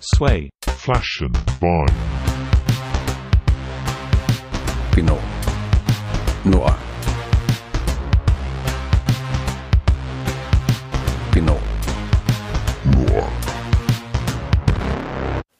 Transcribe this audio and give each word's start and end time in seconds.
Sway, 0.00 0.48
Flaschen, 0.76 1.32
Wein, 1.58 1.90
Pinot 4.92 5.18
Noir 6.44 6.78
Pinot 11.32 11.58
Noir. 12.92 13.28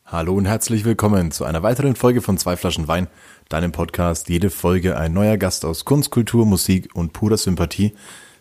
Hallo 0.06 0.34
und 0.34 0.46
herzlich 0.46 0.84
willkommen 0.84 1.32
zu 1.32 1.45
einer 1.45 1.64
weiteren 1.64 1.96
Folge 1.96 2.20
von 2.20 2.38
Zwei 2.38 2.56
Flaschen 2.56 2.86
Wein, 2.86 3.09
deinem 3.48 3.73
Podcast. 3.73 4.28
Jede 4.28 4.50
Folge 4.50 4.96
ein 4.96 5.12
neuer 5.12 5.36
Gast 5.36 5.64
aus 5.64 5.84
Kunst, 5.84 6.10
Kultur, 6.10 6.46
Musik 6.46 6.91
und 6.95 7.12
purer 7.12 7.38
Sympathie. 7.38 7.92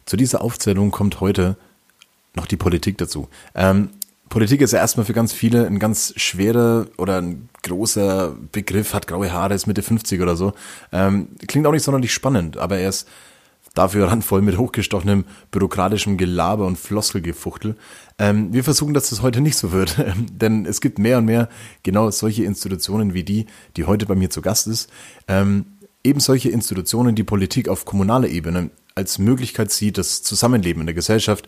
Zu 0.05 0.15
dieser 0.15 0.41
Aufzählung 0.41 0.91
kommt 0.91 1.21
heute 1.21 1.57
noch 2.35 2.45
die 2.45 2.55
Politik 2.55 2.99
dazu. 2.99 3.29
Ähm, 3.55 3.89
Politik 4.29 4.61
ist 4.61 4.73
ja 4.73 4.79
erstmal 4.79 5.05
für 5.05 5.13
ganz 5.13 5.33
viele 5.33 5.67
ein 5.67 5.79
ganz 5.79 6.13
schwerer 6.17 6.87
oder 6.97 7.21
ein 7.21 7.49
großer 7.63 8.35
Begriff, 8.51 8.93
hat 8.93 9.07
graue 9.07 9.31
Haare, 9.31 9.53
ist 9.53 9.67
Mitte 9.67 9.81
50 9.81 10.21
oder 10.21 10.35
so. 10.35 10.53
Ähm, 10.91 11.29
klingt 11.47 11.65
auch 11.65 11.71
nicht 11.71 11.83
sonderlich 11.83 12.13
spannend, 12.13 12.57
aber 12.57 12.77
er 12.77 12.89
ist 12.89 13.07
dafür 13.73 14.07
randvoll 14.07 14.41
mit 14.41 14.57
hochgestochenem 14.57 15.25
bürokratischem 15.51 16.17
Gelaber 16.17 16.65
und 16.65 16.77
Floskelgefuchtel. 16.77 17.75
Ähm, 18.17 18.51
wir 18.51 18.63
versuchen, 18.63 18.93
dass 18.93 19.09
das 19.09 19.21
heute 19.21 19.41
nicht 19.41 19.57
so 19.57 19.71
wird, 19.71 19.97
denn 20.31 20.65
es 20.65 20.81
gibt 20.81 20.99
mehr 20.99 21.19
und 21.19 21.25
mehr 21.25 21.49
genau 21.83 22.09
solche 22.11 22.43
Institutionen 22.43 23.13
wie 23.13 23.23
die, 23.23 23.45
die 23.75 23.85
heute 23.85 24.05
bei 24.05 24.15
mir 24.15 24.29
zu 24.29 24.41
Gast 24.41 24.67
ist. 24.67 24.89
Ähm, 25.27 25.77
eben 26.03 26.19
solche 26.19 26.49
Institutionen, 26.49 27.15
die 27.15 27.23
Politik 27.23 27.69
auf 27.69 27.85
kommunaler 27.85 28.29
Ebene 28.29 28.71
als 28.95 29.19
Möglichkeit 29.19 29.71
sieht, 29.71 29.97
das 29.99 30.23
Zusammenleben 30.23 30.81
in 30.81 30.87
der 30.87 30.95
Gesellschaft 30.95 31.47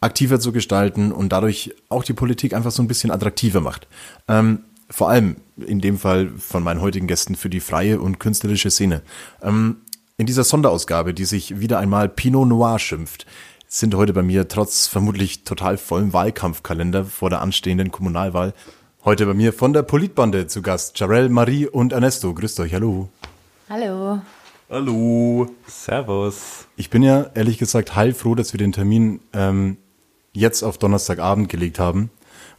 aktiver 0.00 0.40
zu 0.40 0.52
gestalten 0.52 1.12
und 1.12 1.30
dadurch 1.30 1.74
auch 1.88 2.04
die 2.04 2.14
Politik 2.14 2.54
einfach 2.54 2.70
so 2.70 2.82
ein 2.82 2.88
bisschen 2.88 3.10
attraktiver 3.10 3.60
macht. 3.60 3.86
Ähm, 4.28 4.64
vor 4.88 5.08
allem 5.08 5.36
in 5.56 5.80
dem 5.80 5.98
Fall 5.98 6.30
von 6.38 6.62
meinen 6.62 6.80
heutigen 6.80 7.06
Gästen 7.06 7.36
für 7.36 7.50
die 7.50 7.60
freie 7.60 8.00
und 8.00 8.18
künstlerische 8.18 8.70
Szene. 8.70 9.02
Ähm, 9.42 9.82
in 10.16 10.26
dieser 10.26 10.44
Sonderausgabe, 10.44 11.14
die 11.14 11.24
sich 11.24 11.60
wieder 11.60 11.78
einmal 11.78 12.08
Pinot 12.08 12.48
Noir 12.48 12.78
schimpft, 12.78 13.26
sind 13.68 13.94
heute 13.94 14.12
bei 14.12 14.22
mir 14.22 14.48
trotz 14.48 14.88
vermutlich 14.88 15.44
total 15.44 15.78
vollem 15.78 16.12
Wahlkampfkalender 16.12 17.04
vor 17.04 17.30
der 17.30 17.40
anstehenden 17.40 17.92
Kommunalwahl 17.92 18.52
heute 19.04 19.26
bei 19.26 19.34
mir 19.34 19.52
von 19.52 19.72
der 19.72 19.82
Politbande 19.82 20.46
zu 20.46 20.60
Gast 20.60 20.98
Jarell, 20.98 21.28
Marie 21.28 21.66
und 21.66 21.92
Ernesto. 21.92 22.34
Grüßt 22.34 22.60
euch, 22.60 22.74
hallo. 22.74 23.08
Hallo. 23.68 24.20
Hallo. 24.68 25.48
Servus. 25.66 26.66
Ich 26.76 26.90
bin 26.90 27.02
ja 27.02 27.30
ehrlich 27.34 27.58
gesagt 27.58 27.96
heilfroh, 27.96 28.34
dass 28.34 28.52
wir 28.52 28.58
den 28.58 28.72
Termin 28.72 29.20
ähm, 29.32 29.78
jetzt 30.32 30.62
auf 30.62 30.78
Donnerstagabend 30.78 31.48
gelegt 31.48 31.78
haben, 31.78 32.10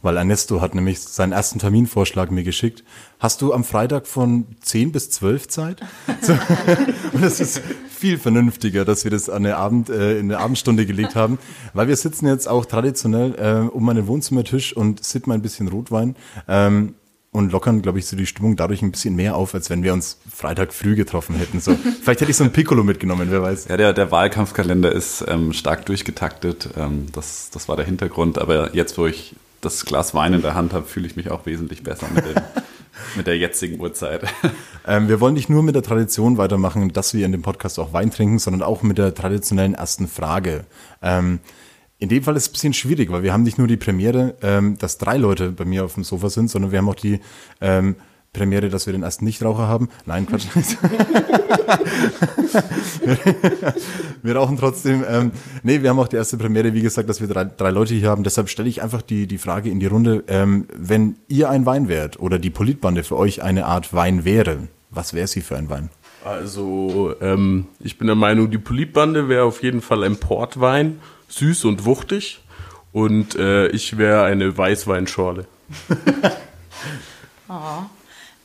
weil 0.02 0.16
Ernesto 0.16 0.60
hat 0.60 0.74
nämlich 0.74 1.00
seinen 1.00 1.32
ersten 1.32 1.58
Terminvorschlag 1.58 2.30
mir 2.30 2.42
geschickt. 2.42 2.84
Hast 3.18 3.40
du 3.40 3.52
am 3.52 3.64
Freitag 3.64 4.06
von 4.06 4.46
10 4.60 4.92
bis 4.92 5.10
12 5.10 5.48
Zeit? 5.48 5.80
So. 6.20 6.34
Und 7.12 7.22
es 7.22 7.40
ist 7.40 7.60
viel 7.88 8.18
vernünftiger, 8.18 8.84
dass 8.84 9.04
wir 9.04 9.10
das 9.10 9.28
an 9.28 9.44
eine 9.44 9.56
Abend, 9.56 9.88
äh, 9.88 10.18
in 10.18 10.30
eine 10.30 10.38
Abendstunde 10.38 10.86
gelegt 10.86 11.14
haben, 11.14 11.38
weil 11.72 11.88
wir 11.88 11.96
sitzen 11.96 12.26
jetzt 12.26 12.48
auch 12.48 12.64
traditionell 12.66 13.34
äh, 13.34 13.68
um 13.68 13.84
meinen 13.84 14.06
Wohnzimmertisch 14.06 14.76
und 14.76 15.02
sippen 15.04 15.32
ein 15.32 15.42
bisschen 15.42 15.68
Rotwein. 15.68 16.16
Ähm, 16.48 16.94
und 17.32 17.50
lockern, 17.50 17.80
glaube 17.80 17.98
ich, 17.98 18.06
so 18.06 18.14
die 18.14 18.26
Stimmung 18.26 18.56
dadurch 18.56 18.82
ein 18.82 18.92
bisschen 18.92 19.16
mehr 19.16 19.36
auf, 19.36 19.54
als 19.54 19.70
wenn 19.70 19.82
wir 19.82 19.94
uns 19.94 20.18
Freitag 20.30 20.72
früh 20.74 20.94
getroffen 20.94 21.34
hätten. 21.34 21.60
So, 21.60 21.74
vielleicht 22.02 22.20
hätte 22.20 22.30
ich 22.30 22.36
so 22.36 22.44
ein 22.44 22.52
Piccolo 22.52 22.84
mitgenommen, 22.84 23.28
wer 23.30 23.42
weiß. 23.42 23.68
Ja, 23.68 23.78
der, 23.78 23.94
der 23.94 24.10
Wahlkampfkalender 24.10 24.92
ist 24.92 25.24
ähm, 25.26 25.54
stark 25.54 25.86
durchgetaktet. 25.86 26.68
Ähm, 26.76 27.06
das, 27.12 27.48
das 27.50 27.68
war 27.68 27.76
der 27.76 27.86
Hintergrund. 27.86 28.38
Aber 28.38 28.74
jetzt, 28.76 28.98
wo 28.98 29.06
ich 29.06 29.34
das 29.62 29.86
Glas 29.86 30.14
Wein 30.14 30.34
in 30.34 30.42
der 30.42 30.54
Hand 30.54 30.74
habe, 30.74 30.84
fühle 30.84 31.06
ich 31.06 31.16
mich 31.16 31.30
auch 31.30 31.46
wesentlich 31.46 31.82
besser 31.82 32.06
mit, 32.14 32.26
dem, 32.26 32.34
mit 33.16 33.26
der 33.26 33.38
jetzigen 33.38 33.80
Uhrzeit. 33.80 34.22
Ähm, 34.84 35.06
wir 35.06 35.20
wollen 35.20 35.34
nicht 35.34 35.48
nur 35.48 35.62
mit 35.62 35.76
der 35.76 35.84
Tradition 35.84 36.38
weitermachen, 36.38 36.92
dass 36.92 37.14
wir 37.14 37.24
in 37.24 37.30
dem 37.30 37.42
Podcast 37.42 37.78
auch 37.78 37.92
Wein 37.92 38.10
trinken, 38.10 38.40
sondern 38.40 38.62
auch 38.64 38.82
mit 38.82 38.98
der 38.98 39.14
traditionellen 39.14 39.74
ersten 39.74 40.08
Frage. 40.08 40.64
Ähm, 41.02 41.38
in 42.02 42.08
dem 42.08 42.24
Fall 42.24 42.34
ist 42.34 42.42
es 42.42 42.48
ein 42.48 42.52
bisschen 42.52 42.74
schwierig, 42.74 43.12
weil 43.12 43.22
wir 43.22 43.32
haben 43.32 43.44
nicht 43.44 43.58
nur 43.58 43.68
die 43.68 43.76
Premiere, 43.76 44.34
ähm, 44.42 44.76
dass 44.76 44.98
drei 44.98 45.18
Leute 45.18 45.52
bei 45.52 45.64
mir 45.64 45.84
auf 45.84 45.94
dem 45.94 46.02
Sofa 46.02 46.30
sind, 46.30 46.50
sondern 46.50 46.72
wir 46.72 46.78
haben 46.78 46.88
auch 46.88 46.96
die 46.96 47.20
ähm, 47.60 47.94
Premiere, 48.32 48.70
dass 48.70 48.86
wir 48.86 48.92
den 48.92 49.04
ersten 49.04 49.24
Nichtraucher 49.24 49.68
haben. 49.68 49.88
Nein, 50.04 50.26
Quatsch. 50.26 50.46
wir 54.22 54.34
rauchen 54.34 54.56
trotzdem. 54.56 55.04
Ähm, 55.08 55.30
nee, 55.62 55.80
wir 55.80 55.90
haben 55.90 56.00
auch 56.00 56.08
die 56.08 56.16
erste 56.16 56.38
Premiere, 56.38 56.74
wie 56.74 56.82
gesagt, 56.82 57.08
dass 57.08 57.20
wir 57.20 57.28
drei, 57.28 57.44
drei 57.44 57.70
Leute 57.70 57.94
hier 57.94 58.08
haben. 58.08 58.24
Deshalb 58.24 58.48
stelle 58.48 58.68
ich 58.68 58.82
einfach 58.82 59.02
die, 59.02 59.28
die 59.28 59.38
Frage 59.38 59.70
in 59.70 59.78
die 59.78 59.86
Runde, 59.86 60.24
ähm, 60.26 60.66
wenn 60.76 61.14
ihr 61.28 61.50
ein 61.50 61.66
Wein 61.66 61.86
wärt 61.86 62.18
oder 62.18 62.40
die 62.40 62.50
Politbande 62.50 63.04
für 63.04 63.16
euch 63.16 63.44
eine 63.44 63.66
Art 63.66 63.94
Wein 63.94 64.24
wäre, 64.24 64.66
was 64.90 65.14
wäre 65.14 65.28
sie 65.28 65.40
für 65.40 65.56
ein 65.56 65.70
Wein? 65.70 65.88
Also, 66.24 67.14
ähm, 67.20 67.66
ich 67.78 67.96
bin 67.96 68.08
der 68.08 68.16
Meinung, 68.16 68.50
die 68.50 68.58
Politbande 68.58 69.28
wäre 69.28 69.44
auf 69.44 69.62
jeden 69.62 69.82
Fall 69.82 70.02
ein 70.02 70.16
Portwein, 70.16 70.98
süß 71.32 71.64
und 71.64 71.84
wuchtig. 71.84 72.40
Und 72.92 73.34
äh, 73.36 73.68
ich 73.68 73.96
wäre 73.96 74.24
eine 74.24 74.56
Weißweinschorle. 74.56 75.46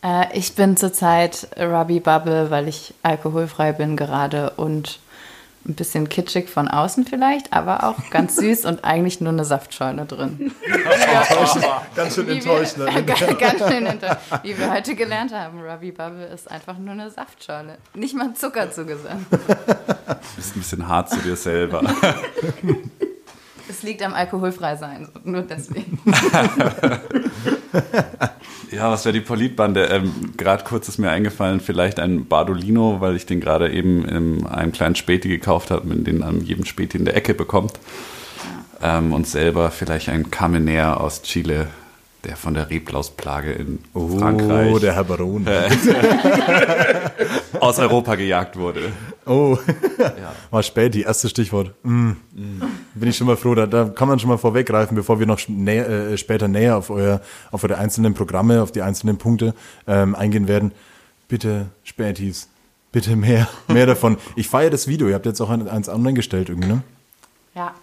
Äh, 0.03 0.37
ich 0.37 0.53
bin 0.53 0.75
zurzeit 0.77 1.47
Ruby 1.57 1.99
Bubble, 2.01 2.51
weil 2.51 2.67
ich 2.67 2.93
alkoholfrei 3.03 3.71
bin 3.71 3.95
gerade 3.95 4.51
und 4.51 4.99
ein 5.65 5.75
bisschen 5.75 6.07
kitschig 6.09 6.49
von 6.49 6.67
außen 6.67 7.05
vielleicht, 7.05 7.53
aber 7.53 7.83
auch 7.83 8.09
ganz 8.09 8.35
süß 8.37 8.65
und 8.65 8.83
eigentlich 8.83 9.21
nur 9.21 9.33
eine 9.33 9.45
Saftscheune 9.45 10.05
drin. 10.05 10.51
Ganz 11.95 12.15
schön 12.15 12.27
Wie 12.27 12.43
wir, 12.43 13.03
ganz, 13.03 13.37
ganz 13.39 13.71
schön 13.71 13.85
enttäuscht. 13.85 14.19
Wie 14.43 14.57
wir 14.57 14.71
heute 14.71 14.95
gelernt 14.95 15.33
haben, 15.33 15.61
Ruby 15.61 15.91
Bubble 15.91 16.25
ist 16.27 16.49
einfach 16.49 16.77
nur 16.77 16.93
eine 16.93 17.09
Saftschorle. 17.09 17.77
Nicht 17.93 18.15
mal 18.15 18.33
Zucker 18.33 18.71
zugesandt. 18.71 19.25
Du 20.07 20.41
bist 20.41 20.55
ein 20.55 20.59
bisschen 20.59 20.87
hart 20.87 21.09
zu 21.09 21.17
dir 21.17 21.35
selber. 21.35 21.81
Es 23.67 23.83
liegt 23.83 24.03
am 24.03 24.13
alkoholfrei 24.13 24.75
sein, 24.75 25.09
nur 25.23 25.41
deswegen. 25.41 25.99
Ja, 28.71 28.91
was 28.91 29.05
wäre 29.05 29.13
die 29.13 29.21
Politbande? 29.21 29.85
Ähm, 29.85 30.33
gerade 30.35 30.63
kurz 30.65 30.89
ist 30.89 30.97
mir 30.97 31.09
eingefallen, 31.09 31.61
vielleicht 31.61 31.99
ein 31.99 32.27
Bardolino, 32.27 32.99
weil 32.99 33.15
ich 33.15 33.25
den 33.25 33.39
gerade 33.39 33.71
eben 33.71 34.03
in 34.05 34.45
einem 34.45 34.73
kleinen 34.73 34.95
Späti 34.95 35.29
gekauft 35.29 35.71
habe, 35.71 35.87
den 35.95 36.21
an 36.21 36.41
jedem 36.41 36.65
Späti 36.65 36.97
in 36.97 37.05
der 37.05 37.15
Ecke 37.15 37.33
bekommt. 37.33 37.73
Ähm, 38.81 39.13
und 39.13 39.25
selber 39.25 39.71
vielleicht 39.71 40.09
ein 40.09 40.29
Carmener 40.31 40.99
aus 40.99 41.21
Chile, 41.21 41.67
der 42.25 42.35
von 42.35 42.53
der 42.53 42.69
Reblausplage 42.69 43.53
in 43.53 43.79
Frankreich 43.93 44.73
Oh, 44.73 44.79
der 44.79 44.95
Herr 44.95 45.05
Baron. 45.05 45.47
aus 47.59 47.79
Europa 47.79 48.15
gejagt 48.15 48.57
wurde. 48.57 48.91
Oh, 49.27 49.57
war 50.51 50.63
spät, 50.63 50.93
die 50.93 51.01
erste 51.03 51.29
Stichwort. 51.29 51.73
Mm. 51.83 52.11
Bin 52.95 53.09
ich 53.09 53.17
schon 53.17 53.27
mal 53.27 53.37
froh, 53.37 53.55
da, 53.55 53.65
da 53.67 53.85
kann 53.85 54.07
man 54.07 54.19
schon 54.19 54.29
mal 54.29 54.37
vorweggreifen, 54.37 54.95
bevor 54.95 55.19
wir 55.19 55.25
noch 55.27 55.39
näher, 55.47 55.87
äh, 55.89 56.17
später 56.17 56.47
näher 56.47 56.77
auf, 56.77 56.89
euer, 56.89 57.21
auf 57.51 57.63
eure 57.63 57.77
einzelnen 57.77 58.13
Programme, 58.13 58.61
auf 58.61 58.71
die 58.71 58.81
einzelnen 58.81 59.17
Punkte 59.17 59.53
ähm, 59.87 60.15
eingehen 60.15 60.47
werden. 60.47 60.71
Bitte 61.27 61.67
Spätis, 61.83 62.47
bitte 62.91 63.15
mehr, 63.15 63.47
mehr 63.67 63.85
davon. 63.85 64.17
Ich 64.35 64.47
feiere 64.49 64.69
das 64.69 64.87
Video, 64.87 65.07
ihr 65.07 65.15
habt 65.15 65.25
jetzt 65.25 65.41
auch 65.41 65.49
ein- 65.49 65.67
eins 65.67 65.89
online 65.89 66.13
gestellt 66.13 66.49
irgendwie, 66.49 66.69
ne? 66.69 66.81
Ja. 67.55 67.73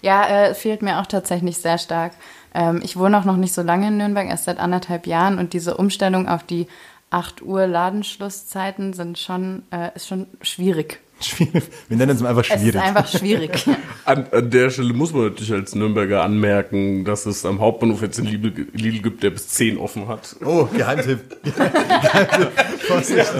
Ja, 0.00 0.26
äh, 0.28 0.54
fehlt 0.54 0.80
mir 0.82 1.00
auch 1.00 1.06
tatsächlich 1.06 1.58
sehr 1.58 1.76
stark. 1.78 2.12
Ähm, 2.54 2.80
ich 2.84 2.96
wohne 2.96 3.18
auch 3.18 3.24
noch 3.24 3.36
nicht 3.36 3.52
so 3.52 3.62
lange 3.62 3.88
in 3.88 3.96
Nürnberg, 3.96 4.28
erst 4.28 4.44
seit 4.44 4.58
anderthalb 4.58 5.06
Jahren 5.08 5.38
und 5.38 5.52
diese 5.54 5.76
Umstellung 5.76 6.28
auf 6.28 6.44
die 6.44 6.68
8 7.10 7.42
Uhr 7.42 7.66
Ladenschlusszeiten 7.66 8.92
sind 8.92 9.18
schon, 9.18 9.62
äh, 9.70 9.90
ist 9.94 10.08
schon 10.08 10.26
schwierig. 10.42 11.00
Schwierig. 11.20 11.64
Wir 11.88 11.96
nennen 11.96 12.14
es 12.14 12.22
einfach 12.22 12.44
Es 12.48 12.50
ist 12.56 12.60
schwierig. 12.60 12.80
einfach 12.80 13.08
schwierig. 13.08 13.66
An, 14.04 14.26
an 14.30 14.50
der 14.50 14.70
Stelle 14.70 14.92
muss 14.94 15.12
man 15.12 15.24
natürlich 15.24 15.52
als 15.52 15.74
Nürnberger 15.74 16.22
anmerken, 16.22 17.04
dass 17.04 17.26
es 17.26 17.44
am 17.44 17.58
Hauptbahnhof 17.60 18.02
jetzt 18.02 18.18
einen 18.20 18.28
Lidl, 18.28 18.68
Lidl 18.72 19.02
gibt, 19.02 19.22
der 19.24 19.30
bis 19.30 19.48
10 19.48 19.78
offen 19.78 20.06
hat. 20.06 20.36
Oh, 20.44 20.66
Geheimtipp. 20.66 21.42
Geheimtipp. 21.42 22.50
Vorsicht. 22.86 23.32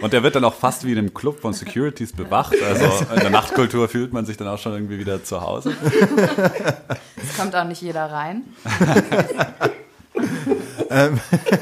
Und 0.00 0.12
der 0.12 0.22
wird 0.24 0.34
dann 0.34 0.44
auch 0.44 0.54
fast 0.54 0.84
wie 0.84 0.92
in 0.92 0.98
einem 0.98 1.14
Club 1.14 1.40
von 1.40 1.52
Securities 1.52 2.12
bewacht. 2.12 2.56
Also 2.60 3.04
in 3.14 3.20
der 3.20 3.30
Nachtkultur 3.30 3.88
fühlt 3.88 4.12
man 4.12 4.26
sich 4.26 4.36
dann 4.36 4.48
auch 4.48 4.58
schon 4.58 4.72
irgendwie 4.72 4.98
wieder 4.98 5.22
zu 5.22 5.40
Hause. 5.40 5.74
Es 7.22 7.36
kommt 7.38 7.54
auch 7.54 7.64
nicht 7.64 7.82
jeder 7.82 8.06
rein. 8.06 8.42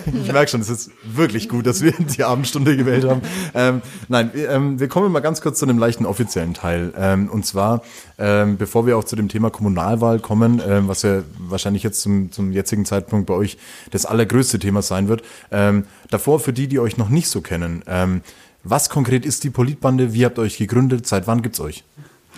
Ich 0.06 0.32
merke 0.32 0.50
schon, 0.50 0.60
es 0.60 0.70
ist 0.70 0.90
wirklich 1.04 1.48
gut, 1.48 1.66
dass 1.66 1.82
wir 1.82 1.92
die 1.92 2.24
Abendstunde 2.24 2.76
gewählt 2.76 3.04
haben. 3.04 3.20
Ähm, 3.54 3.82
nein, 4.08 4.30
wir, 4.32 4.48
ähm, 4.50 4.80
wir 4.80 4.88
kommen 4.88 5.12
mal 5.12 5.20
ganz 5.20 5.40
kurz 5.40 5.58
zu 5.58 5.66
einem 5.66 5.78
leichten 5.78 6.06
offiziellen 6.06 6.54
Teil. 6.54 6.92
Ähm, 6.96 7.28
und 7.28 7.44
zwar, 7.44 7.82
ähm, 8.18 8.56
bevor 8.56 8.86
wir 8.86 8.96
auch 8.96 9.04
zu 9.04 9.16
dem 9.16 9.28
Thema 9.28 9.50
Kommunalwahl 9.50 10.18
kommen, 10.18 10.62
ähm, 10.66 10.88
was 10.88 11.02
ja 11.02 11.22
wahrscheinlich 11.38 11.82
jetzt 11.82 12.00
zum, 12.00 12.32
zum 12.32 12.52
jetzigen 12.52 12.84
Zeitpunkt 12.84 13.26
bei 13.26 13.34
euch 13.34 13.58
das 13.90 14.06
allergrößte 14.06 14.58
Thema 14.58 14.82
sein 14.82 15.08
wird. 15.08 15.22
Ähm, 15.50 15.84
davor, 16.10 16.40
für 16.40 16.52
die, 16.52 16.66
die 16.66 16.78
euch 16.78 16.96
noch 16.96 17.10
nicht 17.10 17.28
so 17.28 17.40
kennen, 17.40 17.82
ähm, 17.86 18.22
was 18.64 18.90
konkret 18.90 19.24
ist 19.24 19.44
die 19.44 19.50
Politbande? 19.50 20.14
Wie 20.14 20.24
habt 20.24 20.38
ihr 20.38 20.42
euch 20.42 20.58
gegründet? 20.58 21.06
Seit 21.06 21.26
wann 21.26 21.42
gibt's 21.42 21.60
euch? 21.60 21.84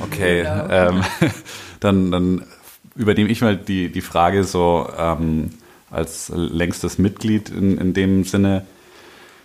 Okay, 0.01 0.43
ähm, 0.43 1.03
dann, 1.81 2.11
dann 2.11 2.45
übernehme 2.95 3.31
ich 3.31 3.41
mal 3.41 3.57
die, 3.57 3.91
die 3.91 4.01
Frage 4.01 4.45
so 4.45 4.89
ähm, 4.97 5.51
als 5.91 6.31
längstes 6.35 6.99
Mitglied 6.99 7.49
in, 7.49 7.79
in 7.79 7.95
dem 7.95 8.25
Sinne. 8.25 8.65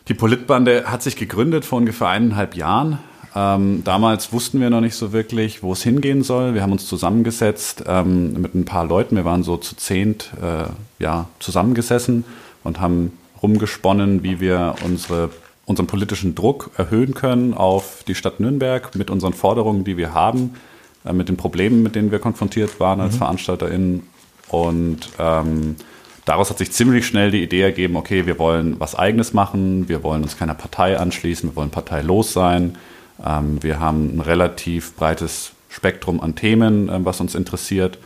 Die 0.08 0.14
Politbande 0.14 0.86
hat 0.86 1.02
sich 1.02 1.16
gegründet 1.16 1.66
vor 1.66 1.80
ungefähr 1.80 2.10
eineinhalb 2.10 2.56
Jahren. 2.56 3.00
Ähm, 3.36 3.84
damals 3.84 4.32
wussten 4.32 4.62
wir 4.62 4.70
noch 4.70 4.82
nicht 4.82 4.96
so 4.96 5.12
wirklich, 5.12 5.62
wo 5.62 5.74
es 5.74 5.84
hingehen 5.84 6.24
soll. 6.24 6.54
Wir 6.54 6.62
haben 6.62 6.72
uns 6.72 6.86
zusammengesetzt 6.86 7.84
ähm, 7.86 8.40
mit 8.42 8.56
ein 8.56 8.66
paar 8.66 8.86
Leuten. 8.86 9.16
Wir 9.16 9.26
waren 9.26 9.44
so 9.44 9.58
zu 9.58 9.76
zehnt 9.76 10.32
äh, 10.42 10.70
ja, 11.04 11.28
zusammengesessen 11.40 12.24
und 12.64 12.80
haben 12.80 13.12
rumgesponnen, 13.44 14.24
wie 14.24 14.40
wir 14.40 14.76
unsere, 14.86 15.32
unseren 15.66 15.88
politischen 15.88 16.34
Druck 16.34 16.72
erhöhen 16.78 17.14
können 17.14 17.54
auf 17.54 18.04
die 18.08 18.16
Stadt 18.16 18.40
Nürnberg 18.40 18.96
mit 18.96 19.10
unseren 19.10 19.34
Forderungen, 19.34 19.84
die 19.84 19.98
wir 19.98 20.14
haben, 20.14 20.56
äh, 21.04 21.12
mit 21.12 21.28
den 21.28 21.36
Problemen, 21.36 21.84
mit 21.84 21.96
denen 21.96 22.12
wir 22.12 22.20
konfrontiert 22.20 22.80
waren 22.80 23.02
als 23.02 23.16
mhm. 23.16 23.20
VeranstalterInnen. 23.20 24.04
Und 24.50 25.10
ähm, 25.20 25.76
daraus 26.26 26.50
hat 26.50 26.58
sich 26.58 26.72
ziemlich 26.72 27.06
schnell 27.08 27.32
die 27.32 27.44
Idee 27.44 27.62
ergeben, 27.62 27.96
okay, 27.96 28.26
wir 28.26 28.38
wollen 28.40 28.80
was 28.80 28.96
Eigenes 28.96 29.34
machen, 29.34 29.88
wir 29.88 30.04
wollen 30.04 30.24
uns 30.24 30.38
keiner 30.38 30.56
Partei 30.56 30.98
anschließen, 31.00 31.52
wir 31.52 31.56
wollen 31.56 31.70
parteilos 31.70 32.34
sein. 32.34 32.78
Ähm, 33.26 33.62
wir 33.64 33.80
haben 33.80 34.18
ein 34.18 34.22
relativ 34.22 34.96
breites 34.96 35.54
Spektrum 35.70 36.20
an 36.20 36.36
Themen, 36.36 36.90
äh, 36.90 37.06
was 37.06 37.22
uns 37.22 37.36
interessiert. 37.36 38.00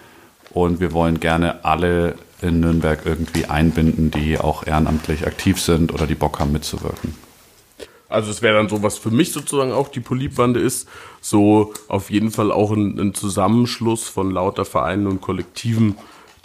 Und 0.51 0.79
wir 0.79 0.93
wollen 0.93 1.19
gerne 1.19 1.63
alle 1.63 2.15
in 2.41 2.59
Nürnberg 2.59 3.05
irgendwie 3.05 3.45
einbinden, 3.45 4.11
die 4.11 4.37
auch 4.37 4.65
ehrenamtlich 4.65 5.27
aktiv 5.27 5.61
sind 5.61 5.93
oder 5.93 6.07
die 6.07 6.15
Bock 6.15 6.39
haben 6.39 6.51
mitzuwirken. 6.51 7.15
Also 8.07 8.31
es 8.31 8.41
wäre 8.41 8.55
dann 8.55 8.69
so, 8.69 8.81
was 8.81 8.97
für 8.97 9.11
mich 9.11 9.31
sozusagen 9.31 9.71
auch 9.71 9.87
die 9.87 9.99
Politbande 9.99 10.59
ist, 10.59 10.87
so 11.21 11.73
auf 11.87 12.09
jeden 12.09 12.31
Fall 12.31 12.51
auch 12.51 12.71
ein, 12.71 12.99
ein, 12.99 13.13
Zusammenschluss 13.13 14.09
von 14.09 14.31
lauter 14.31 14.65
Vereinen 14.65 15.05
und 15.05 15.21
Kollektiven, 15.21 15.95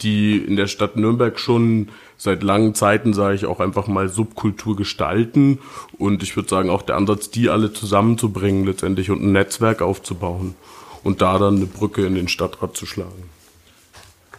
die 0.00 0.38
in 0.38 0.56
der 0.56 0.66
Stadt 0.66 0.96
Nürnberg 0.96 1.38
schon 1.38 1.88
seit 2.16 2.42
langen 2.42 2.74
Zeiten, 2.74 3.12
sage 3.12 3.34
ich 3.34 3.46
auch 3.46 3.60
einfach 3.60 3.86
mal, 3.86 4.08
Subkultur 4.08 4.76
gestalten. 4.76 5.58
Und 5.98 6.22
ich 6.22 6.36
würde 6.36 6.48
sagen, 6.48 6.70
auch 6.70 6.82
der 6.82 6.96
Ansatz, 6.96 7.30
die 7.30 7.48
alle 7.48 7.72
zusammenzubringen 7.72 8.64
letztendlich 8.64 9.10
und 9.10 9.22
ein 9.22 9.32
Netzwerk 9.32 9.82
aufzubauen 9.82 10.54
und 11.02 11.20
da 11.22 11.38
dann 11.38 11.56
eine 11.56 11.66
Brücke 11.66 12.06
in 12.06 12.14
den 12.14 12.28
Stadtrat 12.28 12.76
zu 12.76 12.86
schlagen. 12.86 13.30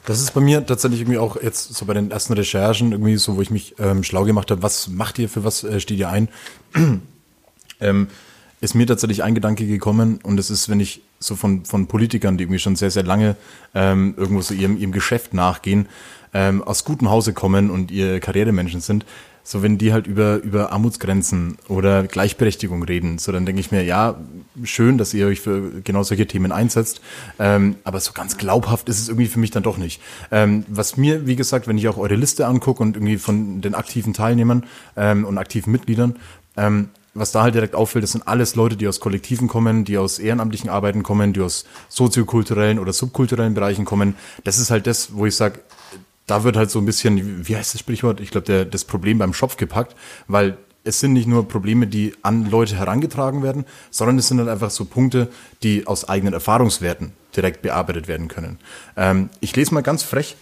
Das 0.06 0.22
ist 0.22 0.34
bei 0.34 0.42
mir 0.42 0.66
tatsächlich 0.66 1.02
irgendwie 1.02 1.18
auch 1.18 1.42
jetzt 1.42 1.74
so 1.74 1.86
bei 1.86 1.94
den 1.94 2.12
ersten 2.12 2.34
Recherchen 2.34 2.92
irgendwie 2.92 3.18
so, 3.18 3.38
wo 3.38 3.42
ich 3.42 3.50
mich 3.50 3.75
ähm, 3.80 4.04
schlau 4.04 4.24
gemacht 4.24 4.52
habe, 4.52 4.62
was 4.62 4.88
macht 4.88 5.18
ihr, 5.18 5.30
für 5.30 5.44
was 5.44 5.63
äh, 5.63 5.80
steht 5.80 5.98
ihr 5.98 6.10
ein? 6.10 6.30
ähm, 7.80 8.07
ist 8.62 8.75
mir 8.75 8.88
tatsächlich 8.88 9.24
ein 9.24 9.36
Gedanke 9.36 9.66
gekommen 9.68 10.19
und 10.24 10.38
das 10.38 10.50
ist, 10.50 10.69
wenn 10.69 10.80
ich 10.80 11.02
so 11.19 11.36
von, 11.36 11.66
von 11.66 11.88
Politikern, 11.88 12.38
die 12.38 12.44
irgendwie 12.44 12.60
schon 12.60 12.75
sehr, 12.75 12.92
sehr 12.92 13.04
lange 13.04 13.36
ähm, 13.74 14.13
irgendwo 14.18 14.42
so 14.42 14.54
ihrem, 14.54 14.78
ihrem 14.78 14.92
Geschäft 14.92 15.34
nachgehen, 15.34 15.88
ähm, 16.34 16.63
aus 16.63 16.84
gutem 16.84 17.10
Hause 17.10 17.34
kommen 17.34 17.69
und 17.69 17.92
ihr 17.92 18.19
Karrieremenschen 18.19 18.81
sind, 18.81 19.06
so 19.44 19.62
wenn 19.62 19.78
die 19.78 19.94
halt 19.94 20.07
über, 20.07 20.42
über 20.42 20.72
Armutsgrenzen 20.72 21.57
oder 21.68 22.04
Gleichberechtigung 22.04 22.81
reden, 22.84 23.19
so 23.19 23.31
dann 23.31 23.46
denke 23.46 23.60
ich 23.60 23.72
mir, 23.72 23.84
ja, 23.84 24.16
schön, 24.63 24.98
dass 24.98 25.13
ihr 25.13 25.28
euch 25.28 25.40
für 25.40 25.81
genau 25.84 26.02
solche 26.02 26.25
Themen 26.25 26.52
einsetzt, 26.52 27.00
ähm, 27.38 27.75
aber 27.84 28.00
so 28.00 28.12
ganz 28.13 28.38
glaubhaft 28.38 28.90
ist 28.90 29.00
es 29.00 29.07
irgendwie 29.07 29.28
für 29.28 29.40
mich 29.40 29.52
dann 29.52 29.63
doch 29.63 29.78
nicht. 29.78 30.02
Ähm, 30.31 30.66
was 30.68 30.98
mir, 30.98 31.28
wie 31.28 31.36
gesagt, 31.36 31.68
wenn 31.68 31.78
ich 31.78 31.88
auch 31.88 31.98
eure 31.98 32.16
Liste 32.16 32.48
angucke 32.48 32.81
und 32.81 32.98
irgendwie 32.98 33.18
von 33.18 33.62
den 33.62 33.75
aktiven 33.75 34.13
Teilnehmern 34.13 34.66
ähm, 34.98 35.25
und 35.25 35.38
aktiven 35.38 35.72
Mitgliedern, 35.72 36.16
ähm, 36.57 36.90
was 37.15 37.31
da 37.31 37.41
halt 37.41 37.56
direkt 37.56 37.73
auffällt, 37.73 38.03
das 38.03 38.12
sind 38.12 38.27
alles 38.27 38.56
Leute, 38.56 38.75
die 38.75 38.88
aus 38.88 39.00
Kollektiven 39.00 39.47
kommen, 39.47 39.85
die 39.85 39.97
aus 39.97 40.19
ehrenamtlichen 40.19 40.69
Arbeiten 40.69 41.01
kommen, 41.01 41.33
die 41.33 41.41
aus 41.41 41.65
soziokulturellen 41.89 42.77
oder 42.77 42.94
subkulturellen 42.94 43.53
Bereichen 43.53 43.85
kommen. 43.85 44.15
Das 44.44 44.59
ist 44.59 44.69
halt 44.69 44.85
das, 44.85 45.15
wo 45.15 45.25
ich 45.25 45.35
sage, 45.35 45.62
da 46.27 46.44
wird 46.44 46.57
halt 46.57 46.69
so 46.69 46.79
ein 46.79 46.85
bisschen, 46.85 47.47
wie 47.47 47.56
heißt 47.56 47.73
das 47.73 47.79
Sprichwort? 47.79 48.19
Ich 48.19 48.31
glaube, 48.31 48.65
das 48.65 48.83
Problem 48.83 49.17
beim 49.17 49.33
Schopf 49.33 49.57
gepackt, 49.57 49.95
weil 50.27 50.57
es 50.83 51.00
sind 51.00 51.13
nicht 51.13 51.27
nur 51.27 51.47
Probleme, 51.47 51.88
die 51.88 52.13
an 52.21 52.50
Leute 52.50 52.75
herangetragen 52.75 53.44
werden, 53.44 53.65
sondern 53.89 54.19
es 54.19 54.27
sind 54.27 54.39
halt 54.39 54.50
einfach 54.50 54.69
so 54.69 54.85
Punkte, 54.85 55.29
die 55.63 55.88
aus 55.88 56.07
eigenen 56.07 56.33
Erfahrungswerten 56.33 57.13
direkt 57.35 57.61
bearbeitet 57.61 58.07
werden 58.07 58.27
können. 58.27 58.59
Ähm, 58.95 59.29
ich 59.39 59.56
lese 59.56 59.73
mal 59.73 59.81
ganz 59.81 60.03
frech. 60.03 60.38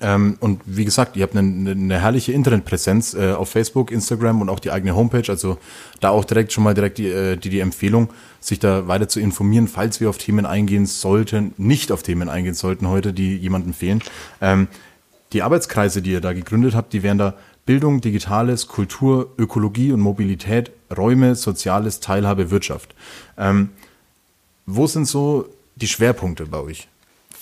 Ähm, 0.00 0.36
und 0.40 0.60
wie 0.64 0.84
gesagt, 0.84 1.16
ihr 1.16 1.22
habt 1.22 1.36
eine, 1.36 1.70
eine 1.70 2.00
herrliche 2.00 2.32
Internetpräsenz 2.32 3.14
äh, 3.14 3.32
auf 3.32 3.50
Facebook, 3.50 3.90
Instagram 3.90 4.40
und 4.40 4.48
auch 4.48 4.60
die 4.60 4.70
eigene 4.70 4.96
Homepage. 4.96 5.28
Also 5.28 5.58
da 6.00 6.10
auch 6.10 6.24
direkt 6.24 6.52
schon 6.52 6.64
mal 6.64 6.74
direkt 6.74 6.98
die, 6.98 7.08
äh, 7.08 7.36
die, 7.36 7.50
die 7.50 7.60
Empfehlung, 7.60 8.10
sich 8.40 8.58
da 8.58 8.88
weiter 8.88 9.08
zu 9.08 9.20
informieren, 9.20 9.68
falls 9.68 10.00
wir 10.00 10.08
auf 10.08 10.18
Themen 10.18 10.46
eingehen 10.46 10.86
sollten, 10.86 11.54
nicht 11.58 11.92
auf 11.92 12.02
Themen 12.02 12.28
eingehen 12.28 12.54
sollten 12.54 12.88
heute, 12.88 13.12
die 13.12 13.36
jemandem 13.36 13.74
fehlen. 13.74 14.02
Ähm, 14.40 14.68
die 15.32 15.42
Arbeitskreise, 15.42 16.02
die 16.02 16.12
ihr 16.12 16.20
da 16.20 16.32
gegründet 16.32 16.74
habt, 16.74 16.92
die 16.92 17.02
wären 17.02 17.18
da 17.18 17.34
Bildung, 17.64 18.00
Digitales, 18.00 18.66
Kultur, 18.66 19.32
Ökologie 19.38 19.92
und 19.92 20.00
Mobilität, 20.00 20.72
Räume, 20.94 21.36
Soziales, 21.36 22.00
Teilhabe, 22.00 22.50
Wirtschaft. 22.50 22.94
Ähm, 23.38 23.70
wo 24.66 24.86
sind 24.86 25.06
so 25.06 25.48
die 25.76 25.86
Schwerpunkte 25.86 26.46
bei 26.46 26.58
euch? 26.58 26.88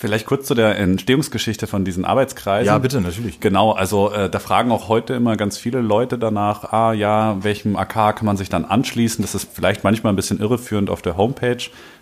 Vielleicht 0.01 0.25
kurz 0.25 0.47
zu 0.47 0.55
der 0.55 0.79
Entstehungsgeschichte 0.79 1.67
von 1.67 1.85
diesen 1.85 2.05
Arbeitskreisen. 2.05 2.65
Ja, 2.65 2.79
bitte, 2.79 3.01
natürlich. 3.01 3.39
Genau, 3.39 3.71
also 3.71 4.11
äh, 4.11 4.31
da 4.31 4.39
fragen 4.39 4.71
auch 4.71 4.87
heute 4.87 5.13
immer 5.13 5.37
ganz 5.37 5.59
viele 5.59 5.79
Leute 5.79 6.17
danach, 6.17 6.73
ah 6.73 6.91
ja, 6.91 7.37
welchem 7.43 7.75
AK 7.75 8.15
kann 8.15 8.25
man 8.25 8.35
sich 8.35 8.49
dann 8.49 8.65
anschließen? 8.65 9.21
Das 9.21 9.35
ist 9.35 9.47
vielleicht 9.53 9.83
manchmal 9.83 10.11
ein 10.11 10.15
bisschen 10.15 10.39
irreführend 10.39 10.89
auf 10.89 11.03
der 11.03 11.17
Homepage, 11.17 11.59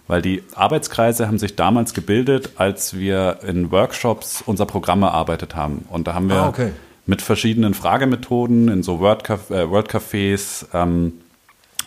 weil 0.07 0.21
die 0.21 0.43
Arbeitskreise 0.55 1.27
haben 1.27 1.39
sich 1.39 1.57
damals 1.57 1.93
gebildet, 1.93 2.51
als 2.55 2.97
wir 2.97 3.39
in 3.45 3.69
Workshops 3.69 4.41
unser 4.45 4.65
Programm 4.65 5.03
erarbeitet 5.03 5.57
haben. 5.57 5.85
Und 5.89 6.07
da 6.07 6.13
haben 6.13 6.29
wir 6.29 6.37
ah, 6.37 6.47
okay. 6.47 6.71
mit 7.05 7.21
verschiedenen 7.21 7.73
Fragemethoden 7.73 8.69
in 8.69 8.81
so 8.81 8.95
äh, 8.95 9.65
Wordcafés 9.65 10.67
ähm, 10.73 11.15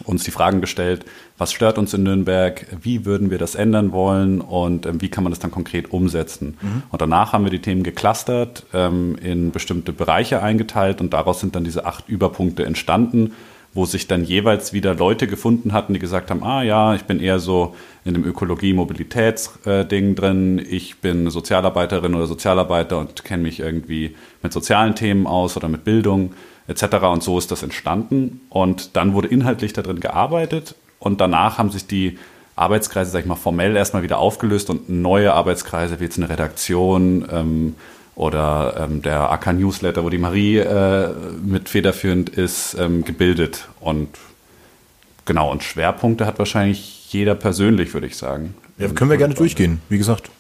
uns 0.05 0.25
die 0.25 0.31
Fragen 0.31 0.61
gestellt, 0.61 1.05
was 1.39 1.53
stört 1.53 1.79
uns 1.79 1.95
in 1.95 2.03
Nürnberg, 2.03 2.67
wie 2.81 3.05
würden 3.05 3.31
wir 3.31 3.39
das 3.39 3.55
ändern 3.55 3.93
wollen 3.93 4.41
und 4.41 4.87
ähm, 4.87 5.01
wie 5.01 5.09
kann 5.09 5.25
man 5.25 5.33
das 5.33 5.41
dann 5.41 5.51
konkret 5.51 5.93
umsetzen. 5.93 6.57
Mhm. 6.61 6.83
Und 6.91 7.03
danach 7.03 7.33
haben 7.33 7.45
wir 7.45 7.51
die 7.51 7.63
Themen 7.63 7.83
geclustert, 7.83 8.65
ähm, 8.73 9.17
in 9.23 9.51
bestimmte 9.51 9.93
Bereiche 9.93 10.43
eingeteilt 10.43 11.01
und 11.01 11.13
daraus 11.13 11.41
sind 11.41 11.57
dann 11.57 11.65
diese 11.65 11.87
acht 11.87 12.09
Überpunkte 12.09 12.65
entstanden, 12.65 13.33
wo 13.75 13.87
sich 13.87 14.07
dann 14.07 14.25
jeweils 14.25 14.73
wieder 14.73 14.95
Leute 14.95 15.27
gefunden 15.27 15.73
hatten, 15.73 15.95
die 15.95 15.99
gesagt 15.99 16.31
haben, 16.31 16.43
ah 16.43 16.63
ja, 16.63 16.95
ich 16.95 17.05
bin 17.05 17.21
eher 17.21 17.39
so 17.39 17.75
in 18.05 18.15
dem 18.15 18.25
Ökologie-Mobilitäts-Ding 18.25 20.15
drin, 20.15 20.59
ich 20.69 20.99
bin 20.99 21.31
Sozialarbeiterin 21.31 22.15
oder 22.15 22.27
Sozialarbeiter 22.27 22.99
und 22.99 23.25
kenne 23.25 23.45
mich 23.45 23.61
irgendwie 23.61 24.15
mit 24.43 24.53
sozialen 24.53 24.95
Themen 24.95 25.27
aus 25.27 25.57
oder 25.57 25.69
mit 25.69 25.85
Bildung 25.85 26.35
etc. 26.67 26.97
Und 27.05 27.23
so 27.23 27.39
ist 27.39 27.51
das 27.51 27.63
entstanden. 27.63 28.41
Und 28.49 28.97
dann 28.97 29.15
wurde 29.15 29.29
inhaltlich 29.29 29.73
darin 29.73 30.01
gearbeitet 30.01 30.75
und 30.99 31.21
danach 31.21 31.59
haben 31.59 31.71
sich 31.71 31.87
die 31.87 32.19
Arbeitskreise, 32.55 33.11
sag 33.11 33.21
ich 33.21 33.27
mal, 33.27 33.35
formell 33.35 33.77
erstmal 33.77 34.03
wieder 34.03 34.19
aufgelöst 34.19 34.71
und 34.71 34.89
neue 34.89 35.33
Arbeitskreise, 35.33 36.01
wie 36.01 36.05
jetzt 36.05 36.19
eine 36.19 36.29
Redaktion 36.29 37.27
ähm, 37.31 37.75
oder 38.15 38.75
ähm, 38.79 39.03
der 39.03 39.33
AK 39.33 39.55
Newsletter, 39.55 40.05
wo 40.05 40.11
die 40.11 40.19
Marie 40.19 40.59
äh, 40.59 41.09
mit 41.45 41.69
federführend 41.69 42.29
ist, 42.29 42.77
ähm, 42.79 43.05
gebildet. 43.05 43.69
Und 43.81 44.09
genau, 45.25 45.51
und 45.51 45.63
Schwerpunkte 45.63 46.27
hat 46.27 46.39
wahrscheinlich 46.39 47.13
jeder 47.13 47.35
persönlich, 47.35 47.95
würde 47.95 48.07
ich 48.07 48.17
sagen. 48.17 48.55
Ja, 48.79 48.89
können 48.89 49.11
wir 49.11 49.17
gerne 49.17 49.35
durchgehen, 49.35 49.81
wie 49.89 49.99
gesagt. 49.99 50.31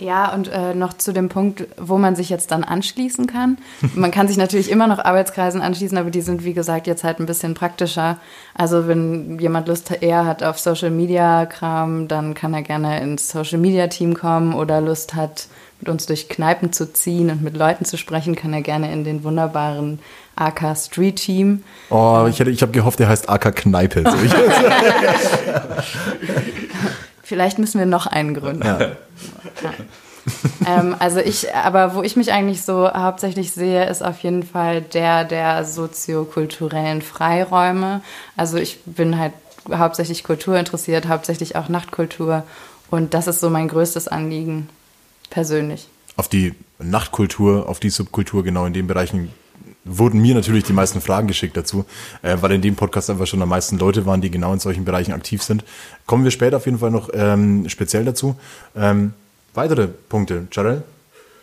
Ja, 0.00 0.32
und 0.32 0.48
äh, 0.48 0.74
noch 0.74 0.94
zu 0.94 1.12
dem 1.12 1.28
Punkt, 1.28 1.66
wo 1.76 1.98
man 1.98 2.16
sich 2.16 2.28
jetzt 2.28 2.50
dann 2.50 2.64
anschließen 2.64 3.26
kann. 3.26 3.58
Man 3.94 4.10
kann 4.10 4.26
sich 4.26 4.36
natürlich 4.36 4.70
immer 4.70 4.86
noch 4.86 4.98
Arbeitskreisen 4.98 5.60
anschließen, 5.60 5.96
aber 5.96 6.10
die 6.10 6.20
sind, 6.20 6.44
wie 6.44 6.52
gesagt, 6.52 6.86
jetzt 6.86 7.04
halt 7.04 7.20
ein 7.20 7.26
bisschen 7.26 7.54
praktischer. 7.54 8.18
Also 8.54 8.88
wenn 8.88 9.38
jemand 9.38 9.68
Lust 9.68 9.92
eher 10.00 10.26
hat 10.26 10.42
auf 10.42 10.58
Social 10.58 10.90
Media 10.90 11.46
Kram, 11.46 12.08
dann 12.08 12.34
kann 12.34 12.54
er 12.54 12.62
gerne 12.62 13.00
ins 13.00 13.28
Social 13.28 13.58
Media 13.58 13.86
Team 13.86 14.14
kommen 14.14 14.54
oder 14.54 14.80
Lust 14.80 15.14
hat, 15.14 15.46
mit 15.80 15.88
uns 15.88 16.06
durch 16.06 16.28
Kneipen 16.28 16.72
zu 16.72 16.92
ziehen 16.92 17.30
und 17.30 17.42
mit 17.42 17.56
Leuten 17.56 17.84
zu 17.84 17.96
sprechen, 17.96 18.34
kann 18.34 18.52
er 18.52 18.62
gerne 18.62 18.92
in 18.92 19.04
den 19.04 19.22
wunderbaren 19.22 19.98
AK 20.36 20.76
Street 20.76 21.16
Team. 21.16 21.62
Oh, 21.90 22.26
ich, 22.28 22.40
ich 22.40 22.62
habe 22.62 22.72
gehofft, 22.72 22.98
der 22.98 23.08
heißt 23.08 23.28
AK 23.28 23.54
Kneipe. 23.56 24.04
Vielleicht 27.24 27.58
müssen 27.58 27.78
wir 27.78 27.86
noch 27.86 28.06
einen 28.06 28.34
gründen. 28.34 28.64
Ja. 28.64 28.78
Ja. 28.80 28.94
ähm, 30.66 30.94
also 30.98 31.20
ich, 31.20 31.54
aber 31.54 31.94
wo 31.94 32.02
ich 32.02 32.16
mich 32.16 32.32
eigentlich 32.32 32.62
so 32.62 32.90
hauptsächlich 32.92 33.52
sehe, 33.52 33.88
ist 33.88 34.02
auf 34.02 34.20
jeden 34.20 34.42
Fall 34.42 34.82
der 34.82 35.24
der 35.24 35.64
soziokulturellen 35.64 37.02
Freiräume. 37.02 38.02
Also 38.36 38.58
ich 38.58 38.78
bin 38.84 39.18
halt 39.18 39.32
hauptsächlich 39.70 40.22
Kultur 40.22 40.56
interessiert, 40.56 41.08
hauptsächlich 41.08 41.56
auch 41.56 41.68
Nachtkultur 41.68 42.44
und 42.90 43.14
das 43.14 43.26
ist 43.26 43.40
so 43.40 43.50
mein 43.50 43.68
größtes 43.68 44.08
Anliegen 44.08 44.68
persönlich. 45.30 45.88
Auf 46.16 46.28
die 46.28 46.54
Nachtkultur, 46.78 47.68
auf 47.68 47.80
die 47.80 47.90
Subkultur 47.90 48.44
genau 48.44 48.66
in 48.66 48.72
den 48.72 48.86
Bereichen 48.86 49.32
wurden 49.84 50.20
mir 50.20 50.34
natürlich 50.34 50.64
die 50.64 50.72
meisten 50.72 51.00
Fragen 51.00 51.26
geschickt 51.28 51.56
dazu, 51.56 51.84
äh, 52.22 52.36
weil 52.40 52.52
in 52.52 52.62
dem 52.62 52.76
Podcast 52.76 53.10
einfach 53.10 53.26
schon 53.26 53.42
am 53.42 53.48
meisten 53.48 53.78
Leute 53.78 54.06
waren, 54.06 54.20
die 54.20 54.30
genau 54.30 54.52
in 54.52 54.58
solchen 54.58 54.84
Bereichen 54.84 55.12
aktiv 55.12 55.42
sind. 55.42 55.64
Kommen 56.06 56.24
wir 56.24 56.30
später 56.30 56.56
auf 56.56 56.66
jeden 56.66 56.78
Fall 56.78 56.90
noch 56.90 57.10
ähm, 57.12 57.68
speziell 57.68 58.04
dazu. 58.04 58.36
Ähm, 58.74 59.12
weitere 59.52 59.86
Punkte. 59.86 60.48
Jarrell, 60.50 60.82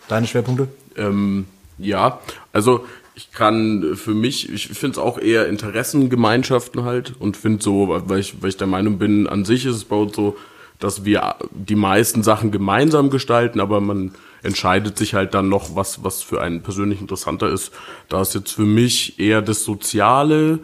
deine 0.07 0.27
Schwerpunkte? 0.27 0.67
Ähm, 0.95 1.45
ja, 1.77 2.19
also 2.51 2.85
ich 3.15 3.31
kann 3.31 3.95
für 3.95 4.13
mich, 4.13 4.51
ich 4.51 4.67
finde 4.69 4.93
es 4.93 4.97
auch 4.97 5.19
eher 5.19 5.47
Interessengemeinschaften 5.47 6.83
halt 6.83 7.13
und 7.19 7.37
finde 7.37 7.61
so, 7.61 8.01
weil 8.05 8.19
ich, 8.19 8.41
weil 8.41 8.49
ich 8.49 8.57
der 8.57 8.67
Meinung 8.67 8.97
bin, 8.97 9.27
an 9.27 9.45
sich 9.45 9.65
ist 9.65 9.75
es 9.75 9.83
bei 9.83 9.95
uns 9.95 10.15
so, 10.15 10.37
dass 10.81 11.05
wir 11.05 11.35
die 11.51 11.75
meisten 11.75 12.23
Sachen 12.23 12.51
gemeinsam 12.51 13.09
gestalten, 13.09 13.61
aber 13.61 13.79
man 13.79 14.11
entscheidet 14.43 14.97
sich 14.97 15.13
halt 15.13 15.33
dann 15.33 15.47
noch, 15.47 15.75
was, 15.75 16.03
was 16.03 16.21
für 16.21 16.41
einen 16.41 16.61
persönlich 16.61 16.99
interessanter 16.99 17.49
ist. 17.49 17.71
Da 18.09 18.21
ist 18.21 18.33
jetzt 18.33 18.51
für 18.51 18.65
mich 18.65 19.19
eher 19.19 19.41
das 19.41 19.63
Soziale, 19.63 20.59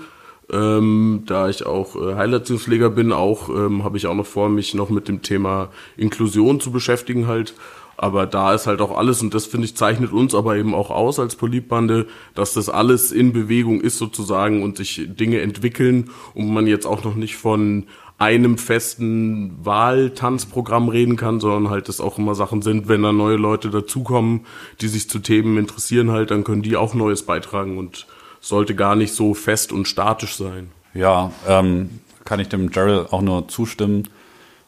ähm, 0.51 1.23
da 1.25 1.49
ich 1.49 1.65
auch 1.65 1.95
äh, 1.95 2.15
Heilerziehungspfleger 2.15 2.89
bin, 2.89 3.11
auch 3.11 3.49
ähm, 3.49 3.83
habe 3.83 3.97
ich 3.97 4.07
auch 4.07 4.15
noch 4.15 4.25
vor, 4.25 4.49
mich 4.49 4.73
noch 4.73 4.89
mit 4.89 5.07
dem 5.07 5.21
Thema 5.21 5.69
Inklusion 5.97 6.59
zu 6.59 6.71
beschäftigen 6.71 7.27
halt. 7.27 7.53
Aber 7.99 8.27
da 8.27 8.53
ist 8.53 8.67
halt 8.67 8.79
auch 8.79 8.95
alles, 8.95 9.23
und 9.23 9.33
das 9.33 9.47
finde 9.47 9.65
ich 9.65 9.75
zeichnet 9.75 10.11
uns 10.11 10.35
aber 10.35 10.55
eben 10.55 10.75
auch 10.75 10.91
aus 10.91 11.19
als 11.19 11.35
Politbande, 11.35 12.05
dass 12.35 12.53
das 12.53 12.69
alles 12.69 13.11
in 13.11 13.33
Bewegung 13.33 13.81
ist 13.81 13.97
sozusagen 13.97 14.61
und 14.61 14.77
sich 14.77 15.07
Dinge 15.07 15.41
entwickeln 15.41 16.11
und 16.35 16.53
man 16.53 16.67
jetzt 16.67 16.85
auch 16.85 17.03
noch 17.03 17.15
nicht 17.15 17.37
von 17.37 17.87
einem 18.17 18.57
festen 18.57 19.63
Wahltanzprogramm 19.63 20.89
reden 20.89 21.17
kann, 21.17 21.39
sondern 21.39 21.71
halt 21.71 21.87
das 21.87 22.01
auch 22.01 22.17
immer 22.17 22.33
Sachen 22.33 22.61
sind, 22.61 22.87
wenn 22.87 23.03
da 23.03 23.11
neue 23.11 23.35
Leute 23.35 23.69
dazukommen, 23.69 24.45
die 24.81 24.87
sich 24.87 25.09
zu 25.09 25.19
Themen 25.19 25.57
interessieren 25.57 26.11
halt, 26.11 26.31
dann 26.31 26.43
können 26.43 26.63
die 26.63 26.77
auch 26.77 26.93
Neues 26.95 27.23
beitragen 27.23 27.77
und 27.77 28.07
sollte 28.41 28.75
gar 28.75 28.95
nicht 28.95 29.13
so 29.13 29.33
fest 29.33 29.71
und 29.71 29.87
statisch 29.87 30.35
sein. 30.35 30.71
Ja, 30.93 31.31
ähm, 31.47 31.99
kann 32.25 32.39
ich 32.39 32.49
dem 32.49 32.71
Gerald 32.71 33.13
auch 33.13 33.21
nur 33.21 33.47
zustimmen. 33.47 34.07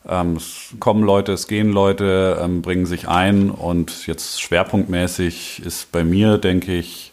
Ähm, 0.07 0.35
es 0.35 0.75
kommen 0.79 1.03
Leute, 1.03 1.33
es 1.33 1.47
gehen 1.47 1.71
Leute, 1.71 2.39
ähm, 2.41 2.61
bringen 2.61 2.85
sich 2.85 3.07
ein 3.07 3.49
und 3.49 4.05
jetzt 4.05 4.41
schwerpunktmäßig 4.41 5.61
ist 5.65 5.91
bei 5.91 6.03
mir, 6.03 6.37
denke 6.37 6.75
ich, 6.75 7.11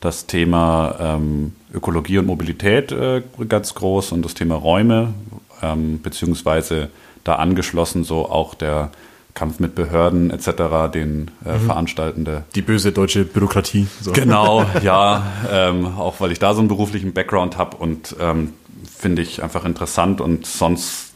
das 0.00 0.26
Thema 0.26 0.96
ähm, 1.00 1.52
Ökologie 1.72 2.18
und 2.18 2.26
Mobilität 2.26 2.92
äh, 2.92 3.22
ganz 3.48 3.74
groß 3.74 4.12
und 4.12 4.24
das 4.24 4.34
Thema 4.34 4.56
Räume, 4.56 5.14
ähm, 5.62 6.00
beziehungsweise 6.02 6.90
da 7.24 7.36
angeschlossen 7.36 8.04
so 8.04 8.28
auch 8.28 8.54
der 8.54 8.90
Kampf 9.34 9.60
mit 9.60 9.74
Behörden 9.74 10.30
etc., 10.30 10.90
den 10.92 11.30
äh, 11.44 11.58
Veranstaltende. 11.58 12.44
Die 12.54 12.62
böse 12.62 12.90
deutsche 12.90 13.24
Bürokratie. 13.24 13.86
So. 14.00 14.12
Genau, 14.12 14.64
ja, 14.82 15.22
ähm, 15.52 15.86
auch 15.98 16.20
weil 16.20 16.32
ich 16.32 16.38
da 16.38 16.54
so 16.54 16.60
einen 16.60 16.68
beruflichen 16.68 17.12
Background 17.12 17.58
habe 17.58 17.76
und 17.76 18.16
ähm, 18.18 18.54
finde 18.98 19.22
ich 19.22 19.42
einfach 19.42 19.64
interessant 19.64 20.20
und 20.20 20.46
sonst 20.46 21.12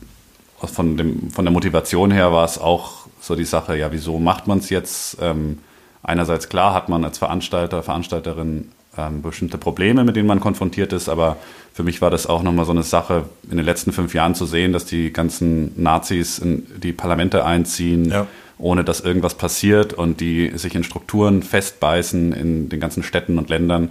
von, 0.58 0.96
dem, 0.96 1.30
von 1.30 1.44
der 1.44 1.52
Motivation 1.52 2.10
her 2.10 2.32
war 2.32 2.44
es 2.44 2.58
auch 2.58 3.06
so 3.20 3.34
die 3.34 3.44
Sache, 3.44 3.76
ja, 3.76 3.90
wieso 3.90 4.18
macht 4.18 4.46
man 4.46 4.58
es 4.58 4.68
jetzt? 4.68 5.16
Ähm, 5.20 5.58
einerseits 6.02 6.48
klar 6.48 6.74
hat 6.74 6.88
man 6.88 7.04
als 7.04 7.18
Veranstalter, 7.18 7.82
Veranstalterin 7.82 8.70
ähm, 8.98 9.22
bestimmte 9.22 9.58
Probleme, 9.58 10.04
mit 10.04 10.16
denen 10.16 10.26
man 10.28 10.40
konfrontiert 10.40 10.92
ist, 10.92 11.08
aber 11.08 11.36
für 11.72 11.82
mich 11.84 12.00
war 12.02 12.10
das 12.10 12.26
auch 12.26 12.42
nochmal 12.42 12.64
so 12.66 12.72
eine 12.72 12.82
Sache, 12.82 13.24
in 13.50 13.56
den 13.56 13.64
letzten 13.66 13.92
fünf 13.92 14.14
Jahren 14.14 14.34
zu 14.34 14.46
sehen, 14.46 14.72
dass 14.72 14.84
die 14.84 15.12
ganzen 15.12 15.72
Nazis 15.80 16.38
in 16.38 16.66
die 16.82 16.92
Parlamente 16.92 17.44
einziehen, 17.44 18.10
Ja. 18.10 18.26
ohne 18.58 18.82
dass 18.84 19.00
irgendwas 19.00 19.34
passiert 19.34 19.92
und 19.92 20.20
die 20.20 20.50
sich 20.56 20.74
in 20.74 20.82
Strukturen 20.84 21.42
festbeißen 21.42 22.32
in 22.32 22.68
den 22.68 22.80
ganzen 22.80 23.02
Städten 23.02 23.38
und 23.38 23.48
Ländern 23.48 23.90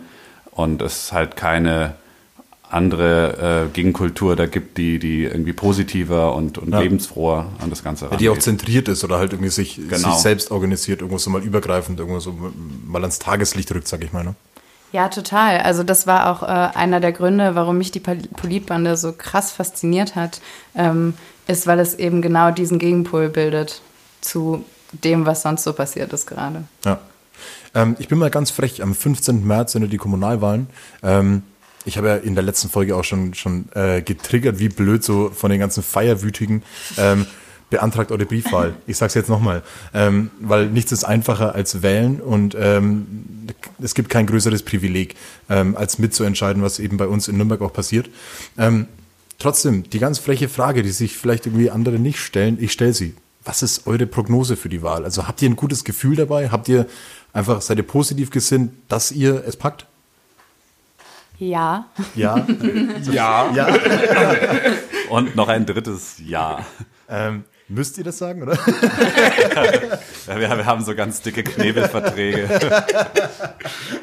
und 0.52 0.82
es 0.82 1.14
halt 1.14 1.36
keine 1.38 1.94
andere 2.72 3.66
äh, 3.68 3.74
Gegenkultur 3.74 4.36
da 4.36 4.46
gibt, 4.46 4.78
die, 4.78 5.00
die 5.00 5.24
irgendwie 5.24 5.54
positiver 5.54 6.36
und, 6.36 6.60
und 6.60 6.72
Ja. 6.72 6.82
lebensfroher 6.82 7.48
an 7.60 7.72
das 7.72 7.84
Ganze 7.84 8.06
Ja, 8.12 8.18
die 8.18 8.30
auch 8.30 8.34
rangeht. 8.34 8.44
zentriert 8.44 8.88
ist 8.90 9.04
oder 9.04 9.18
halt 9.18 9.32
irgendwie 9.34 9.50
sich, 9.50 9.78
Genau. 9.78 10.12
sich 10.12 10.22
selbst 10.22 10.52
organisiert, 10.52 11.00
irgendwo 11.02 11.18
so 11.18 11.32
mal 11.32 11.42
übergreifend, 11.42 12.00
irgendwo 12.00 12.20
so 12.20 12.36
mal 12.86 13.02
ans 13.02 13.18
Tageslicht 13.18 13.74
rückt, 13.74 13.88
sag 13.88 14.04
ich 14.04 14.14
mal. 14.14 14.24
Ne? 14.24 14.36
Ja, 14.92 15.10
total. 15.10 15.60
Also 15.60 15.84
das 15.84 16.08
war 16.08 16.30
auch 16.32 16.44
äh, 16.44 16.78
einer 16.78 17.00
der 17.00 17.12
Gründe, 17.12 17.56
warum 17.56 17.78
mich 17.78 17.92
die 17.92 18.00
Pol- 18.00 18.28
Politbande 18.36 18.98
so 18.98 19.14
krass 19.14 19.52
fasziniert 19.52 20.16
hat, 20.16 20.42
ähm, 20.76 21.14
ist, 21.48 21.68
weil 21.68 21.80
es 21.80 21.96
eben 21.96 22.22
genau 22.22 22.52
diesen 22.52 22.80
Gegenpol 22.80 23.30
bildet 23.30 23.82
zu 24.22 24.66
dem, 24.92 25.26
was 25.26 25.44
sonst 25.44 25.64
so 25.64 25.74
passiert 25.74 26.12
ist 26.14 26.26
gerade. 26.26 26.64
Ja. 26.86 27.00
Ähm, 27.76 27.96
ich 28.00 28.08
bin 28.08 28.18
mal 28.18 28.32
ganz 28.32 28.50
frech, 28.50 28.82
am 28.82 28.96
15. 28.96 29.46
März 29.46 29.74
sind 29.74 29.84
ja 29.84 29.88
die 29.88 29.98
Kommunalwahlen. 29.98 30.68
Ähm, 31.04 31.44
ich 31.86 31.98
habe 31.98 32.08
ja 32.08 32.16
in 32.16 32.36
der 32.36 32.44
letzten 32.44 32.70
Folge 32.70 32.96
auch 32.96 33.04
schon, 33.04 33.34
schon 33.36 33.70
äh, 33.74 34.02
getriggert, 34.02 34.60
wie 34.60 34.70
blöd 34.70 35.04
so 35.04 35.30
von 35.30 35.50
den 35.52 35.60
ganzen 35.60 35.84
Feierwütigen. 35.84 36.64
Beantragt 37.70 38.12
eure 38.12 38.26
Briefwahl. 38.26 38.76
Ich 38.88 38.98
sag's 38.98 39.14
jetzt 39.14 39.30
nochmal. 39.30 39.64
Ähm, 39.94 40.32
weil 40.40 40.68
nichts 40.68 40.92
ist 40.92 41.04
einfacher 41.04 41.54
als 41.54 41.82
wählen 41.82 42.20
und 42.20 42.56
ähm, 42.60 43.48
es 43.82 43.94
gibt 43.94 44.10
kein 44.10 44.26
größeres 44.26 44.64
Privileg, 44.64 45.16
ähm, 45.50 45.76
als 45.78 46.00
mitzuentscheiden, 46.00 46.64
was 46.64 46.80
eben 46.80 46.98
bei 46.98 47.08
uns 47.08 47.28
in 47.28 47.38
Nürnberg 47.38 47.62
auch 47.62 47.74
passiert. 47.74 48.10
Ähm, 48.58 48.88
trotzdem, 49.38 49.90
die 49.90 50.00
ganz 50.00 50.20
freche 50.20 50.50
Frage, 50.50 50.84
die 50.84 50.90
sich 50.90 51.18
vielleicht 51.18 51.46
irgendwie 51.46 51.70
andere 51.70 52.00
nicht 52.00 52.20
stellen, 52.20 52.58
ich 52.60 52.72
stelle 52.72 52.94
sie. 52.94 53.16
Was 53.44 53.64
ist 53.64 53.88
eure 53.88 54.06
Prognose 54.06 54.58
für 54.58 54.70
die 54.70 54.82
Wahl? 54.82 55.06
Also 55.06 55.28
habt 55.28 55.42
ihr 55.42 55.50
ein 55.50 55.56
gutes 55.56 55.84
Gefühl 55.84 56.16
dabei? 56.16 56.50
Habt 56.50 56.68
ihr 56.68 56.88
einfach, 57.34 57.62
seid 57.62 57.78
ihr 57.78 57.88
positiv 57.88 58.32
gesinnt, 58.32 58.74
dass 58.90 59.12
ihr 59.12 59.44
es 59.48 59.56
packt? 59.56 59.86
Ja. 61.40 61.86
Ja. 62.16 62.46
Ja. 63.12 63.52
ja. 63.54 63.68
Und 65.10 65.36
noch 65.36 65.48
ein 65.48 65.66
drittes 65.66 66.18
Ja. 66.24 66.66
Ähm, 67.08 67.46
müsst 67.70 67.98
ihr 67.98 68.04
das 68.04 68.18
sagen, 68.18 68.44
oder? 68.44 68.58
Ja, 70.28 70.40
wir, 70.40 70.48
wir 70.58 70.66
haben 70.66 70.84
so 70.84 70.94
ganz 70.94 71.24
dicke 71.24 71.44
Knebelverträge. 71.44 72.48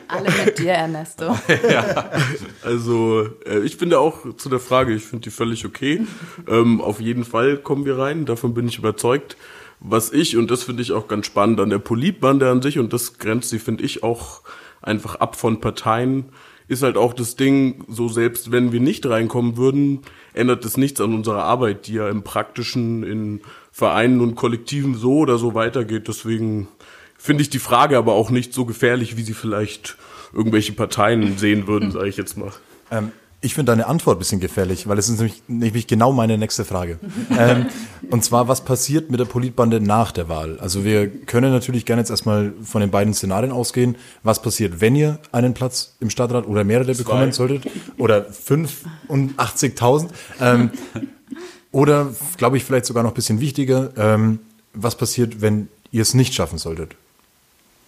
Alle 0.08 0.28
mit 0.44 0.58
dir, 0.58 0.72
Ernesto. 0.72 1.36
Also, 2.64 3.28
äh, 3.46 3.60
ich 3.60 3.78
bin 3.78 3.90
da 3.90 3.98
auch 3.98 4.36
zu 4.36 4.48
der 4.48 4.58
Frage, 4.58 4.92
ich 4.92 5.04
finde 5.04 5.22
die 5.24 5.30
völlig 5.30 5.64
okay. 5.64 6.04
Ähm, 6.48 6.80
auf 6.80 7.00
jeden 7.00 7.24
Fall 7.24 7.58
kommen 7.58 7.84
wir 7.84 7.96
rein, 7.96 8.26
davon 8.26 8.54
bin 8.54 8.66
ich 8.66 8.78
überzeugt. 8.78 9.36
Was 9.78 10.12
ich, 10.12 10.36
und 10.36 10.50
das 10.50 10.64
finde 10.64 10.82
ich 10.82 10.90
auch 10.90 11.06
ganz 11.06 11.26
spannend 11.26 11.60
an 11.60 11.70
der 11.70 11.78
Politbande 11.78 12.50
an 12.50 12.60
sich, 12.60 12.80
und 12.80 12.92
das 12.92 13.18
grenzt 13.18 13.50
sie, 13.50 13.60
finde 13.60 13.84
ich, 13.84 14.02
auch 14.02 14.42
einfach 14.82 15.16
ab 15.16 15.36
von 15.36 15.60
Parteien, 15.60 16.30
ist 16.68 16.82
halt 16.82 16.96
auch 16.96 17.12
das 17.12 17.36
Ding, 17.36 17.84
so 17.88 18.08
selbst 18.08 18.50
wenn 18.50 18.72
wir 18.72 18.80
nicht 18.80 19.06
reinkommen 19.06 19.56
würden, 19.56 20.00
ändert 20.36 20.64
es 20.64 20.76
nichts 20.76 21.00
an 21.00 21.14
unserer 21.14 21.44
Arbeit, 21.44 21.86
die 21.86 21.94
ja 21.94 22.08
im 22.08 22.22
Praktischen 22.22 23.02
in 23.02 23.40
Vereinen 23.72 24.20
und 24.20 24.34
Kollektiven 24.34 24.94
so 24.94 25.18
oder 25.18 25.38
so 25.38 25.54
weitergeht. 25.54 26.08
Deswegen 26.08 26.68
finde 27.18 27.42
ich 27.42 27.50
die 27.50 27.58
Frage 27.58 27.98
aber 27.98 28.12
auch 28.12 28.30
nicht 28.30 28.52
so 28.54 28.64
gefährlich, 28.64 29.16
wie 29.16 29.22
sie 29.22 29.34
vielleicht 29.34 29.96
irgendwelche 30.32 30.72
Parteien 30.72 31.38
sehen 31.38 31.66
würden, 31.66 31.90
sage 31.90 32.08
ich 32.08 32.16
jetzt 32.16 32.36
mal. 32.36 32.52
Ähm, 32.90 33.12
ich 33.40 33.54
finde 33.54 33.72
deine 33.72 33.86
Antwort 33.86 34.16
ein 34.16 34.18
bisschen 34.18 34.40
gefährlich, 34.40 34.88
weil 34.88 34.98
es 34.98 35.08
ist 35.08 35.18
nämlich, 35.18 35.42
nämlich 35.46 35.86
genau 35.86 36.12
meine 36.12 36.38
nächste 36.38 36.64
Frage. 36.64 36.98
ähm, 37.38 37.66
und 38.10 38.24
zwar, 38.24 38.48
was 38.48 38.62
passiert 38.62 39.10
mit 39.10 39.20
der 39.20 39.26
Politbande 39.26 39.80
nach 39.80 40.10
der 40.10 40.28
Wahl? 40.28 40.58
Also 40.58 40.84
wir 40.84 41.08
können 41.08 41.52
natürlich 41.52 41.84
gerne 41.84 42.02
jetzt 42.02 42.10
erstmal 42.10 42.52
von 42.62 42.80
den 42.80 42.90
beiden 42.90 43.14
Szenarien 43.14 43.52
ausgehen. 43.52 43.96
Was 44.22 44.40
passiert, 44.40 44.80
wenn 44.80 44.96
ihr 44.96 45.18
einen 45.32 45.54
Platz 45.54 45.94
im 46.00 46.10
Stadtrat 46.10 46.46
oder 46.46 46.64
mehrere 46.64 46.94
bekommen 46.94 47.32
solltet? 47.32 47.70
Oder 47.98 48.26
85.000? 48.28 50.08
Ähm, 50.40 50.70
oder, 51.72 52.12
glaube 52.38 52.56
ich, 52.56 52.64
vielleicht 52.64 52.86
sogar 52.86 53.02
noch 53.02 53.10
ein 53.10 53.14
bisschen 53.14 53.40
wichtiger, 53.40 53.90
ähm, 53.96 54.40
was 54.72 54.96
passiert, 54.96 55.40
wenn 55.40 55.68
ihr 55.92 56.02
es 56.02 56.14
nicht 56.14 56.34
schaffen 56.34 56.58
solltet? 56.58 56.96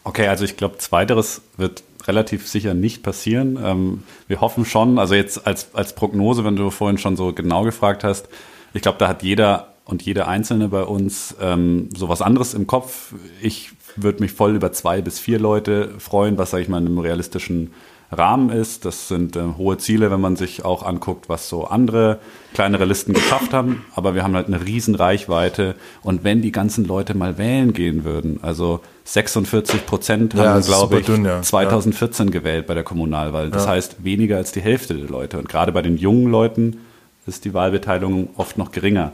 Okay, 0.04 0.28
also 0.28 0.44
ich 0.44 0.56
glaube, 0.56 0.78
zweiteres 0.78 1.42
wird 1.56 1.82
relativ 2.06 2.46
sicher 2.46 2.74
nicht 2.74 3.02
passieren. 3.02 3.58
Ähm, 3.62 4.02
wir 4.26 4.40
hoffen 4.40 4.64
schon, 4.64 4.98
also 4.98 5.14
jetzt 5.14 5.46
als, 5.46 5.74
als 5.74 5.94
Prognose, 5.94 6.44
wenn 6.44 6.56
du 6.56 6.70
vorhin 6.70 6.98
schon 6.98 7.16
so 7.16 7.32
genau 7.32 7.64
gefragt 7.64 8.04
hast, 8.04 8.28
ich 8.74 8.82
glaube, 8.82 8.98
da 8.98 9.08
hat 9.08 9.22
jeder 9.22 9.68
und 9.84 10.02
jede 10.02 10.28
Einzelne 10.28 10.68
bei 10.68 10.82
uns 10.82 11.34
ähm, 11.40 11.88
so 11.96 12.08
was 12.08 12.20
anderes 12.20 12.52
im 12.52 12.66
Kopf. 12.66 13.14
Ich 13.40 13.70
würde 13.96 14.22
mich 14.22 14.32
voll 14.32 14.54
über 14.54 14.70
zwei 14.72 15.00
bis 15.00 15.18
vier 15.18 15.38
Leute 15.38 15.94
freuen, 15.98 16.36
was, 16.36 16.50
sage 16.50 16.62
ich 16.62 16.68
mal, 16.68 16.78
in 16.78 16.86
einem 16.86 16.98
realistischen 16.98 17.72
Rahmen 18.10 18.50
ist. 18.50 18.84
Das 18.84 19.08
sind 19.08 19.36
äh, 19.36 19.42
hohe 19.56 19.78
Ziele, 19.78 20.10
wenn 20.10 20.20
man 20.20 20.36
sich 20.36 20.64
auch 20.64 20.82
anguckt, 20.82 21.28
was 21.28 21.48
so 21.48 21.66
andere 21.66 22.18
kleinere 22.54 22.84
Listen 22.84 23.12
geschafft 23.12 23.52
haben. 23.52 23.84
Aber 23.94 24.14
wir 24.14 24.22
haben 24.22 24.34
halt 24.34 24.46
eine 24.46 24.64
riesen 24.64 24.94
Reichweite. 24.94 25.74
Und 26.02 26.24
wenn 26.24 26.42
die 26.42 26.52
ganzen 26.52 26.86
Leute 26.86 27.14
mal 27.14 27.38
wählen 27.38 27.72
gehen 27.72 28.04
würden, 28.04 28.40
also 28.42 28.80
46 29.08 29.86
Prozent 29.86 30.34
Ja, 30.34 30.50
haben, 30.50 30.60
ist 30.60 30.66
glaube 30.66 31.00
ich, 31.00 31.06
dünn, 31.06 31.24
ja. 31.24 31.40
2014 31.40 32.30
gewählt 32.30 32.66
bei 32.66 32.74
der 32.74 32.82
Kommunalwahl. 32.82 33.48
Das 33.50 33.66
heißt, 33.66 34.04
weniger 34.04 34.36
als 34.36 34.52
die 34.52 34.60
Hälfte 34.60 34.94
der 34.94 35.08
Leute. 35.08 35.38
Und 35.38 35.48
gerade 35.48 35.72
bei 35.72 35.80
den 35.80 35.96
jungen 35.96 36.30
Leuten 36.30 36.78
ist 37.26 37.46
die 37.46 37.54
Wahlbeteiligung 37.54 38.28
oft 38.36 38.58
noch 38.58 38.70
geringer. 38.70 39.12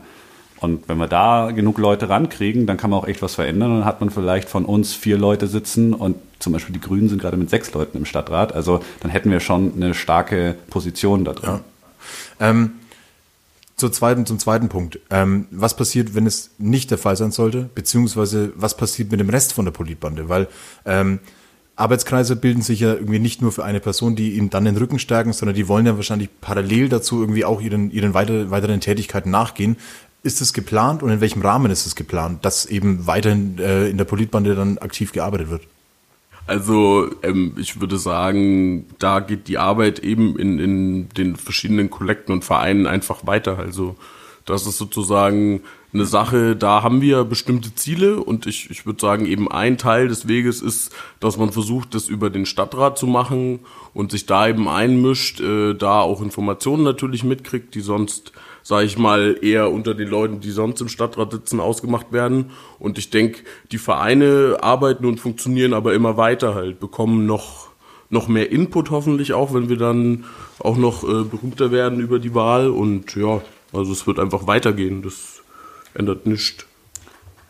Und 0.59 0.89
wenn 0.89 0.97
wir 0.97 1.07
da 1.07 1.51
genug 1.51 1.77
Leute 1.77 2.09
rankriegen, 2.09 2.65
dann 2.65 2.75
kann 2.75 2.89
man 2.89 2.99
auch 2.99 3.07
echt 3.07 3.21
was 3.21 3.35
verändern. 3.35 3.71
Und 3.71 3.77
dann 3.79 3.85
hat 3.85 4.01
man 4.01 4.09
vielleicht 4.09 4.49
von 4.49 4.65
uns 4.65 4.93
vier 4.93 5.17
Leute 5.17 5.47
sitzen 5.47 5.93
und 5.93 6.17
zum 6.39 6.51
Beispiel 6.51 6.73
die 6.73 6.81
Grünen 6.81 7.07
sind 7.07 7.21
gerade 7.21 7.37
mit 7.37 7.49
sechs 7.49 7.73
Leuten 7.73 7.97
im 7.97 8.05
Stadtrat. 8.05 8.53
Also 8.53 8.81
dann 8.99 9.11
hätten 9.11 9.31
wir 9.31 9.39
schon 9.39 9.73
eine 9.75 9.93
starke 9.93 10.55
Position 10.69 11.23
da 11.23 11.33
drin. 11.33 11.59
Ähm, 12.41 12.71
zur 13.75 13.91
zweiten, 13.91 14.25
zum 14.25 14.39
zweiten 14.39 14.69
Punkt. 14.69 14.99
Ähm, 15.09 15.47
was 15.51 15.75
passiert, 15.75 16.15
wenn 16.15 16.25
es 16.25 16.51
nicht 16.57 16.91
der 16.91 16.97
Fall 16.97 17.17
sein 17.17 17.31
sollte? 17.31 17.69
Beziehungsweise 17.75 18.53
was 18.55 18.77
passiert 18.77 19.11
mit 19.11 19.19
dem 19.19 19.29
Rest 19.29 19.53
von 19.53 19.65
der 19.65 19.71
Politbande? 19.71 20.29
Weil 20.29 20.47
ähm, 20.85 21.19
Arbeitskreise 21.75 22.37
bilden 22.37 22.61
sich 22.61 22.79
ja 22.79 22.93
irgendwie 22.93 23.19
nicht 23.19 23.41
nur 23.41 23.51
für 23.51 23.65
eine 23.65 23.81
Person, 23.81 24.15
die 24.15 24.35
ihm 24.37 24.49
dann 24.49 24.63
den 24.63 24.77
Rücken 24.77 24.97
stärken, 24.97 25.33
sondern 25.33 25.55
die 25.55 25.67
wollen 25.67 25.85
ja 25.85 25.97
wahrscheinlich 25.97 26.29
parallel 26.39 26.87
dazu 26.87 27.19
irgendwie 27.19 27.43
auch 27.43 27.59
ihren, 27.59 27.91
ihren 27.91 28.13
weiter, 28.13 28.49
weiteren 28.49 28.79
Tätigkeiten 28.79 29.29
nachgehen. 29.29 29.75
Ist 30.23 30.41
es 30.41 30.53
geplant 30.53 31.03
und 31.03 31.11
in 31.11 31.21
welchem 31.21 31.41
Rahmen 31.41 31.69
ist 31.69 31.85
es 31.85 31.95
geplant, 31.95 32.45
dass 32.45 32.65
eben 32.65 33.05
weiterhin 33.07 33.59
äh, 33.59 33.89
in 33.89 33.97
der 33.97 34.05
Politbande 34.05 34.55
dann 34.55 34.77
aktiv 34.77 35.11
gearbeitet 35.11 35.49
wird? 35.49 35.67
Also 36.47 37.09
ähm, 37.23 37.53
ich 37.57 37.81
würde 37.81 37.97
sagen, 37.97 38.85
da 38.99 39.19
geht 39.19 39.47
die 39.47 39.57
Arbeit 39.57 39.99
eben 39.99 40.37
in, 40.37 40.59
in 40.59 41.09
den 41.09 41.35
verschiedenen 41.35 41.89
Kollekten 41.89 42.33
und 42.33 42.45
Vereinen 42.45 42.85
einfach 42.85 43.25
weiter. 43.25 43.57
Also 43.57 43.95
das 44.45 44.67
ist 44.67 44.77
sozusagen 44.77 45.61
eine 45.91 46.05
Sache, 46.05 46.55
da 46.55 46.83
haben 46.83 47.01
wir 47.01 47.23
bestimmte 47.23 47.73
Ziele 47.73 48.19
und 48.19 48.45
ich, 48.45 48.69
ich 48.69 48.85
würde 48.85 48.99
sagen, 48.99 49.25
eben 49.25 49.49
ein 49.49 49.77
Teil 49.77 50.07
des 50.07 50.27
Weges 50.27 50.61
ist, 50.61 50.93
dass 51.19 51.37
man 51.37 51.51
versucht, 51.51 51.95
das 51.95 52.09
über 52.09 52.29
den 52.29 52.45
Stadtrat 52.45 52.97
zu 52.97 53.07
machen 53.07 53.59
und 53.93 54.11
sich 54.11 54.25
da 54.25 54.47
eben 54.47 54.67
einmischt, 54.67 55.39
äh, 55.39 55.73
da 55.73 56.01
auch 56.01 56.21
Informationen 56.21 56.83
natürlich 56.83 57.23
mitkriegt, 57.23 57.73
die 57.73 57.81
sonst 57.81 58.33
sage 58.65 58.87
ich 58.87 58.97
mal, 58.97 59.37
eher 59.43 59.71
unter 59.71 59.93
den 59.93 60.07
Leuten, 60.07 60.39
die 60.39 60.49
sonst 60.49 60.81
im 60.81 60.89
Stadtrat 60.89 61.31
sitzen, 61.31 61.59
ausgemacht 61.59 62.11
werden. 62.11 62.49
Und 62.79 62.97
ich 62.97 63.11
denke, 63.11 63.43
die 63.71 63.77
Vereine 63.77 64.57
arbeiten 64.59 65.05
und 65.05 65.19
funktionieren 65.19 65.71
aber 65.75 65.93
immer 65.93 66.17
weiter 66.17 66.55
halt, 66.55 66.79
bekommen 66.79 67.27
noch, 67.27 67.67
noch 68.09 68.27
mehr 68.27 68.51
Input 68.51 68.89
hoffentlich 68.89 69.33
auch, 69.33 69.53
wenn 69.53 69.69
wir 69.69 69.77
dann 69.77 70.25
auch 70.57 70.77
noch 70.77 71.03
äh, 71.03 71.23
berühmter 71.23 71.71
werden 71.71 71.99
über 71.99 72.17
die 72.17 72.33
Wahl. 72.33 72.69
Und 72.71 73.15
ja, 73.15 73.41
also 73.71 73.91
es 73.91 74.07
wird 74.07 74.19
einfach 74.19 74.47
weitergehen. 74.47 75.03
Das 75.03 75.43
ändert 75.93 76.25
nichts. 76.25 76.65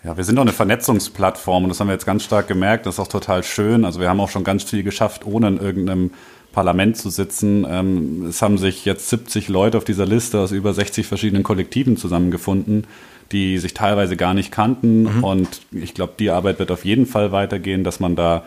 Ja, 0.04 0.18
wir 0.18 0.26
sind 0.26 0.38
auch 0.38 0.42
eine 0.42 0.52
Vernetzungsplattform 0.52 1.64
und 1.64 1.70
das 1.70 1.80
haben 1.80 1.88
wir 1.88 1.94
jetzt 1.94 2.06
ganz 2.06 2.26
stark 2.26 2.50
gemerkt. 2.50 2.88
Das 2.88 2.96
ist 2.96 3.00
auch 3.00 3.08
total 3.08 3.42
schön. 3.42 3.86
Also 3.86 4.02
wir 4.02 4.10
haben 4.10 4.20
auch 4.20 4.30
schon 4.30 4.44
ganz 4.44 4.64
viel 4.64 4.84
geschafft, 4.84 5.26
ohne 5.26 5.48
in 5.48 5.58
irgendeinem 5.60 6.12
Parlament 6.56 6.96
zu 6.96 7.10
sitzen. 7.10 7.68
Ähm, 7.70 8.28
es 8.30 8.42
haben 8.42 8.58
sich 8.58 8.86
jetzt 8.86 9.10
70 9.10 9.50
Leute 9.50 9.78
auf 9.78 9.84
dieser 9.84 10.06
Liste 10.06 10.40
aus 10.40 10.54
über 10.54 10.74
60 10.74 11.06
verschiedenen 11.06 11.44
Kollektiven 11.44 11.98
zusammengefunden, 11.98 12.88
die 13.34 13.58
sich 13.58 13.74
teilweise 13.74 14.16
gar 14.16 14.34
nicht 14.34 14.54
kannten. 14.54 15.04
Mhm. 15.04 15.24
Und 15.24 15.62
ich 15.74 15.94
glaube, 15.94 16.14
die 16.18 16.30
Arbeit 16.30 16.58
wird 16.60 16.72
auf 16.72 16.86
jeden 16.86 17.06
Fall 17.06 17.34
weitergehen, 17.34 17.84
dass 17.84 18.00
man 18.00 18.16
da 18.16 18.44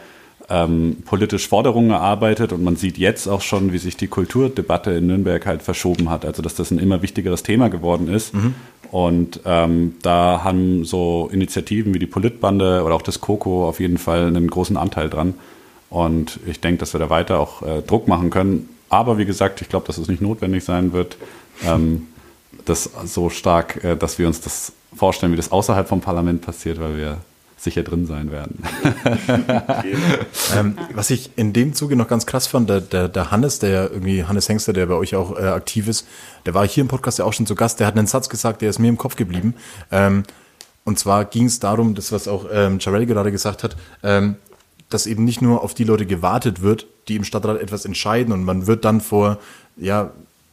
ähm, 0.48 1.02
politisch 1.04 1.46
Forderungen 1.46 1.90
erarbeitet 1.90 2.54
und 2.54 2.64
man 2.64 2.76
sieht 2.76 2.96
jetzt 2.96 3.26
auch 3.26 3.42
schon, 3.42 3.74
wie 3.74 3.78
sich 3.78 3.98
die 3.98 4.06
Kulturdebatte 4.06 4.92
in 4.92 5.06
Nürnberg 5.06 5.44
halt 5.44 5.60
verschoben 5.60 6.08
hat. 6.08 6.24
Also 6.24 6.40
dass 6.40 6.54
das 6.54 6.70
ein 6.70 6.78
immer 6.78 7.02
wichtigeres 7.02 7.42
Thema 7.42 7.68
geworden 7.68 8.08
ist. 8.08 8.32
Mhm. 8.32 8.54
Und 8.90 9.40
ähm, 9.44 9.96
da 10.00 10.40
haben 10.42 10.86
so 10.86 11.28
Initiativen 11.30 11.92
wie 11.92 11.98
die 11.98 12.06
Politbande 12.06 12.82
oder 12.84 12.94
auch 12.94 13.02
das 13.02 13.20
Coco 13.20 13.68
auf 13.68 13.80
jeden 13.80 13.98
Fall 13.98 14.26
einen 14.28 14.48
großen 14.48 14.78
Anteil 14.78 15.10
dran. 15.10 15.34
Und 15.90 16.40
ich 16.47 16.61
denke, 16.61 16.78
dass 16.78 16.92
wir 16.92 17.00
da 17.00 17.11
weiter 17.11 17.38
auch 17.40 17.62
äh, 17.62 17.83
Druck 17.83 18.09
machen 18.09 18.30
können. 18.30 18.68
Aber 18.90 19.18
wie 19.18 19.25
gesagt, 19.25 19.61
ich 19.61 19.68
glaube, 19.68 19.87
dass 19.87 19.99
es 19.99 20.09
nicht 20.09 20.23
notwendig 20.23 20.64
sein 20.64 20.92
wird, 20.92 21.16
ähm, 21.64 22.09
das 22.64 22.90
so 23.04 23.30
stark, 23.30 23.83
äh, 23.85 23.97
dass 23.97 24.18
wir 24.18 24.26
uns 24.26 24.40
das 24.40 24.73
vorstellen, 24.95 25.33
wie 25.33 25.37
das 25.37 25.52
außerhalb 25.52 25.88
vom 25.88 26.00
Parlament 26.00 26.42
passiert, 26.42 26.80
weil 26.80 26.97
wir 26.97 27.18
sicher 27.57 27.83
drin 27.83 28.07
sein 28.07 28.30
werden. 28.30 28.62
ähm, 30.57 30.78
was 30.95 31.11
ich 31.11 31.30
in 31.37 31.52
dem 31.52 31.75
Zuge 31.75 31.97
noch 31.97 32.07
ganz 32.07 32.25
krass 32.25 32.47
fand, 32.47 32.71
der, 32.71 32.80
der, 32.80 33.09
der 33.09 33.30
Hannes, 33.30 33.59
der 33.59 33.90
irgendwie, 33.90 34.25
Hannes 34.25 34.49
Hengster, 34.49 34.73
der 34.73 34.87
bei 34.87 34.95
euch 34.95 35.16
auch 35.16 35.37
äh, 35.37 35.42
aktiv 35.42 35.88
ist, 35.88 36.07
der 36.47 36.54
war 36.54 36.66
hier 36.66 36.83
im 36.83 36.88
Podcast 36.88 37.18
ja 37.18 37.25
auch 37.25 37.33
schon 37.33 37.47
zu 37.47 37.57
Gast, 37.57 37.80
der 37.80 37.88
hat 37.88 37.99
einen 37.99 38.07
Satz 38.07 38.28
gesagt, 38.28 38.62
der 38.62 38.71
ist 38.71 38.78
mir 38.78 38.88
im 38.88 38.97
Kopf 38.97 39.16
geblieben. 39.16 39.54
Ähm, 39.90 40.23
und 40.85 40.99
zwar 40.99 41.25
ging 41.25 41.47
es 41.47 41.59
darum, 41.59 41.95
das, 41.95 42.12
was 42.12 42.28
auch 42.28 42.47
ähm, 42.50 42.78
Jarell 42.80 43.07
gerade 43.07 43.33
gesagt 43.33 43.64
hat, 43.64 43.76
ähm, 44.02 44.37
dass 44.88 45.07
eben 45.07 45.25
nicht 45.25 45.42
nur 45.42 45.62
auf 45.62 45.75
die 45.75 45.85
Leute 45.85 46.07
gewartet 46.07 46.62
wird, 46.62 46.87
die 47.09 47.16
im 47.16 47.24
Stadtrat 47.24 47.61
etwas 47.61 47.85
entscheiden 47.85 48.33
und 48.33 48.44
man 48.44 48.66
wird 48.66 48.85
dann 48.85 49.01
vor, 49.01 49.38
ja, 49.77 50.12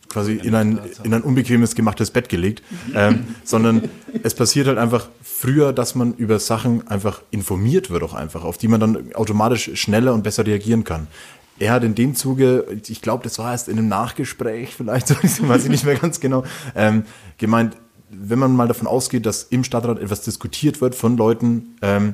quasi 0.10 0.34
in 0.34 0.56
ein, 0.56 0.80
in 1.04 1.14
ein 1.14 1.24
unbequemes, 1.24 1.76
gemachtes 1.76 2.12
Bett 2.12 2.30
gelegt, 2.30 2.64
ähm, 2.94 3.26
sondern 3.44 3.90
es 4.24 4.34
passiert 4.34 4.68
halt 4.68 4.78
einfach 4.78 5.10
früher, 5.22 5.74
dass 5.74 5.96
man 5.96 6.14
über 6.14 6.40
Sachen 6.40 6.88
einfach 6.88 7.22
informiert 7.32 7.90
wird 7.90 8.04
auch 8.04 8.14
einfach, 8.14 8.46
auf 8.46 8.58
die 8.58 8.70
man 8.70 8.80
dann 8.80 9.14
automatisch 9.16 9.72
schneller 9.74 10.14
und 10.14 10.24
besser 10.24 10.46
reagieren 10.46 10.86
kann. 10.86 11.08
Er 11.60 11.74
hat 11.74 11.84
in 11.84 11.96
dem 11.96 12.16
Zuge, 12.16 12.66
ich 12.88 13.02
glaube, 13.02 13.24
das 13.24 13.40
war 13.40 13.52
erst 13.52 13.68
in 13.68 13.78
einem 13.78 13.88
Nachgespräch 13.88 14.74
vielleicht, 14.76 15.10
weiß 15.48 15.66
ich 15.66 15.70
nicht 15.70 15.86
mehr 15.86 15.96
ganz 15.96 16.20
genau, 16.20 16.44
ähm, 16.76 17.04
gemeint, 17.38 17.76
wenn 18.10 18.40
man 18.40 18.56
mal 18.56 18.68
davon 18.68 18.88
ausgeht, 18.88 19.26
dass 19.26 19.44
im 19.44 19.64
Stadtrat 19.64 20.00
etwas 20.00 20.22
diskutiert 20.22 20.80
wird 20.80 20.96
von 20.96 21.18
Leuten, 21.18 21.76
ähm, 21.82 22.14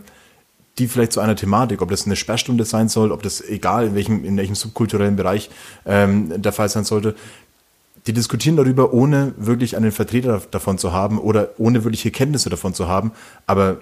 die 0.78 0.88
vielleicht 0.88 1.12
zu 1.12 1.20
einer 1.20 1.36
Thematik, 1.36 1.82
ob 1.82 1.90
das 1.90 2.06
eine 2.06 2.16
Sperrstunde 2.16 2.66
sein 2.66 2.90
soll, 2.90 3.12
ob 3.12 3.24
das 3.24 3.42
egal 3.42 3.88
in 3.88 3.96
welchem, 3.96 4.24
in 4.24 4.38
welchem 4.38 4.56
subkulturellen 4.56 5.16
Bereich 5.16 5.50
ähm, 5.86 6.42
der 6.42 6.54
Fall 6.54 6.70
sein 6.70 6.86
sollte, 6.86 7.16
die 8.08 8.14
diskutieren 8.14 8.56
darüber, 8.56 8.94
ohne 8.94 9.34
wirklich 9.38 9.78
einen 9.78 9.92
Vertreter 9.92 10.42
davon 10.50 10.78
zu 10.78 10.92
haben 10.92 11.20
oder 11.20 11.50
ohne 11.58 11.84
wirkliche 11.84 12.10
Kenntnisse 12.10 12.50
davon 12.50 12.74
zu 12.74 12.88
haben. 12.88 13.12
Aber 13.46 13.78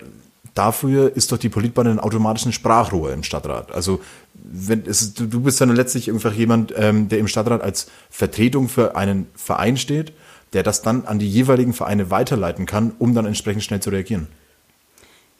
dafür 0.55 1.15
ist 1.15 1.31
doch 1.31 1.37
die 1.37 1.49
Politbahn 1.49 1.87
ein 1.87 1.99
automatischen 1.99 2.51
Sprachrohr 2.51 3.13
im 3.13 3.23
Stadtrat. 3.23 3.71
Also 3.71 4.01
wenn 4.33 4.85
es, 4.85 5.13
du, 5.13 5.41
bist 5.41 5.61
dann 5.61 5.73
letztlich 5.73 6.11
einfach 6.11 6.33
jemand, 6.33 6.73
ähm, 6.75 7.07
der 7.07 7.19
im 7.19 7.27
Stadtrat 7.27 7.61
als 7.61 7.87
Vertretung 8.09 8.67
für 8.67 8.95
einen 8.95 9.27
Verein 9.35 9.77
steht, 9.77 10.11
der 10.53 10.63
das 10.63 10.81
dann 10.81 11.05
an 11.05 11.19
die 11.19 11.29
jeweiligen 11.29 11.73
Vereine 11.73 12.09
weiterleiten 12.09 12.65
kann, 12.65 12.93
um 12.99 13.13
dann 13.13 13.25
entsprechend 13.25 13.63
schnell 13.63 13.79
zu 13.79 13.91
reagieren. 13.91 14.27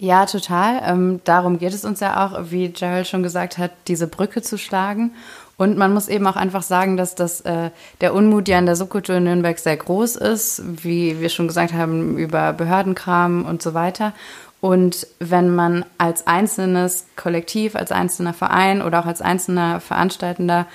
Ja, 0.02 0.26
total. 0.26 0.82
Ähm, 0.86 1.20
darum 1.26 1.60
geht 1.60 1.74
es 1.74 1.84
uns 1.84 2.00
ja 2.00 2.26
auch, 2.26 2.52
wie 2.52 2.70
Gerald 2.70 3.06
schon 3.06 3.22
gesagt 3.22 3.58
hat, 3.58 3.72
diese 3.90 4.08
Brücke 4.08 4.42
zu 4.42 4.58
schlagen. 4.58 5.12
Und 5.58 5.78
man 5.78 5.94
muss 5.94 6.08
eben 6.08 6.26
auch 6.26 6.38
einfach 6.38 6.64
sagen, 6.64 6.96
dass 6.96 7.16
das, 7.16 7.42
äh, 7.42 7.70
der 8.00 8.14
Unmut 8.14 8.48
ja 8.48 8.58
in 8.58 8.66
der 8.66 8.78
Subkultur 8.78 9.16
in 9.16 9.26
Nürnberg 9.26 9.60
sehr 9.60 9.76
groß 9.76 10.16
ist, 10.16 10.64
wie 10.66 11.20
wir 11.20 11.28
schon 11.28 11.50
gesagt 11.50 11.74
haben, 11.74 12.18
über 12.18 12.54
Behördenkram 12.54 13.44
und 13.44 13.62
so 13.62 13.74
weiter. 13.74 14.14
Und 14.62 15.06
wenn 15.20 15.54
man 15.54 15.84
als 15.98 16.28
einzelnes 16.28 17.06
Kollektiv, 17.18 17.76
als 17.76 17.92
einzelner 17.92 18.34
Verein 18.34 18.82
oder 18.82 19.02
auch 19.02 19.06
als 19.06 19.22
einzelner 19.22 19.82
Veranstaltender 19.82 20.66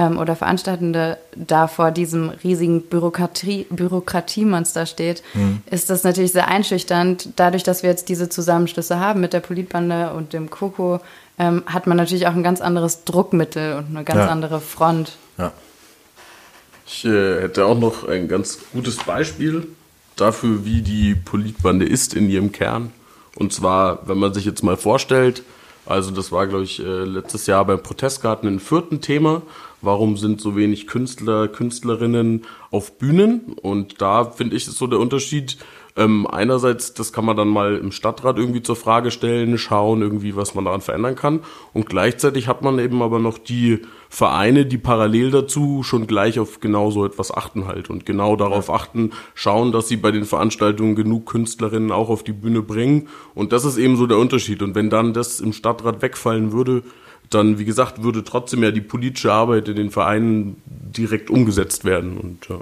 ähm, 0.00 0.18
oder 0.18 0.34
Veranstaltende 0.34 1.18
da 1.36 1.66
vor 1.68 1.90
diesem 1.90 2.30
riesigen 2.30 2.82
Bürokratie, 2.82 3.66
Bürokratiemonster 3.68 4.86
steht, 4.86 5.22
mhm. 5.34 5.62
ist 5.70 5.90
das 5.90 6.04
natürlich 6.04 6.32
sehr 6.32 6.48
einschüchternd. 6.48 7.30
Dadurch, 7.36 7.62
dass 7.62 7.82
wir 7.82 7.90
jetzt 7.90 8.08
diese 8.08 8.28
Zusammenschlüsse 8.28 8.98
haben 8.98 9.20
mit 9.20 9.32
der 9.32 9.40
Politbande 9.40 10.12
und 10.12 10.32
dem 10.32 10.48
Koko, 10.48 11.00
ähm, 11.38 11.62
hat 11.66 11.86
man 11.86 11.96
natürlich 11.98 12.26
auch 12.26 12.34
ein 12.34 12.42
ganz 12.42 12.60
anderes 12.60 13.04
Druckmittel 13.04 13.74
und 13.74 13.94
eine 13.94 14.04
ganz 14.04 14.20
ja. 14.20 14.28
andere 14.28 14.60
Front. 14.60 15.12
Ja. 15.36 15.52
Ich 16.86 17.04
äh, 17.04 17.42
hätte 17.42 17.66
auch 17.66 17.78
noch 17.78 18.08
ein 18.08 18.26
ganz 18.26 18.58
gutes 18.72 18.96
Beispiel 18.96 19.68
dafür, 20.16 20.64
wie 20.64 20.80
die 20.82 21.14
Politbande 21.14 21.86
ist 21.86 22.14
in 22.14 22.30
ihrem 22.30 22.52
Kern. 22.52 22.90
Und 23.36 23.52
zwar, 23.52 24.08
wenn 24.08 24.18
man 24.18 24.34
sich 24.34 24.44
jetzt 24.44 24.62
mal 24.62 24.76
vorstellt, 24.76 25.42
also 25.90 26.12
das 26.12 26.30
war, 26.30 26.46
glaube 26.46 26.64
ich, 26.64 26.78
äh, 26.78 27.04
letztes 27.04 27.46
Jahr 27.46 27.64
beim 27.64 27.82
Protestgarten 27.82 28.48
ein 28.48 28.60
vierten 28.60 29.00
Thema. 29.00 29.42
Warum 29.82 30.16
sind 30.16 30.40
so 30.40 30.54
wenig 30.54 30.86
Künstler, 30.86 31.48
Künstlerinnen 31.48 32.46
auf 32.70 32.96
Bühnen? 32.98 33.54
Und 33.60 34.00
da 34.00 34.24
finde 34.24 34.56
ich, 34.56 34.68
ist 34.68 34.78
so 34.78 34.86
der 34.86 35.00
Unterschied. 35.00 35.58
Ähm, 35.96 36.26
einerseits, 36.26 36.94
das 36.94 37.12
kann 37.12 37.24
man 37.24 37.36
dann 37.36 37.48
mal 37.48 37.76
im 37.76 37.92
Stadtrat 37.92 38.38
irgendwie 38.38 38.62
zur 38.62 38.76
Frage 38.76 39.10
stellen, 39.10 39.58
schauen 39.58 40.02
irgendwie, 40.02 40.36
was 40.36 40.54
man 40.54 40.64
daran 40.64 40.80
verändern 40.80 41.16
kann. 41.16 41.40
Und 41.72 41.86
gleichzeitig 41.86 42.48
hat 42.48 42.62
man 42.62 42.78
eben 42.78 43.02
aber 43.02 43.18
noch 43.18 43.38
die 43.38 43.80
Vereine, 44.08 44.66
die 44.66 44.78
parallel 44.78 45.30
dazu 45.30 45.82
schon 45.82 46.06
gleich 46.06 46.38
auf 46.38 46.60
genau 46.60 46.90
so 46.90 47.04
etwas 47.04 47.32
achten 47.32 47.66
halt 47.66 47.90
und 47.90 48.06
genau 48.06 48.36
darauf 48.36 48.70
achten, 48.70 49.10
schauen, 49.34 49.72
dass 49.72 49.88
sie 49.88 49.96
bei 49.96 50.10
den 50.10 50.24
Veranstaltungen 50.24 50.94
genug 50.94 51.26
Künstlerinnen 51.26 51.92
auch 51.92 52.08
auf 52.08 52.22
die 52.22 52.32
Bühne 52.32 52.62
bringen. 52.62 53.08
Und 53.34 53.52
das 53.52 53.64
ist 53.64 53.76
eben 53.76 53.96
so 53.96 54.06
der 54.06 54.18
Unterschied. 54.18 54.62
Und 54.62 54.74
wenn 54.74 54.90
dann 54.90 55.12
das 55.12 55.40
im 55.40 55.52
Stadtrat 55.52 56.02
wegfallen 56.02 56.52
würde, 56.52 56.82
dann, 57.30 57.58
wie 57.58 57.64
gesagt, 57.64 58.02
würde 58.02 58.24
trotzdem 58.24 58.62
ja 58.62 58.72
die 58.72 58.80
politische 58.80 59.32
Arbeit 59.32 59.68
in 59.68 59.76
den 59.76 59.90
Vereinen 59.90 60.60
direkt 60.66 61.30
umgesetzt 61.30 61.84
werden. 61.84 62.16
Und 62.18 62.48
ja 62.48 62.56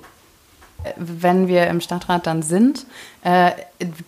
wenn 0.97 1.49
wir 1.49 1.67
im 1.67 1.81
Stadtrat 1.81 2.27
dann 2.27 2.43
sind, 2.43 2.87
äh, 3.23 3.53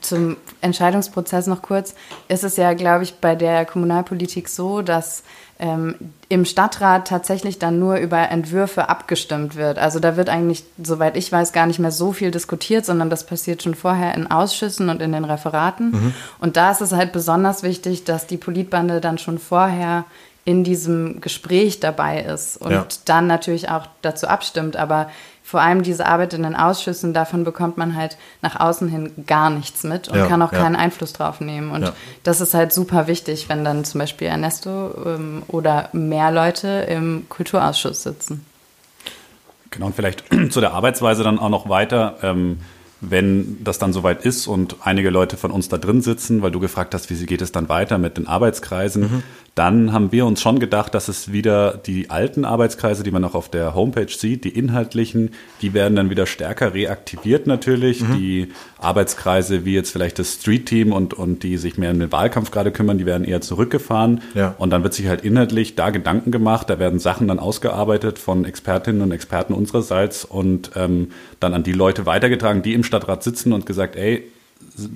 zum 0.00 0.36
Entscheidungsprozess 0.60 1.46
noch 1.46 1.62
kurz, 1.62 1.94
ist 2.28 2.44
es 2.44 2.56
ja, 2.56 2.74
glaube 2.74 3.04
ich, 3.04 3.14
bei 3.14 3.34
der 3.34 3.64
Kommunalpolitik 3.64 4.48
so, 4.48 4.82
dass 4.82 5.22
ähm, 5.60 5.94
im 6.30 6.44
Stadtrat 6.46 7.08
tatsächlich 7.08 7.58
dann 7.58 7.78
nur 7.78 7.96
über 7.96 8.30
Entwürfe 8.30 8.88
abgestimmt 8.88 9.56
wird. 9.56 9.78
Also 9.78 10.00
da 10.00 10.16
wird 10.16 10.30
eigentlich, 10.30 10.64
soweit 10.82 11.16
ich 11.16 11.30
weiß, 11.30 11.52
gar 11.52 11.66
nicht 11.66 11.78
mehr 11.78 11.92
so 11.92 12.12
viel 12.12 12.30
diskutiert, 12.30 12.86
sondern 12.86 13.10
das 13.10 13.26
passiert 13.26 13.62
schon 13.62 13.74
vorher 13.74 14.14
in 14.14 14.30
Ausschüssen 14.30 14.88
und 14.88 15.02
in 15.02 15.12
den 15.12 15.24
Referaten. 15.24 15.90
Mhm. 15.90 16.14
Und 16.38 16.56
da 16.56 16.70
ist 16.70 16.80
es 16.80 16.92
halt 16.92 17.12
besonders 17.12 17.62
wichtig, 17.62 18.04
dass 18.04 18.26
die 18.26 18.38
Politbande 18.38 19.00
dann 19.00 19.18
schon 19.18 19.38
vorher 19.38 20.04
in 20.46 20.64
diesem 20.64 21.20
Gespräch 21.20 21.80
dabei 21.80 22.22
ist 22.22 22.56
und 22.56 22.72
ja. 22.72 22.86
dann 23.04 23.26
natürlich 23.26 23.68
auch 23.68 23.86
dazu 24.00 24.26
abstimmt. 24.26 24.76
Aber 24.76 25.10
vor 25.50 25.60
allem 25.60 25.82
diese 25.82 26.06
Arbeit 26.06 26.32
in 26.32 26.44
den 26.44 26.54
Ausschüssen, 26.54 27.12
davon 27.12 27.42
bekommt 27.42 27.76
man 27.76 27.96
halt 27.96 28.16
nach 28.40 28.60
außen 28.60 28.86
hin 28.86 29.10
gar 29.26 29.50
nichts 29.50 29.82
mit 29.82 30.06
und 30.06 30.16
Ja, 30.16 30.26
kann 30.28 30.40
auch 30.42 30.52
ja. 30.52 30.60
keinen 30.62 30.76
Einfluss 30.76 31.12
drauf 31.12 31.40
nehmen. 31.40 31.72
Und 31.72 31.82
Ja. 31.82 31.92
das 32.22 32.40
ist 32.40 32.54
halt 32.54 32.72
super 32.72 33.08
wichtig, 33.08 33.48
wenn 33.48 33.64
dann 33.64 33.84
zum 33.84 33.98
Beispiel 33.98 34.28
Ernesto 34.28 34.92
ähm, 35.04 35.42
oder 35.48 35.88
mehr 35.92 36.30
Leute 36.30 36.68
im 36.88 37.26
Kulturausschuss 37.28 38.04
sitzen. 38.04 38.46
Genau, 39.70 39.86
und 39.86 39.96
vielleicht 39.96 40.22
zu 40.50 40.60
der 40.60 40.72
Arbeitsweise 40.72 41.24
dann 41.24 41.40
auch 41.40 41.48
noch 41.48 41.68
weiter. 41.68 42.18
Ähm, 42.22 42.60
wenn 43.00 43.56
das 43.64 43.78
dann 43.78 43.92
soweit 43.94 44.24
ist 44.26 44.46
und 44.46 44.76
einige 44.82 45.08
Leute 45.10 45.36
von 45.38 45.50
uns 45.50 45.68
da 45.70 45.78
drin 45.78 46.02
sitzen, 46.02 46.42
weil 46.42 46.50
du 46.50 46.60
gefragt 46.60 46.94
hast, 46.94 47.08
wie 47.10 47.26
geht 47.26 47.40
es 47.40 47.50
dann 47.50 47.70
weiter 47.70 47.96
mit 47.96 48.18
den 48.18 48.26
Arbeitskreisen, 48.28 49.22
dann 49.60 49.92
haben 49.92 50.10
wir 50.10 50.24
uns 50.24 50.40
schon 50.40 50.58
gedacht, 50.58 50.94
dass 50.94 51.08
es 51.08 51.32
wieder 51.32 51.76
die 51.76 52.08
alten 52.08 52.46
Arbeitskreise, 52.46 53.02
die 53.02 53.10
man 53.10 53.22
auch 53.26 53.34
auf 53.34 53.50
der 53.50 53.74
Homepage 53.74 54.08
sieht, 54.08 54.44
die 54.44 54.58
inhaltlichen, 54.58 55.32
die 55.60 55.74
werden 55.74 55.96
dann 55.96 56.08
wieder 56.08 56.24
stärker 56.24 56.72
reaktiviert 56.72 57.46
natürlich. 57.46 57.98
Die 58.16 58.52
Arbeitskreise 58.78 59.66
wie 59.66 59.74
jetzt 59.74 59.90
vielleicht 59.90 60.18
das 60.18 60.32
Street 60.32 60.64
Team 60.64 60.94
und, 60.94 61.12
und 61.12 61.42
die 61.42 61.58
sich 61.58 61.76
mehr 61.76 61.90
um 61.90 61.98
den 61.98 62.10
Wahlkampf 62.10 62.50
gerade 62.50 62.70
kümmern, 62.70 62.96
die 62.96 63.04
werden 63.04 63.26
eher 63.26 63.42
zurückgefahren. 63.42 64.22
Ja. 64.32 64.54
Und 64.56 64.70
dann 64.70 64.82
wird 64.82 64.94
sich 64.94 65.08
halt 65.08 65.26
inhaltlich 65.26 65.76
da 65.76 65.90
Gedanken 65.90 66.30
gemacht, 66.30 66.70
da 66.70 66.78
werden 66.78 66.98
Sachen 66.98 67.28
dann 67.28 67.38
ausgearbeitet 67.38 68.18
von 68.18 68.46
Expertinnen 68.46 69.02
und 69.02 69.12
Experten 69.12 69.52
unsererseits 69.52 70.24
und 70.24 70.70
ähm, 70.74 71.10
dann 71.38 71.52
an 71.52 71.64
die 71.64 71.72
Leute 71.72 72.06
weitergetragen, 72.06 72.62
die 72.62 72.72
im 72.72 72.82
Stadtrat 72.82 73.22
sitzen 73.22 73.52
und 73.52 73.66
gesagt, 73.66 73.96
ey, 73.96 74.24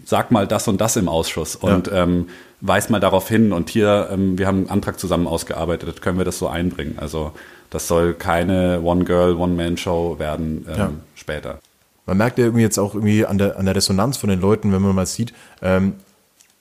sag 0.07 0.31
mal 0.31 0.46
das 0.46 0.68
und 0.68 0.81
das 0.81 0.96
im 0.96 1.09
Ausschuss 1.09 1.55
und 1.55 1.90
ähm, 1.92 2.29
weis 2.66 2.88
mal 2.88 2.98
darauf 3.00 3.29
hin 3.29 3.53
und 3.53 3.68
hier, 3.68 4.09
ähm, 4.11 4.38
wir 4.38 4.46
haben 4.46 4.59
einen 4.59 4.70
Antrag 4.70 4.98
zusammen 4.98 5.27
ausgearbeitet, 5.27 6.00
können 6.00 6.16
wir 6.18 6.24
das 6.24 6.38
so 6.38 6.48
einbringen. 6.48 6.94
Also 6.98 7.33
das 7.68 7.88
soll 7.88 8.14
keine 8.14 8.81
One-Girl, 8.83 9.37
One-Man-Show 9.37 10.18
werden 10.18 10.64
ähm, 10.68 10.77
Ja. 10.77 10.90
später. 11.14 11.59
Man 12.07 12.16
merkt 12.16 12.38
ja 12.38 12.44
irgendwie 12.46 12.62
jetzt 12.62 12.79
auch 12.79 12.94
irgendwie 12.94 13.27
an 13.27 13.38
der, 13.38 13.59
an 13.59 13.66
der 13.66 13.77
Resonanz 13.77 14.16
von 14.16 14.31
den 14.31 14.40
Leuten, 14.40 14.72
wenn 14.72 14.81
man 14.81 14.94
mal 14.94 15.07
sieht, 15.07 15.35
ähm, 15.61 15.94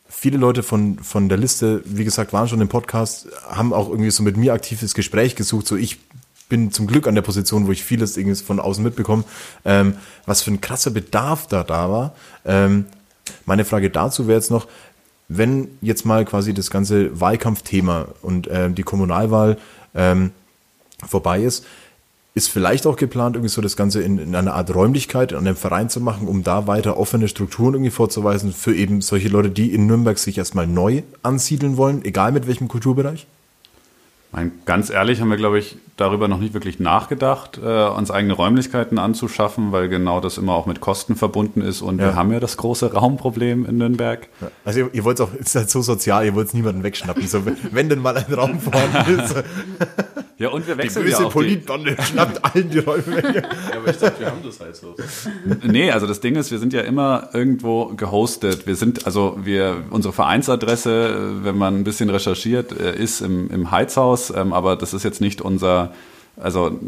viele 0.09 0.37
Leute 0.37 0.61
von, 0.61 0.99
von 0.99 1.29
der 1.29 1.37
Liste, 1.37 1.81
wie 1.85 2.03
gesagt, 2.03 2.33
waren 2.33 2.47
schon 2.47 2.61
im 2.61 2.69
Podcast, 2.69 3.27
haben 3.47 3.73
auch 3.73 3.89
irgendwie 3.89 4.11
so 4.11 4.23
mit 4.23 4.35
mir 4.37 4.53
aktives 4.53 4.93
Gespräch 4.93 5.35
gesucht. 5.35 5.67
So 5.67 5.75
ich 5.77 5.99
bin 6.49 6.71
zum 6.71 6.85
Glück 6.87 7.07
an 7.07 7.15
der 7.15 7.21
Position, 7.21 7.65
wo 7.67 7.71
ich 7.71 7.83
vieles 7.83 8.17
irgendwie 8.17 8.35
von 8.41 8.59
außen 8.59 8.83
mitbekomme, 8.83 9.23
ähm, 9.63 9.95
was 10.25 10.41
für 10.41 10.51
ein 10.51 10.59
krasser 10.61 10.91
Bedarf 10.91 11.47
da 11.47 11.63
da 11.63 11.89
war. 11.89 12.15
Ähm, 12.45 12.85
meine 13.45 13.63
Frage 13.65 13.89
dazu 13.89 14.27
wäre 14.27 14.37
jetzt 14.37 14.51
noch, 14.51 14.67
wenn 15.37 15.69
jetzt 15.81 16.05
mal 16.05 16.25
quasi 16.25 16.53
das 16.53 16.69
ganze 16.69 17.19
Wahlkampfthema 17.19 18.07
und 18.21 18.47
ähm, 18.51 18.75
die 18.75 18.83
Kommunalwahl 18.83 19.57
ähm, 19.95 20.31
vorbei 21.07 21.41
ist, 21.41 21.65
ist 22.35 22.49
vielleicht 22.49 22.87
auch 22.87 22.95
geplant, 22.95 23.35
irgendwie 23.35 23.53
so 23.53 23.61
das 23.61 23.75
Ganze 23.75 24.01
in, 24.01 24.17
in 24.17 24.35
einer 24.35 24.55
Art 24.55 24.73
Räumlichkeit, 24.73 25.33
an 25.33 25.45
einem 25.45 25.55
Verein 25.55 25.89
zu 25.89 26.01
machen, 26.01 26.27
um 26.27 26.43
da 26.43 26.65
weiter 26.65 26.97
offene 26.97 27.27
Strukturen 27.27 27.75
irgendwie 27.75 27.91
vorzuweisen 27.91 28.53
für 28.53 28.75
eben 28.75 29.01
solche 29.01 29.27
Leute, 29.27 29.51
die 29.51 29.71
in 29.71 29.85
Nürnberg 29.85 30.17
sich 30.17 30.37
erstmal 30.37 30.65
neu 30.65 31.03
ansiedeln 31.21 31.77
wollen, 31.77 32.03
egal 32.03 32.31
mit 32.31 32.47
welchem 32.47 32.67
Kulturbereich? 32.67 33.27
Mein, 34.35 34.51
ganz 34.65 34.89
ehrlich 34.89 35.21
haben 35.21 35.29
wir, 35.29 35.37
glaube 35.37 35.59
ich, 35.59 35.77
darüber 35.95 36.27
noch 36.27 36.39
nicht 36.39 36.55
wirklich 36.55 36.79
nachgedacht, 36.79 37.59
äh, 37.63 37.85
uns 37.87 38.09
eigene 38.09 38.33
Räumlichkeiten 38.33 38.97
anzuschaffen, 38.97 39.71
weil 39.71 39.89
genau 39.89 40.19
das 40.21 40.39
immer 40.39 40.53
auch 40.53 40.65
mit 40.65 40.81
Kosten 40.81 41.15
verbunden 41.15 41.61
ist. 41.61 41.83
Und 41.83 41.99
Ja. 41.99 42.05
wir 42.07 42.15
haben 42.15 42.31
ja 42.31 42.39
das 42.39 42.57
große 42.57 42.93
Raumproblem 42.93 43.63
in 43.65 43.77
Nürnberg. 43.77 44.27
Also 44.65 44.79
ihr, 44.79 44.89
ihr 44.91 45.03
wollt 45.03 45.21
auch, 45.21 45.29
es 45.39 45.47
ist 45.49 45.55
halt 45.55 45.69
so 45.69 45.83
sozial, 45.83 46.25
ihr 46.25 46.33
wollt 46.33 46.47
es 46.47 46.53
niemanden 46.55 46.81
wegschnappen. 46.81 47.27
So, 47.27 47.45
wenn- 47.45 47.57
wenn 47.71 47.89
denn 47.89 47.99
mal 47.99 48.17
ein 48.17 48.33
Raum 48.33 48.59
vorhanden 48.59 49.19
ist, 49.19 49.35
Ja, 50.37 50.49
und 50.49 50.67
wir 50.67 50.75
die 50.75 50.83
wechseln 50.83 51.07
ja 51.07 51.17
böse 51.17 51.25
auch 51.25 51.29
die, 51.29 51.33
Politbande 51.33 51.97
schnappt 52.01 52.43
allen 52.43 52.69
die 52.69 52.79
Räume 52.79 53.07
weg. 53.07 53.35
Ja, 53.35 53.77
aber 53.77 53.89
ich 53.89 53.97
dachte, 53.97 54.19
wir 54.19 54.27
haben 54.27 54.41
das 54.43 54.59
halt 54.59 54.75
so. 54.75 54.95
Nee, 55.63 55.91
also 55.91 56.07
das 56.07 56.21
Ding 56.21 56.35
ist, 56.35 56.51
wir 56.51 56.59
sind 56.59 56.73
ja 56.73 56.81
immer 56.81 57.29
irgendwo 57.33 57.87
gehostet. 57.95 58.65
Wir 58.65 58.75
sind, 58.75 59.05
also 59.05 59.37
wir, 59.43 59.83
unsere 59.91 60.13
Vereinsadresse, 60.13 61.39
äh, 61.41 61.45
wenn 61.45 61.57
man 61.57 61.77
ein 61.77 61.83
bisschen 61.83 62.09
recherchiert, 62.09 62.71
äh, 62.71 62.95
ist 62.95 63.21
im, 63.21 63.49
im 63.51 63.71
Heizhaus, 63.71 64.31
ähm, 64.35 64.53
aber 64.53 64.75
das 64.75 64.93
ist 64.93 65.03
jetzt 65.03 65.21
nicht 65.21 65.41
unser, 65.41 65.93
also 66.35 66.79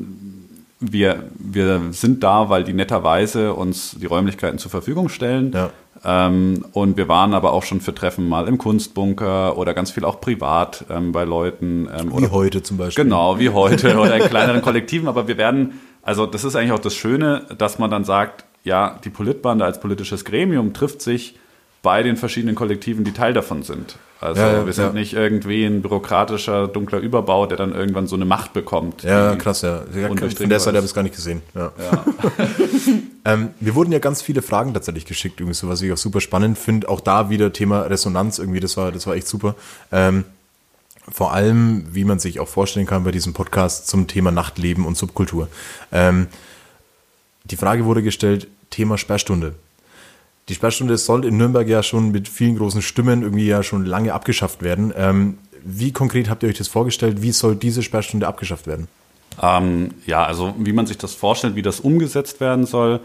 wir, 0.80 1.30
wir 1.38 1.82
sind 1.92 2.24
da, 2.24 2.50
weil 2.50 2.64
die 2.64 2.74
netterweise 2.74 3.54
uns 3.54 3.96
die 4.00 4.06
Räumlichkeiten 4.06 4.58
zur 4.58 4.72
Verfügung 4.72 5.10
stellen. 5.10 5.52
Ja. 5.54 5.72
Ähm, 6.06 6.66
und 6.74 6.98
wir 6.98 7.08
waren 7.08 7.34
aber 7.34 7.52
auch 7.52 7.64
schon 7.64 7.82
für 7.82 7.96
Treffen 7.96 8.30
mal 8.30 8.48
im 8.48 8.58
Kunstbunker 8.58 9.58
oder 9.58 9.74
ganz 9.74 9.92
viel 9.92 10.06
auch 10.06 10.22
privat 10.22 10.86
ähm, 10.90 11.12
bei 11.12 11.24
Leuten. 11.24 11.90
Ähm, 11.92 12.12
Wie 12.16 12.30
heute 12.30 12.62
zum 12.62 12.78
Beispiel. 12.78 13.04
Genau, 13.04 13.40
wie 13.40 13.50
heute 13.52 13.98
oder 13.98 14.16
in 14.18 14.24
kleineren 14.24 14.62
Kollektiven. 14.62 15.08
Aber 15.08 15.28
wir 15.28 15.38
werden, 15.38 15.80
also 16.04 16.26
das 16.28 16.44
ist 16.44 16.56
eigentlich 16.56 16.74
auch 16.74 16.80
das 16.80 16.96
Schöne, 16.96 17.48
dass 17.58 17.80
man 17.80 17.90
dann 17.90 18.04
sagt, 18.04 18.46
ja, 18.64 19.00
die 19.04 19.10
Politbande 19.10 19.66
als 19.66 19.80
politisches 19.80 20.26
Gremium 20.26 20.74
trifft 20.74 21.02
sich 21.02 21.36
bei 21.86 22.02
den 22.02 22.18
verschiedenen 22.18 22.56
Kollektiven, 22.56 23.04
die 23.04 23.12
Teil 23.12 23.34
davon 23.34 23.62
sind. 23.62 23.98
Also 24.20 24.42
Ja, 24.42 24.54
ja, 24.54 24.66
wir 24.66 24.74
sind 24.74 24.86
ja. 24.86 24.92
nicht 24.94 25.14
irgendwie 25.14 25.66
ein 25.66 25.84
bürokratischer, 25.84 26.68
dunkler 26.68 26.98
Überbau, 26.98 27.46
der 27.46 27.58
dann 27.58 27.76
irgendwann 27.76 28.08
so 28.08 28.16
eine 28.16 28.26
Macht 28.26 28.54
bekommt. 28.54 29.04
Ja, 29.04 29.36
krass, 29.36 29.62
ja. 29.62 29.84
Von 29.92 30.12
undurchdringbar 30.12 30.48
der 30.48 30.60
Seite 30.60 30.72
ist. 30.72 30.78
habe 30.78 30.86
ich 30.86 30.86
es 30.86 30.94
gar 30.96 31.04
nicht 31.04 31.16
gesehen. 31.16 31.44
Ja. 31.54 31.72
ähm, 33.26 33.50
mir 33.60 33.76
wurden 33.76 33.92
ja 33.92 34.00
ganz 34.00 34.24
viele 34.24 34.42
Fragen 34.42 34.74
tatsächlich 34.74 35.06
geschickt, 35.06 35.40
irgendwie 35.40 35.54
so, 35.54 35.70
was 35.70 35.80
ich 35.84 35.94
auch 35.94 35.98
super 35.98 36.22
spannend 36.22 36.58
finde. 36.58 36.90
Auch 36.90 37.02
da 37.02 37.30
wieder 37.30 37.54
Thema 37.54 37.84
Resonanz 37.84 38.40
irgendwie, 38.40 38.60
das 38.60 38.78
war, 38.78 38.92
das 38.92 39.06
war 39.06 39.14
echt 39.14 39.28
super. 39.28 39.54
Ähm, 39.92 40.24
vor 41.08 41.34
allem, 41.34 41.86
wie 41.92 42.04
man 42.04 42.18
sich 42.18 42.40
auch 42.40 42.48
vorstellen 42.48 42.88
kann 42.88 43.04
bei 43.04 43.12
diesem 43.12 43.34
Podcast 43.34 43.88
zum 43.88 44.08
Thema 44.08 44.32
Nachtleben 44.32 44.88
und 44.88 44.98
Subkultur. 44.98 45.50
Ähm, 45.92 46.26
die 47.44 47.58
Frage 47.58 47.86
wurde 47.86 48.02
gestellt, 48.02 48.48
Thema 48.72 48.98
Sperrstunde. 48.98 49.54
Die 50.48 50.54
Sperrstunde 50.54 50.98
soll 50.98 51.26
in 51.26 51.38
Nürnberg 51.38 51.68
ja 51.68 51.82
schon 51.82 52.12
mit 52.12 52.28
vielen 52.28 52.58
großen 52.58 52.84
Stimmen 52.84 53.24
irgendwie 53.24 53.48
ja 53.48 53.64
schon 53.64 53.86
lange 53.86 54.14
abgeschafft 54.14 54.62
werden. 54.62 54.94
Ähm, 54.96 55.40
wie 55.64 55.92
konkret 55.92 56.30
habt 56.30 56.44
ihr 56.44 56.50
euch 56.50 56.58
das 56.58 56.68
vorgestellt? 56.68 57.24
Wie 57.24 57.32
soll 57.32 57.56
diese 57.56 57.82
Sperrstunde 57.82 58.28
abgeschafft 58.28 58.68
werden? 58.68 58.88
Ähm, 59.42 59.92
ja, 60.06 60.24
also 60.24 60.54
wie 60.60 60.74
man 60.74 60.86
sich 60.86 61.00
das 61.00 61.16
vorstellt, 61.16 61.56
wie 61.56 61.64
das 61.64 61.80
umgesetzt 61.80 62.40
werden 62.40 62.68
soll. 62.68 63.00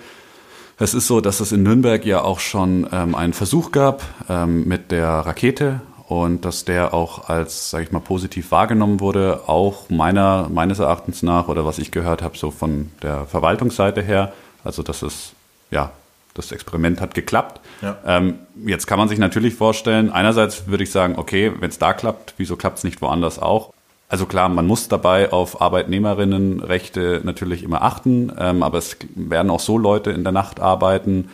Es 0.79 0.93
ist 0.93 1.07
so, 1.07 1.21
dass 1.23 1.41
es 1.41 1.53
in 1.53 1.63
Nürnberg 1.63 2.05
ja 2.05 2.23
auch 2.23 2.41
schon 2.41 2.87
ähm, 2.93 3.15
einen 3.15 3.33
Versuch 3.33 3.73
gab 3.73 4.03
ähm, 4.29 4.69
mit 4.69 4.91
der 4.91 5.09
Rakete 5.09 5.81
und 6.09 6.45
dass 6.45 6.65
der 6.65 6.93
auch 6.93 7.29
als, 7.29 7.71
sage 7.71 7.85
ich 7.85 7.93
mal, 7.93 8.01
positiv 8.01 8.51
wahrgenommen 8.51 9.01
wurde, 9.01 9.43
auch 9.47 9.89
meiner, 9.89 10.49
meines 10.51 10.79
Erachtens 10.79 11.23
nach 11.23 11.49
oder 11.49 11.65
was 11.65 11.79
ich 11.79 11.91
gehört 11.91 12.21
habe, 12.21 12.37
so 12.37 12.51
von 12.51 12.91
der 13.03 13.27
Verwaltungsseite 13.27 14.03
her. 14.03 14.33
Also 14.65 14.83
das 14.83 15.03
ist, 15.03 15.33
ja, 15.71 15.93
das 16.35 16.53
Experiment 16.53 17.01
hat 17.01 17.15
geklappt. 17.15 17.61
Ja. 17.83 17.99
Ähm, 18.07 18.39
jetzt 18.65 18.87
kann 18.87 18.99
man 18.99 19.09
sich 19.09 19.19
natürlich 19.19 19.55
vorstellen, 19.55 20.11
einerseits 20.11 20.67
würde 20.69 20.85
ich 20.85 20.93
sagen, 20.93 21.15
okay, 21.17 21.53
wenn 21.59 21.71
es 21.71 21.79
da 21.79 21.93
klappt, 21.93 22.35
wieso 22.37 22.57
klappt 22.57 22.79
es 22.79 22.85
nicht 22.85 23.03
woanders 23.03 23.39
auch? 23.39 23.73
Also 24.09 24.27
klar, 24.27 24.49
man 24.49 24.67
muss 24.67 24.89
dabei 24.89 25.33
auf 25.33 25.61
Arbeitnehmerinnenrechte 25.61 27.21
natürlich 27.23 27.63
immer 27.63 27.83
achten, 27.83 28.33
ähm, 28.39 28.63
aber 28.63 28.79
es 28.79 28.97
werden 29.15 29.51
auch 29.51 29.61
so 29.61 29.79
Leute 29.79 30.11
in 30.11 30.25
der 30.25 30.33
Nacht 30.33 30.59
arbeiten 30.59 31.31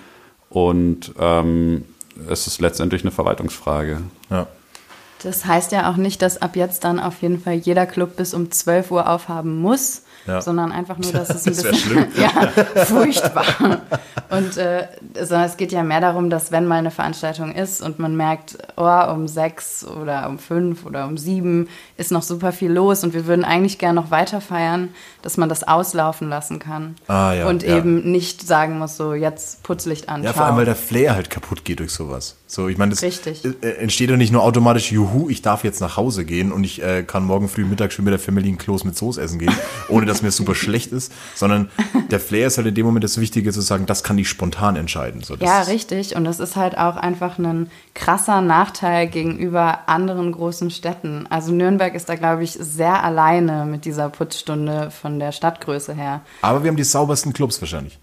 und 0.50 1.12
ähm, 1.18 1.84
es 2.28 2.46
ist 2.46 2.60
letztendlich 2.60 3.02
eine 3.02 3.12
Verwaltungsfrage. 3.12 4.02
Ja. 4.30 4.46
Das 5.22 5.46
heißt 5.46 5.72
ja 5.72 5.90
auch 5.90 5.96
nicht, 5.96 6.20
dass 6.20 6.40
ab 6.40 6.56
jetzt 6.56 6.84
dann 6.84 7.00
auf 7.00 7.22
jeden 7.22 7.40
Fall 7.40 7.54
jeder 7.54 7.86
Club 7.86 8.16
bis 8.16 8.34
um 8.34 8.50
12 8.50 8.90
Uhr 8.90 9.10
aufhaben 9.10 9.60
muss, 9.60 10.02
Ja. 10.26 10.40
sondern 10.40 10.72
einfach 10.72 10.98
nur, 10.98 11.12
dass 11.12 11.30
es 11.30 11.46
ein 11.46 11.54
Das 11.54 11.62
bisschen 11.62 12.06
ja, 12.16 12.84
furchtbar. 12.84 13.80
Und 14.30 14.56
äh, 14.56 14.88
sondern 15.14 15.46
es 15.46 15.56
geht 15.56 15.72
ja 15.72 15.82
mehr 15.82 16.00
darum, 16.00 16.30
dass 16.30 16.52
wenn 16.52 16.66
mal 16.66 16.76
eine 16.76 16.90
Veranstaltung 16.90 17.54
ist 17.54 17.80
und 17.80 17.98
man 17.98 18.16
merkt, 18.16 18.58
oh, 18.76 19.12
um 19.12 19.28
sechs 19.28 19.86
oder 19.86 20.28
um 20.28 20.38
fünf 20.38 20.84
oder 20.84 21.06
um 21.06 21.16
sieben 21.16 21.68
ist 21.96 22.10
noch 22.10 22.22
super 22.22 22.52
viel 22.52 22.72
los 22.72 23.04
und 23.04 23.14
wir 23.14 23.26
würden 23.26 23.44
eigentlich 23.44 23.78
gerne 23.78 24.00
noch 24.00 24.10
weiter 24.10 24.40
feiern, 24.40 24.90
dass 25.22 25.36
man 25.36 25.48
das 25.48 25.62
auslaufen 25.62 26.28
lassen 26.28 26.58
kann. 26.58 26.96
Ah, 27.06 27.32
ja, 27.32 27.46
und 27.48 27.62
ja. 27.62 27.76
eben 27.76 28.10
nicht 28.10 28.46
sagen 28.46 28.78
muss, 28.78 28.96
so 28.96 29.14
jetzt 29.14 29.62
Putzlicht 29.62 30.08
an. 30.08 30.22
Ja, 30.22 30.32
vor 30.32 30.46
allem, 30.46 30.56
weil 30.56 30.64
der 30.64 30.76
Flair 30.76 31.14
halt 31.14 31.30
kaputt 31.30 31.64
geht 31.64 31.80
durch 31.80 31.92
sowas. 31.92 32.36
So, 32.48 32.68
ich 32.68 32.78
meine, 32.78 32.90
das 32.90 33.02
Richtig. 33.02 33.44
äh, 33.44 33.70
entsteht 33.78 34.08
ja 34.08 34.16
nicht 34.16 34.32
nur 34.32 34.44
automatisch, 34.44 34.92
juhu, 34.92 35.28
ich 35.28 35.42
darf 35.42 35.64
jetzt 35.64 35.80
nach 35.80 35.96
Hause 35.96 36.24
gehen 36.24 36.52
und 36.52 36.62
ich 36.62 36.80
äh, 36.80 37.02
kann 37.02 37.24
morgen 37.24 37.48
früh 37.48 37.64
Mittag 37.64 37.92
schön 37.92 38.04
mit 38.04 38.12
der 38.12 38.20
Family 38.20 38.48
ein 38.48 38.56
Kloß 38.56 38.84
mit 38.84 38.96
Soße 38.96 39.20
essen 39.20 39.40
gehen, 39.40 39.52
ohne 39.88 40.06
dass 40.06 40.22
mir 40.22 40.30
super 40.30 40.54
schlecht 40.54 40.92
ist, 40.92 41.12
sondern 41.34 41.70
der 42.10 42.20
Flair 42.20 42.46
ist 42.46 42.56
halt 42.56 42.68
in 42.68 42.74
dem 42.76 42.86
Moment 42.86 43.02
das 43.02 43.20
Wichtige 43.20 43.52
zu 43.52 43.60
sagen, 43.62 43.86
das 43.86 44.04
kann 44.04 44.16
ich 44.16 44.28
spontan 44.28 44.76
entscheiden. 44.76 45.22
So, 45.24 45.34
Ja, 45.34 45.62
richtig. 45.62 46.14
Und 46.14 46.24
das 46.24 46.38
ist 46.38 46.54
halt 46.54 46.78
auch 46.78 46.96
einfach 46.96 47.36
ein 47.38 47.68
krasser 47.94 48.40
Nachteil 48.40 49.08
gegenüber 49.08 49.88
anderen 49.88 50.30
großen 50.30 50.70
Städten. 50.70 51.26
Also 51.28 51.52
Nürnberg 51.52 51.96
ist 51.96 52.08
da, 52.08 52.14
glaube 52.14 52.44
ich, 52.44 52.52
sehr 52.52 53.02
alleine 53.02 53.66
mit 53.66 53.84
dieser 53.84 54.08
Putzstunde 54.08 54.92
von 54.92 55.18
der 55.18 55.32
Stadtgröße 55.32 55.94
her. 55.94 56.20
Aber 56.42 56.62
wir 56.62 56.68
haben 56.68 56.76
die 56.76 56.84
saubersten 56.84 57.32
Clubs 57.32 57.60
wahrscheinlich. 57.60 57.98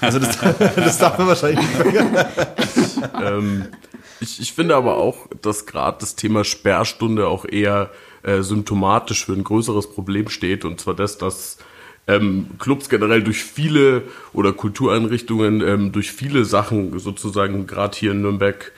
Also 0.00 0.18
das, 0.18 0.38
das 0.76 0.98
darf 0.98 1.18
man 1.18 1.28
wahrscheinlich 1.28 1.60
nicht 1.60 1.72
vergessen. 1.72 3.04
ähm, 3.24 3.66
ich, 4.20 4.40
ich 4.40 4.52
finde 4.52 4.76
aber 4.76 4.96
auch, 4.96 5.26
dass 5.40 5.66
gerade 5.66 5.98
das 6.00 6.14
Thema 6.14 6.44
Sperrstunde 6.44 7.26
auch 7.26 7.44
eher 7.44 7.90
äh, 8.22 8.42
symptomatisch 8.42 9.24
für 9.24 9.32
ein 9.32 9.44
größeres 9.44 9.90
Problem 9.90 10.28
steht. 10.28 10.64
Und 10.64 10.80
zwar 10.80 10.94
das, 10.94 11.18
dass 11.18 11.58
ähm, 12.06 12.50
Clubs 12.58 12.88
generell 12.88 13.22
durch 13.22 13.42
viele 13.42 14.02
oder 14.32 14.52
Kultureinrichtungen 14.52 15.60
ähm, 15.60 15.92
durch 15.92 16.12
viele 16.12 16.44
Sachen 16.44 16.98
sozusagen 16.98 17.66
gerade 17.66 17.96
hier 17.96 18.12
in 18.12 18.22
Nürnberg 18.22 18.72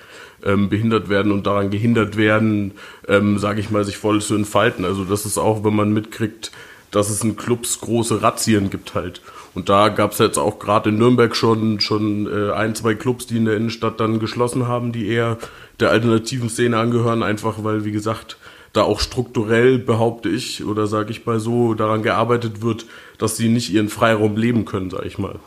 ähm, 0.45 0.69
behindert 0.69 1.09
werden 1.09 1.33
und 1.33 1.47
daran 1.47 1.71
gehindert 1.71 2.17
werden, 2.17 2.73
ähm, 3.09 3.39
sage 3.39 3.61
ich 3.61 3.71
mal, 3.71 3.85
sich 3.85 3.97
voll 3.97 4.21
zu 4.21 4.35
entfalten. 4.35 4.85
Also 4.85 5.05
das 5.05 5.27
ist 5.27 5.39
auch, 5.39 5.65
wenn 5.65 5.75
man 5.75 5.93
mitkriegt, 5.93 6.53
dass 6.91 7.11
es 7.11 7.25
in 7.25 7.37
Clubs 7.37 7.81
große 7.81 8.23
Razzien 8.23 8.71
gibt 8.71 8.95
halt. 8.95 9.21
Und 9.55 9.69
da 9.69 9.89
gab 9.89 10.13
es 10.13 10.19
jetzt 10.19 10.39
auch 10.39 10.59
gerade 10.59 10.91
in 10.91 10.99
Nürnberg 10.99 11.35
schon, 11.37 11.81
schon 11.81 12.27
äh, 12.27 12.53
ein, 12.53 12.75
zwei 12.75 12.95
Clubs, 12.95 13.27
die 13.27 13.37
in 13.37 13.45
der 13.45 13.57
Innenstadt 13.57 14.01
dann 14.01 14.19
geschlossen 14.19 14.67
haben, 14.67 14.93
die 14.93 15.07
eher 15.07 15.39
der 15.81 15.91
alternativen 15.91 16.49
Szene 16.49 16.79
angehören, 16.79 17.23
einfach 17.23 17.63
weil, 17.63 17.85
wie 17.85 17.93
gesagt, 17.93 18.37
da 18.73 18.83
auch 18.83 18.99
strukturell, 18.99 19.79
behaupte 19.79 20.29
ich, 20.29 20.65
oder 20.65 20.89
sage 20.89 21.13
ich 21.13 21.25
mal 21.25 21.39
so, 21.39 21.75
daran 21.75 22.03
gearbeitet 22.03 22.63
wird, 22.63 22.87
dass 23.19 23.37
sie 23.37 23.49
nicht 23.49 23.73
ihren 23.73 23.89
Freiraum 23.89 24.37
leben 24.37 24.65
können, 24.65 24.91
sage 24.91 25.07
ich 25.07 25.19
mal. 25.19 25.39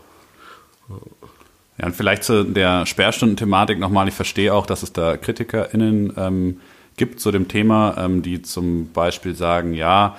Ja, 1.78 1.86
und 1.86 1.96
vielleicht 1.96 2.24
zu 2.24 2.46
der 2.46 2.86
Sperrstundenthematik 2.86 3.78
nochmal. 3.80 4.08
Ich 4.08 4.14
verstehe 4.14 4.54
auch, 4.54 4.66
dass 4.66 4.82
es 4.82 4.94
da 4.94 5.18
KritikerInnen 5.18 6.14
ähm, 6.18 6.62
gibt 6.96 7.20
zu 7.20 7.32
dem 7.32 7.50
Thema, 7.50 7.96
ähm, 7.98 8.22
die 8.22 8.42
zum 8.42 8.92
Beispiel 8.92 9.36
sagen, 9.36 9.74
ja, 9.74 10.16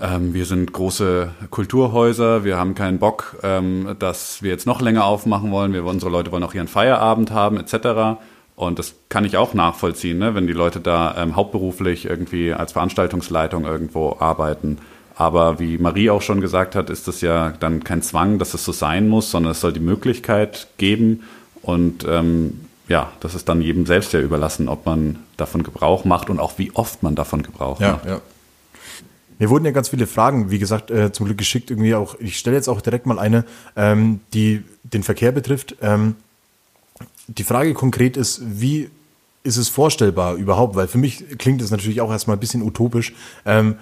ähm, 0.00 0.32
wir 0.34 0.46
sind 0.46 0.72
große 0.72 1.30
Kulturhäuser, 1.50 2.44
wir 2.44 2.56
haben 2.56 2.74
keinen 2.74 2.98
Bock, 2.98 3.36
ähm, 3.42 3.96
dass 3.98 4.42
wir 4.42 4.50
jetzt 4.50 4.66
noch 4.66 4.80
länger 4.80 5.04
aufmachen 5.04 5.50
wollen, 5.50 5.72
wir, 5.72 5.84
unsere 5.84 6.10
Leute 6.10 6.32
wollen 6.32 6.44
auch 6.44 6.54
ihren 6.54 6.68
Feierabend 6.68 7.30
haben, 7.30 7.58
etc. 7.58 8.20
Und 8.56 8.78
das 8.78 8.94
kann 9.08 9.24
ich 9.24 9.36
auch 9.36 9.54
nachvollziehen, 9.54 10.18
ne, 10.18 10.34
wenn 10.34 10.46
die 10.46 10.52
Leute 10.52 10.80
da 10.80 11.14
ähm, 11.18 11.36
hauptberuflich 11.36 12.06
irgendwie 12.06 12.52
als 12.52 12.72
Veranstaltungsleitung 12.72 13.64
irgendwo 13.64 14.16
arbeiten. 14.18 14.78
Aber 15.14 15.58
wie 15.58 15.76
Marie 15.78 16.10
auch 16.10 16.22
schon 16.22 16.40
gesagt 16.40 16.74
hat, 16.74 16.88
ist 16.88 17.06
das 17.06 17.20
ja 17.20 17.52
dann 17.60 17.84
kein 17.84 18.02
Zwang, 18.02 18.38
dass 18.38 18.54
es 18.54 18.64
so 18.64 18.72
sein 18.72 19.08
muss, 19.08 19.30
sondern 19.30 19.52
es 19.52 19.60
soll 19.60 19.72
die 19.72 19.80
Möglichkeit 19.80 20.68
geben. 20.78 21.22
Und 21.60 22.06
ähm, 22.08 22.60
ja, 22.88 23.12
das 23.20 23.34
ist 23.34 23.48
dann 23.48 23.60
jedem 23.60 23.84
selbst 23.86 24.12
ja 24.14 24.20
überlassen, 24.20 24.68
ob 24.68 24.86
man 24.86 25.18
davon 25.36 25.62
Gebrauch 25.62 26.04
macht 26.04 26.30
und 26.30 26.40
auch 26.40 26.54
wie 26.58 26.72
oft 26.74 27.02
man 27.02 27.14
davon 27.14 27.42
Gebrauch 27.42 27.78
Ja, 27.80 27.92
macht. 27.92 28.06
ja. 28.06 28.20
Mir 29.42 29.50
wurden 29.50 29.64
ja 29.64 29.72
ganz 29.72 29.88
viele 29.88 30.06
Fragen, 30.06 30.52
wie 30.52 30.60
gesagt, 30.60 30.92
äh, 30.92 31.10
zum 31.10 31.26
Glück 31.26 31.36
geschickt. 31.36 31.72
Irgendwie 31.72 31.96
auch. 31.96 32.14
Ich 32.20 32.38
stelle 32.38 32.54
jetzt 32.54 32.68
auch 32.68 32.80
direkt 32.80 33.06
mal 33.06 33.18
eine, 33.18 33.44
ähm, 33.74 34.20
die 34.32 34.62
den 34.84 35.02
Verkehr 35.02 35.32
betrifft. 35.32 35.74
Ähm, 35.82 36.14
die 37.26 37.42
Frage 37.42 37.74
konkret 37.74 38.16
ist, 38.16 38.40
wie 38.44 38.88
ist 39.42 39.56
es 39.56 39.68
vorstellbar 39.68 40.36
überhaupt? 40.36 40.76
Weil 40.76 40.86
für 40.86 40.98
mich 40.98 41.24
klingt 41.38 41.60
es 41.60 41.72
natürlich 41.72 42.00
auch 42.00 42.12
erstmal 42.12 42.36
ein 42.36 42.40
bisschen 42.40 42.62
utopisch. 42.62 43.14
Ähm, 43.44 43.78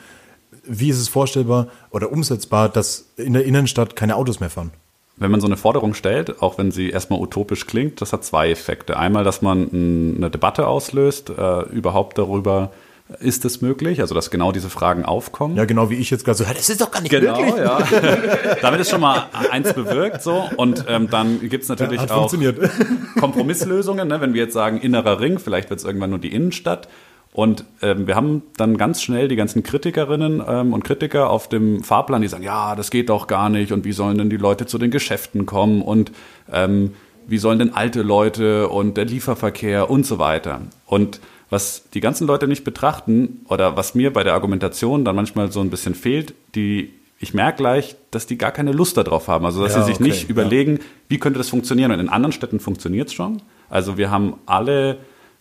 wie 0.65 0.89
ist 0.89 0.99
es 0.99 1.11
vorstellbar 1.11 1.67
oder 1.91 2.11
umsetzbar, 2.11 2.71
dass 2.71 3.11
in 3.19 3.35
der 3.35 3.45
Innenstadt 3.45 3.97
keine 3.97 4.17
Autos 4.17 4.41
mehr 4.41 4.49
fahren? 4.49 4.71
Wenn 5.19 5.31
man 5.31 5.43
so 5.43 5.47
eine 5.47 5.59
Forderung 5.59 5.93
stellt, 5.93 6.41
auch 6.41 6.57
wenn 6.57 6.71
sie 6.71 6.89
erstmal 6.89 7.21
utopisch 7.21 7.67
klingt, 7.67 8.01
das 8.01 8.15
hat 8.15 8.25
zwei 8.25 8.49
Effekte. 8.49 8.97
Einmal, 8.97 9.25
dass 9.25 9.43
man 9.43 9.69
eine 10.17 10.31
Debatte 10.31 10.67
auslöst, 10.67 11.29
äh, 11.29 11.61
überhaupt 11.65 12.17
darüber, 12.17 12.71
ist 13.19 13.45
es 13.45 13.61
möglich, 13.61 14.01
also 14.01 14.15
dass 14.15 14.31
genau 14.31 14.53
diese 14.53 14.71
Fragen 14.71 15.05
aufkommen. 15.05 15.57
Ja, 15.57 15.65
genau 15.65 15.91
wie 15.91 15.97
ich 15.97 16.11
jetzt 16.11 16.25
gerade 16.25 16.39
so, 16.39 16.45
"Ja, 16.45 16.55
das 16.55 16.69
ist 16.69 16.81
doch 16.81 16.91
gar 16.91 17.01
nicht 17.01 17.11
Genau, 17.11 17.41
möglich. 17.41 17.57
ja. 17.65 17.79
Damit 18.63 18.81
ist 18.81 18.91
schon 18.91 19.01
mal 19.01 19.27
eins 19.51 19.73
bewirkt 19.73 20.23
so. 20.23 20.49
Und 20.57 20.85
ähm, 20.89 21.09
dann 21.11 21.41
gibt 21.49 21.65
es 21.65 21.69
natürlich 21.69 22.01
Hat 22.01 22.11
auch. 22.11 22.33
Kompromisslösungen. 23.21 24.09
Ne? 24.09 24.21
Wenn 24.21 24.35
wir 24.35 24.43
jetzt 24.43 24.55
sagen, 24.55 24.79
innerer 24.79 25.21
Ring, 25.21 25.39
vielleicht 25.39 25.71
wird 25.71 25.81
es 25.81 25.87
irgendwann 25.87 26.11
nur 26.11 26.19
die 26.19 26.33
Innenstadt. 26.33 26.89
Und 27.33 27.65
ähm, 27.81 28.07
wir 28.07 28.17
haben 28.17 28.43
dann 28.57 28.77
ganz 28.77 29.03
schnell 29.03 29.29
die 29.29 29.37
ganzen 29.37 29.63
Kritikerinnen 29.63 30.43
ähm, 30.47 30.73
und 30.73 30.83
Kritiker 30.83 31.31
auf 31.31 31.49
dem 31.49 31.85
Fahrplan, 31.85 32.23
die 32.23 32.29
sagen, 32.29 32.43
ja, 32.43 32.75
das 32.75 32.91
geht 32.91 33.09
doch 33.09 33.29
gar 33.29 33.49
nicht 33.51 33.71
und 33.71 33.85
wie 33.85 33.93
sollen 33.93 34.19
denn 34.19 34.31
die 34.31 34.37
Leute 34.37 34.67
zu 34.67 34.79
den 34.79 34.91
Geschäften 34.91 35.47
kommen 35.47 35.81
und 35.81 36.11
ähm, 36.53 36.95
wie 37.29 37.39
sollen 37.39 37.61
denn 37.61 37.73
alte 37.73 38.03
Leute 38.03 38.69
und 38.69 38.97
der 38.97 39.05
Lieferverkehr 39.05 39.89
und 39.91 40.05
so 40.07 40.19
weiter. 40.19 40.63
Und 40.87 41.21
was 41.51 41.91
die 41.93 42.01
ganzen 42.01 42.27
Leute 42.27 42.47
nicht 42.47 42.65
betrachten 42.65 43.45
oder 43.49 43.77
was 43.77 43.95
mir 43.95 44.13
bei 44.13 44.25
der 44.25 44.35
Argumentation 44.35 45.05
dann 45.05 45.17
manchmal 45.17 45.51
so 45.53 45.61
ein 45.61 45.71
bisschen 45.71 45.95
fehlt, 45.95 46.35
die 46.55 46.95
ich 47.23 47.35
merke 47.35 47.59
gleich, 47.59 47.97
dass 48.11 48.27
die 48.27 48.39
gar 48.39 48.51
keine 48.51 48.73
Lust 48.73 48.97
darauf 48.97 49.29
haben. 49.29 49.45
Also 49.45 49.63
dass 49.63 49.75
Ja, 49.75 49.83
sie 49.83 49.89
sich 49.89 50.01
okay, 50.01 50.05
nicht 50.05 50.23
ja. 50.25 50.31
überlegen, 50.31 50.79
wie 51.09 51.19
könnte 51.19 51.37
das 51.37 51.51
funktionieren. 51.51 51.93
Und 51.93 52.01
in 52.01 52.09
anderen 52.09 52.33
Städten 52.33 52.61
funktioniert 52.61 53.09
es 53.09 53.15
schon. 53.15 53.43
Also 53.69 53.99
wir 53.99 54.11
haben 54.11 54.35
alle 54.47 54.99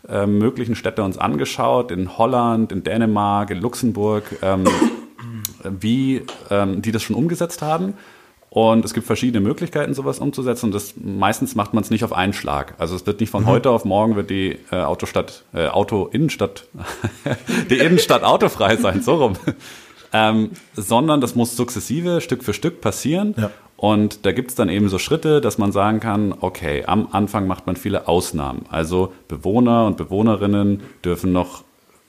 äh, 0.08 0.26
möglichen 0.26 0.76
Städte 0.76 1.04
uns 1.04 1.18
angeschaut, 1.18 1.92
in 1.92 2.18
Holland, 2.18 2.74
in 2.74 2.84
Dänemark, 2.84 3.50
in 3.52 3.62
Luxemburg, 3.62 4.26
ähm, 4.42 4.66
wie 5.64 6.24
ähm, 6.50 6.82
die 6.82 6.92
das 6.92 7.02
schon 7.02 7.16
umgesetzt 7.16 7.62
haben. 7.62 7.94
Und 8.50 8.84
es 8.84 8.96
gibt 8.96 9.06
verschiedene 9.06 9.42
Möglichkeiten, 9.42 9.94
sowas 9.94 10.20
umzusetzen. 10.20 10.68
Und 10.68 10.74
das, 10.74 10.96
meistens 10.98 11.56
macht 11.56 11.74
man 11.74 11.84
es 11.84 11.92
nicht 11.92 12.04
auf 12.04 12.14
einen 12.14 12.34
Schlag. 12.34 12.74
Also 12.80 12.96
es 12.96 13.06
wird 13.06 13.20
nicht 13.20 13.30
von 13.30 13.46
heute 13.46 13.70
auf 13.70 13.86
morgen 13.86 14.16
wird 14.16 14.32
die 14.32 14.58
äh, 14.72 14.78
Autostadt, 14.78 15.44
äh, 15.54 15.68
Auto-Innenstadt, 15.68 16.66
die 17.70 17.78
Innenstadt 17.78 18.24
autofrei 18.24 18.78
sein, 18.78 19.02
so 19.02 19.16
rum. 19.16 19.34
Ähm, 20.12 20.50
sondern 20.74 21.22
das 21.22 21.36
muss 21.36 21.56
sukzessive, 21.56 22.20
Stück 22.20 22.44
für 22.44 22.56
Stück 22.56 22.82
passieren. 22.82 23.36
Ja. 23.38 23.52
Und 23.78 24.26
da 24.26 24.32
gibt 24.32 24.50
es 24.50 24.56
dann 24.56 24.68
eben 24.68 24.90
so 24.90 24.98
Schritte, 24.98 25.40
dass 25.40 25.58
man 25.60 25.72
sagen 25.72 26.00
kann, 26.00 26.34
okay, 26.42 26.84
am 26.86 27.10
Anfang 27.12 27.46
macht 27.46 27.68
man 27.68 27.76
viele 27.76 28.08
Ausnahmen. 28.08 28.66
Also 28.70 29.14
Bewohner 29.28 29.86
und 29.86 29.98
Bewohnerinnen 29.98 30.82
dürfen 31.06 31.32
noch 31.32 31.64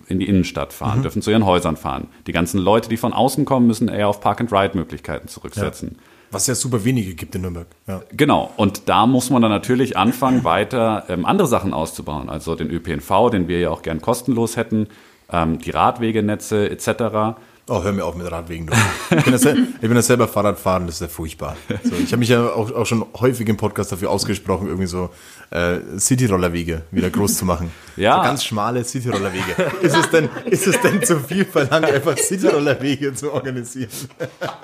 in 0.09 0.19
die 0.19 0.27
Innenstadt 0.27 0.73
fahren, 0.73 1.03
dürfen 1.03 1.23
zu 1.23 1.31
ihren 1.31 1.45
Häusern 1.45 1.77
fahren. 1.77 2.09
Die 2.27 2.33
ganzen 2.33 2.59
Leute, 2.59 2.89
die 2.89 2.97
von 2.97 3.13
außen 3.13 3.45
kommen, 3.45 3.67
müssen 3.67 3.89
eher 3.89 4.09
auf 4.09 4.21
Park-and-Ride-Möglichkeiten 4.21 5.29
zurücksetzen. 5.29 5.99
Was 6.33 6.47
ja 6.47 6.55
super 6.55 6.85
wenige 6.85 7.15
gibt 7.15 7.35
in 7.35 7.43
Nürnberg. 7.43 7.67
Ja. 7.89 8.03
Genau, 8.13 8.53
und 8.57 8.89
da 8.89 9.07
muss 9.07 9.31
man 9.31 9.43
dann 9.43 9.51
natürlich 9.51 9.97
anfangen, 9.97 10.45
weiter 10.45 11.05
ähm, 11.09 11.27
andere 11.27 11.49
Sachen 11.49 11.75
auszubauen. 11.75 12.29
Also 12.29 12.55
den 12.55 12.71
ÖPNV, 12.71 13.31
den 13.31 13.49
wir 13.49 13.59
ja 13.59 13.71
auch 13.71 13.83
gern 13.83 14.01
kostenlos 14.01 14.57
hätten, 14.57 14.87
ähm, 15.33 15.59
die 15.59 15.71
Radwegenetze 15.71 16.71
etc. 16.71 17.37
Oh, 17.73 17.85
hör 17.85 17.93
mir 17.93 18.05
auf 18.05 18.17
mit 18.17 18.29
Radwegen. 18.31 18.67
Du. 18.67 18.73
Ich 19.17 19.23
bin, 19.25 19.33
ja 19.33 19.39
sel- 19.39 19.69
ich 19.75 19.81
bin 19.81 19.95
ja 19.95 20.03
selber 20.03 20.27
Fahrradfahren, 20.27 20.87
das 20.87 20.97
ist 20.97 21.03
ja 21.03 21.07
furchtbar. 21.09 21.57
So, 21.85 21.93
ich 21.95 22.07
habe 22.11 22.17
mich 22.19 22.29
ja 22.29 22.45
auch, 22.51 22.73
auch 22.73 22.85
schon 22.85 23.07
häufig 23.21 23.49
im 23.49 23.57
Podcast 23.57 23.93
dafür 23.93 24.11
ausgesprochen, 24.11 24.67
irgendwie 24.67 24.87
so 24.89 25.11
äh, 25.51 25.79
Cityrollerwege 25.97 26.83
wieder 26.91 27.11
groß 27.11 27.37
zu 27.39 27.45
machen. 27.45 27.71
Ja. 27.97 28.17
So 28.17 28.23
ganz 28.23 28.45
schmale 28.45 28.83
Cityrollerwege. 28.83 29.45
Ist 29.83 29.95
es 29.95 30.09
denn, 30.09 30.31
ist 30.47 30.67
es 30.67 30.81
denn 30.81 31.03
zu 31.03 31.19
viel 31.21 31.45
verlangt, 31.45 31.85
einfach 31.85 32.17
Cityrollerwege 32.17 33.13
zu 33.13 33.31
organisieren? 33.31 33.91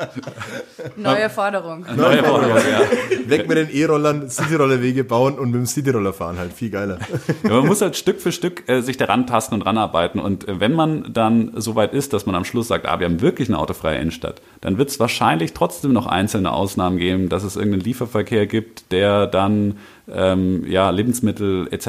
Neue 0.97 1.29
Forderung. 1.29 1.85
Neue 1.97 2.23
Forderung, 2.25 2.57
ja. 2.57 3.29
Weg 3.29 3.47
mit 3.47 3.59
den 3.59 3.69
E-Rollern, 3.71 4.31
Cityrollerwege 4.31 5.05
bauen 5.05 5.39
und 5.39 5.51
mit 5.51 5.57
dem 5.57 5.67
Cityroller 5.67 6.15
fahren 6.15 6.39
halt. 6.39 6.55
Viel 6.55 6.71
geiler. 6.71 6.99
Ja, 7.43 7.51
man 7.51 7.67
muss 7.67 7.83
halt 7.83 7.97
Stück 7.97 8.23
für 8.23 8.33
Stück 8.33 8.67
äh, 8.71 8.81
sich 8.81 8.97
daran 8.97 9.27
tasten 9.27 9.55
und 9.57 9.63
ranarbeiten. 9.63 10.19
Und 10.19 10.49
äh, 10.49 10.59
wenn 10.61 10.73
man 10.73 11.13
dann 11.13 11.53
so 11.57 11.75
weit 11.75 11.93
ist, 11.93 12.15
dass 12.15 12.25
man 12.25 12.35
am 12.37 12.45
Schluss 12.45 12.69
sagt, 12.69 12.87
ah, 12.87 12.96
wir 13.01 13.07
haben 13.07 13.21
wirklich 13.21 13.49
eine 13.49 13.59
autofreie 13.59 13.99
Innenstadt, 14.01 14.41
dann 14.61 14.79
wird 14.79 14.91
es 14.91 15.01
wahrscheinlich 15.01 15.53
trotzdem 15.53 15.93
noch 15.93 16.07
einzelne 16.07 16.53
Ausnahmen 16.53 16.99
geben, 16.99 17.29
dass 17.29 17.45
es 17.45 17.57
irgendeinen 17.57 17.83
Lieferverkehr 17.83 18.47
gibt, 18.47 18.93
der 18.93 19.27
dann 19.27 19.79
ähm, 20.13 20.65
ja, 20.67 20.91
Lebensmittel 20.91 21.69
etc. 21.71 21.87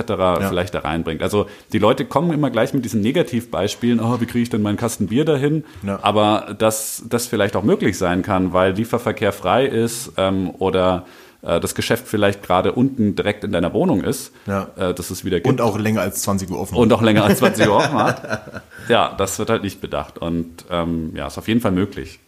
vielleicht 0.48 0.74
da 0.74 0.80
reinbringt. 0.80 1.22
Also 1.22 1.48
die 1.74 1.80
Leute 1.80 2.06
kommen 2.06 2.32
immer 2.32 2.50
gleich 2.50 2.74
mit 2.74 2.86
diesen 2.86 3.02
Negativbeispielen, 3.02 4.00
oh, 4.00 4.20
wie 4.20 4.26
kriege 4.26 4.43
ich 4.43 4.50
denn 4.50 4.62
meinen 4.62 4.78
Kasten 4.78 5.08
Bier 5.08 5.26
dahin? 5.26 5.63
Ja. 5.84 6.00
Aber 6.02 6.56
dass 6.58 7.04
das 7.08 7.28
vielleicht 7.28 7.56
auch 7.56 7.63
möglich 7.63 7.98
sein 7.98 8.22
kann, 8.22 8.54
weil 8.54 8.74
Lieferverkehr 8.74 9.32
frei 9.32 9.65
ist 9.65 10.13
ähm, 10.17 10.52
oder 10.58 11.06
äh, 11.41 11.60
das 11.60 11.76
Geschäft 11.76 12.08
vielleicht 12.08 12.43
gerade 12.43 12.71
unten 12.73 13.15
direkt 13.15 13.43
in 13.43 13.52
deiner 13.52 13.73
Wohnung 13.73 14.04
ist, 14.04 14.32
Ja. 14.45 14.69
äh, 14.78 14.93
dass 14.93 15.10
es 15.10 15.23
wieder 15.26 15.38
gibt. 15.39 15.47
Und 15.47 15.62
auch 15.62 15.78
länger 15.78 16.02
als 16.02 16.21
20 16.23 16.50
Uhr 16.52 16.60
offen. 16.60 16.76
Und 16.76 16.91
auch 16.93 17.02
länger 17.02 17.23
als 17.23 17.39
20 17.39 17.67
Uhr 17.67 17.76
offen 17.76 17.97
hat. 17.97 18.62
Ja, 18.89 19.13
das 19.17 19.38
wird 19.38 19.50
halt 19.50 19.63
nicht 19.63 19.82
bedacht. 19.82 20.17
Und 20.17 20.63
ähm, 20.71 21.12
ja, 21.13 21.28
ist 21.28 21.38
auf 21.38 21.50
jeden 21.50 21.60
Fall 21.60 21.73
möglich. 21.73 22.19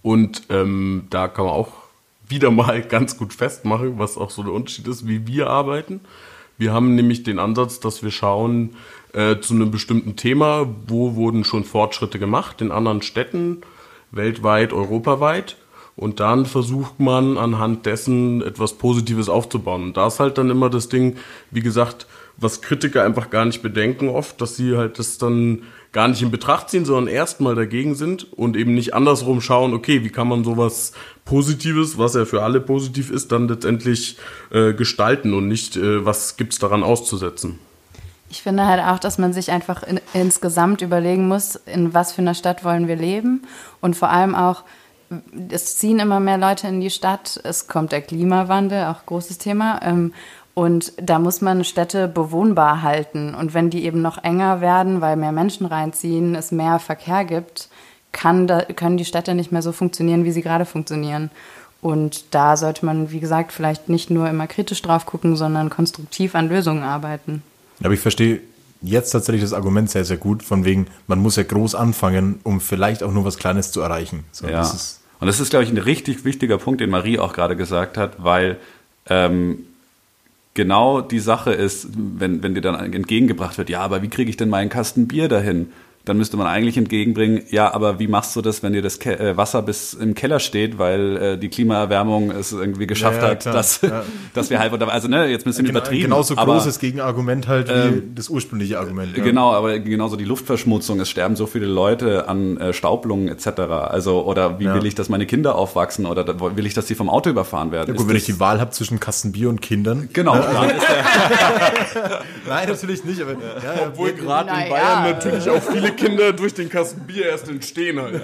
Und 0.00 0.44
ähm, 0.48 1.06
da 1.10 1.28
kann 1.28 1.44
man 1.44 1.52
auch 1.54 1.68
wieder 2.28 2.50
mal 2.50 2.80
ganz 2.88 3.18
gut 3.18 3.34
festmachen, 3.34 3.98
was 3.98 4.16
auch 4.16 4.30
so 4.30 4.42
der 4.42 4.52
Unterschied 4.52 4.88
ist, 4.88 5.06
wie 5.06 5.26
wir 5.26 5.48
arbeiten. 5.48 6.00
Wir 6.56 6.72
haben 6.72 6.94
nämlich 6.94 7.24
den 7.24 7.38
Ansatz, 7.38 7.80
dass 7.80 8.02
wir 8.02 8.10
schauen 8.10 8.74
äh, 9.12 9.38
zu 9.40 9.52
einem 9.52 9.70
bestimmten 9.70 10.16
Thema, 10.16 10.66
wo 10.86 11.14
wurden 11.14 11.44
schon 11.44 11.64
Fortschritte 11.64 12.18
gemacht 12.18 12.62
in 12.62 12.72
anderen 12.72 13.02
Städten, 13.02 13.60
weltweit, 14.12 14.72
europaweit. 14.72 15.56
Und 15.96 16.20
dann 16.20 16.44
versucht 16.44 17.00
man 17.00 17.38
anhand 17.38 17.86
dessen 17.86 18.42
etwas 18.42 18.74
Positives 18.74 19.30
aufzubauen. 19.30 19.82
Und 19.82 19.96
da 19.96 20.08
ist 20.08 20.20
halt 20.20 20.36
dann 20.36 20.50
immer 20.50 20.68
das 20.68 20.90
Ding, 20.90 21.16
wie 21.50 21.62
gesagt, 21.62 22.06
was 22.36 22.60
Kritiker 22.60 23.02
einfach 23.02 23.30
gar 23.30 23.46
nicht 23.46 23.62
bedenken 23.62 24.10
oft, 24.10 24.40
dass 24.40 24.56
sie 24.56 24.76
halt 24.76 24.98
das 24.98 25.16
dann 25.16 25.62
gar 25.92 26.08
nicht 26.08 26.20
in 26.20 26.30
Betracht 26.30 26.68
ziehen, 26.68 26.84
sondern 26.84 27.12
erstmal 27.12 27.54
dagegen 27.54 27.94
sind 27.94 28.30
und 28.34 28.56
eben 28.56 28.74
nicht 28.74 28.92
andersrum 28.92 29.40
schauen, 29.40 29.72
okay, 29.72 30.04
wie 30.04 30.10
kann 30.10 30.28
man 30.28 30.44
sowas 30.44 30.92
Positives, 31.24 31.96
was 31.96 32.14
ja 32.14 32.26
für 32.26 32.42
alle 32.42 32.60
positiv 32.60 33.10
ist, 33.10 33.32
dann 33.32 33.48
letztendlich 33.48 34.18
äh, 34.50 34.74
gestalten 34.74 35.32
und 35.32 35.48
nicht, 35.48 35.76
äh, 35.76 36.04
was 36.04 36.36
gibt's 36.36 36.58
daran 36.58 36.82
auszusetzen. 36.82 37.58
Ich 38.28 38.42
finde 38.42 38.66
halt 38.66 38.82
auch, 38.82 38.98
dass 38.98 39.16
man 39.16 39.32
sich 39.32 39.50
einfach 39.50 39.82
in, 39.84 40.00
insgesamt 40.12 40.82
überlegen 40.82 41.28
muss, 41.28 41.54
in 41.54 41.94
was 41.94 42.12
für 42.12 42.20
einer 42.20 42.34
Stadt 42.34 42.64
wollen 42.64 42.88
wir 42.88 42.96
leben 42.96 43.42
und 43.80 43.96
vor 43.96 44.10
allem 44.10 44.34
auch, 44.34 44.64
es 45.48 45.76
ziehen 45.78 45.98
immer 45.98 46.20
mehr 46.20 46.38
Leute 46.38 46.68
in 46.68 46.80
die 46.80 46.90
Stadt, 46.90 47.40
es 47.44 47.68
kommt 47.68 47.92
der 47.92 48.02
Klimawandel, 48.02 48.86
auch 48.86 49.06
großes 49.06 49.38
Thema. 49.38 49.80
Ähm, 49.82 50.12
und 50.54 50.92
da 50.96 51.18
muss 51.18 51.42
man 51.42 51.64
Städte 51.64 52.08
bewohnbar 52.08 52.82
halten. 52.82 53.34
Und 53.34 53.52
wenn 53.52 53.68
die 53.68 53.84
eben 53.84 54.00
noch 54.00 54.22
enger 54.24 54.60
werden, 54.60 55.00
weil 55.00 55.16
mehr 55.16 55.32
Menschen 55.32 55.66
reinziehen, 55.66 56.34
es 56.34 56.50
mehr 56.50 56.78
Verkehr 56.78 57.24
gibt, 57.24 57.68
kann 58.12 58.46
da, 58.46 58.62
können 58.62 58.96
die 58.96 59.04
Städte 59.04 59.34
nicht 59.34 59.52
mehr 59.52 59.60
so 59.60 59.72
funktionieren, 59.72 60.24
wie 60.24 60.32
sie 60.32 60.42
gerade 60.42 60.64
funktionieren. 60.64 61.30
Und 61.82 62.34
da 62.34 62.56
sollte 62.56 62.86
man, 62.86 63.10
wie 63.10 63.20
gesagt, 63.20 63.52
vielleicht 63.52 63.90
nicht 63.90 64.10
nur 64.10 64.28
immer 64.28 64.46
kritisch 64.46 64.80
drauf 64.80 65.04
gucken, 65.04 65.36
sondern 65.36 65.68
konstruktiv 65.68 66.34
an 66.34 66.48
Lösungen 66.48 66.82
arbeiten. 66.82 67.42
Aber 67.84 67.92
ich 67.92 68.00
verstehe 68.00 68.40
jetzt 68.82 69.10
tatsächlich 69.10 69.42
das 69.42 69.52
Argument 69.52 69.90
sehr, 69.90 70.04
sehr 70.04 70.16
gut, 70.16 70.42
von 70.42 70.64
wegen, 70.64 70.86
man 71.06 71.18
muss 71.18 71.36
ja 71.36 71.42
groß 71.42 71.74
anfangen, 71.74 72.40
um 72.42 72.60
vielleicht 72.60 73.02
auch 73.02 73.12
nur 73.12 73.24
was 73.24 73.38
Kleines 73.38 73.72
zu 73.72 73.80
erreichen. 73.80 74.24
So, 74.32 74.46
Ja. 74.46 74.58
das 74.58 75.00
Und 75.20 75.26
das 75.26 75.40
ist, 75.40 75.50
glaube 75.50 75.64
ich, 75.64 75.70
ein 75.70 75.78
richtig 75.78 76.24
wichtiger 76.24 76.58
Punkt, 76.58 76.80
den 76.80 76.90
Marie 76.90 77.18
auch 77.18 77.32
gerade 77.32 77.56
gesagt 77.56 77.96
hat, 77.96 78.22
weil 78.22 78.58
ähm, 79.08 79.58
genau 80.54 81.00
die 81.00 81.20
Sache 81.20 81.52
ist, 81.52 81.88
wenn, 81.96 82.42
wenn 82.42 82.54
dir 82.54 82.60
dann 82.60 82.92
entgegengebracht 82.92 83.56
wird, 83.58 83.70
ja, 83.70 83.80
aber 83.80 84.02
wie 84.02 84.08
kriege 84.08 84.30
ich 84.30 84.36
denn 84.36 84.48
meinen 84.48 84.68
Kasten 84.68 85.06
Bier 85.06 85.28
dahin? 85.28 85.72
Dann 86.06 86.16
müsste 86.18 86.36
man 86.36 86.46
eigentlich 86.46 86.76
entgegenbringen, 86.78 87.42
ja, 87.50 87.74
aber 87.74 87.98
wie 87.98 88.06
machst 88.06 88.34
du 88.36 88.40
das, 88.40 88.62
wenn 88.62 88.72
dir 88.72 88.80
das 88.80 89.00
Ke 89.00 89.18
äh, 89.18 89.36
Wasser 89.36 89.60
bis 89.60 89.92
im 89.92 90.14
Keller 90.14 90.38
steht, 90.38 90.78
weil 90.78 91.16
äh, 91.16 91.36
die 91.36 91.48
Klimaerwärmung 91.48 92.30
es 92.30 92.52
irgendwie 92.52 92.86
geschafft 92.86 93.16
Ja, 93.18 93.24
ja, 93.24 93.30
hat, 93.32 93.40
klar, 93.40 93.54
dass, 93.54 93.80
ja. 93.82 94.04
dass 94.32 94.48
wir 94.48 94.60
halt, 94.60 94.72
unter- 94.72 94.90
also 94.92 95.08
ne, 95.08 95.26
jetzt 95.26 95.42
ein 95.46 95.50
bisschen 95.50 95.64
genau, 95.66 95.80
übertrieben. 95.80 96.04
genauso 96.04 96.36
aber, 96.36 96.54
großes 96.54 96.78
Gegenargument 96.78 97.48
halt 97.48 97.68
wie 97.68 97.72
ähm, 97.72 98.12
das 98.14 98.28
ursprüngliche 98.28 98.78
Argument. 98.78 99.16
ja. 99.16 99.24
Genau, 99.24 99.52
aber 99.52 99.80
genauso 99.80 100.14
die 100.14 100.24
Luftverschmutzung, 100.24 101.00
es 101.00 101.10
sterben 101.10 101.34
so 101.34 101.46
viele 101.46 101.66
Leute 101.66 102.28
an 102.28 102.56
äh, 102.56 102.72
Staublungen 102.72 103.26
etc. 103.26 103.48
Also, 103.88 104.24
oder 104.24 104.60
wie 104.60 104.64
Ja. 104.66 104.74
will 104.76 104.86
ich, 104.86 104.94
dass 104.94 105.08
meine 105.08 105.26
Kinder 105.26 105.56
aufwachsen 105.56 106.06
oder 106.06 106.22
da- 106.22 106.56
will 106.56 106.66
ich, 106.66 106.74
dass 106.74 106.86
sie 106.86 106.94
vom 106.94 107.10
Auto 107.10 107.30
überfahren 107.30 107.72
werden? 107.72 107.88
Ja, 107.88 107.92
gut, 107.94 108.02
Ist 108.02 108.08
wenn 108.10 108.16
ich 108.16 108.24
die 108.26 108.38
Wahl 108.38 108.60
habe 108.60 108.70
zwischen 108.70 109.00
Kasten 109.00 109.32
Bier 109.32 109.48
und 109.48 109.60
Kindern. 109.60 110.08
Genau, 110.12 110.36
dann 110.36 110.70
ist 110.70 110.86
der, 110.88 112.20
Nein, 112.48 112.68
natürlich 112.68 113.04
nicht, 113.04 113.20
aber 113.20 113.32
Obwohl 113.88 114.12
gerade 114.12 114.50
in 114.50 114.56
Naja. 114.56 114.70
Bayern 114.70 115.02
natürlich 115.10 115.50
auch 115.50 115.60
viele 115.62 115.95
Kinder 115.96 116.32
durch 116.32 116.54
den 116.54 116.68
Kasten 116.68 117.00
Bier 117.06 117.26
erst 117.26 117.48
entstehen 117.48 118.00
halt. 118.00 118.22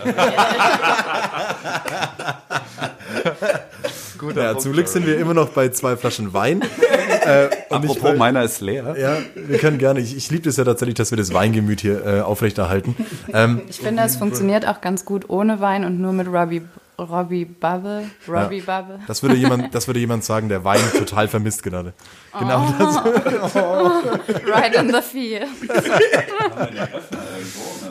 ja, 4.36 4.58
zum 4.58 4.72
Glück 4.72 4.88
sind 4.88 5.06
wir 5.06 5.18
immer 5.18 5.34
noch 5.34 5.50
bei 5.50 5.68
zwei 5.70 5.96
Flaschen 5.96 6.32
Wein. 6.32 6.62
äh, 7.24 7.48
apropos, 7.70 8.02
will- 8.02 8.16
meiner 8.16 8.42
ist 8.42 8.60
leer. 8.60 8.94
Ja, 8.98 9.18
wir 9.34 9.58
können 9.58 9.78
gerne. 9.78 10.00
Ich, 10.00 10.16
ich 10.16 10.30
liebe 10.30 10.48
es 10.48 10.56
ja 10.56 10.64
tatsächlich, 10.64 10.94
dass 10.96 11.10
wir 11.10 11.18
das 11.18 11.32
Weingemüt 11.34 11.80
hier 11.80 12.04
äh, 12.06 12.20
aufrechterhalten. 12.20 12.94
Ähm, 13.32 13.62
Ich 13.68 13.80
finde, 13.80 14.02
es 14.02 14.16
funktioniert 14.16 14.66
auch 14.66 14.80
ganz 14.80 15.04
gut 15.04 15.28
ohne 15.28 15.60
Wein 15.60 15.84
und 15.84 16.00
nur 16.00 16.12
mit 16.12 16.28
Robbie, 16.28 16.62
Robbie 17.02 17.44
Bubble. 17.44 18.10
Robbie 18.28 18.60
Bubble. 18.60 19.00
das, 19.06 19.22
würde 19.22 19.36
jemand, 19.36 19.74
das 19.74 19.86
würde 19.86 20.00
jemand 20.00 20.24
sagen, 20.24 20.48
der 20.48 20.64
Wein 20.64 20.80
total 20.96 21.28
vermisst 21.28 21.62
gerade. 21.62 21.92
Genau 22.38 22.74
das. 22.78 22.96
Right 24.46 24.74
in 24.74 24.88
the 24.88 25.02
field. 25.02 25.46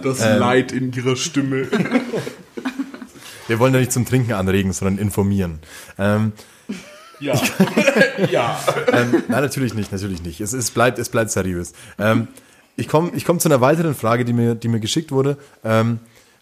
Das 0.04 0.20
Leid 0.20 0.72
in 0.72 0.92
ihrer 0.94 1.16
Stimme. 1.16 1.68
Wir 3.48 3.60
wollen 3.60 3.74
ja 3.74 3.80
nicht 3.80 3.92
zum 3.92 4.06
Trinken 4.06 4.34
anregen, 4.34 4.74
sondern 4.74 4.98
informieren. 4.98 5.60
Ähm, 5.98 6.34
Ja. 7.22 7.40
ja. 8.32 8.60
ähm, 8.92 9.24
nein, 9.28 9.42
natürlich 9.42 9.74
nicht, 9.74 9.92
natürlich 9.92 10.24
nicht. 10.24 10.42
Es, 10.42 10.54
es, 10.54 10.72
bleibt, 10.72 10.98
es 11.00 11.10
bleibt 11.10 11.30
seriös. 11.32 11.74
Ähm, 12.00 12.28
ich 12.76 12.88
komme 12.88 13.12
ich 13.14 13.26
komm 13.26 13.40
zu 13.40 13.48
einer 13.48 13.62
weiteren 13.62 13.94
Frage, 13.94 14.26
die 14.26 14.34
mir, 14.34 14.56
die 14.56 14.68
mir 14.68 14.80
geschickt 14.80 15.12
wurde, 15.12 15.38
ähm, 15.64 16.00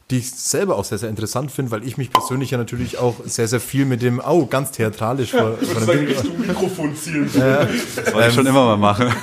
die 0.10 0.18
ich 0.18 0.32
selber 0.32 0.76
auch 0.78 0.86
sehr, 0.86 0.98
sehr 0.98 1.10
interessant 1.10 1.52
finde, 1.52 1.72
weil 1.72 1.86
ich 1.86 1.98
mich 1.98 2.12
persönlich 2.12 2.52
ja 2.52 2.58
natürlich 2.58 2.98
auch 2.98 3.16
sehr, 3.26 3.48
sehr 3.48 3.60
viel 3.60 3.86
mit 3.86 4.02
dem, 4.02 4.20
au, 4.20 4.46
ganz 4.46 4.72
theatralisch 4.72 5.32
vor, 5.32 5.58
vor 5.58 5.94
dem 5.94 6.06
Mikrofon 6.48 6.96
zielen. 6.96 7.30
Das 7.34 8.14
wollte 8.14 8.30
ich 8.30 8.34
schon 8.34 8.48
immer 8.48 8.66
mal 8.66 8.78
machen. 8.78 9.14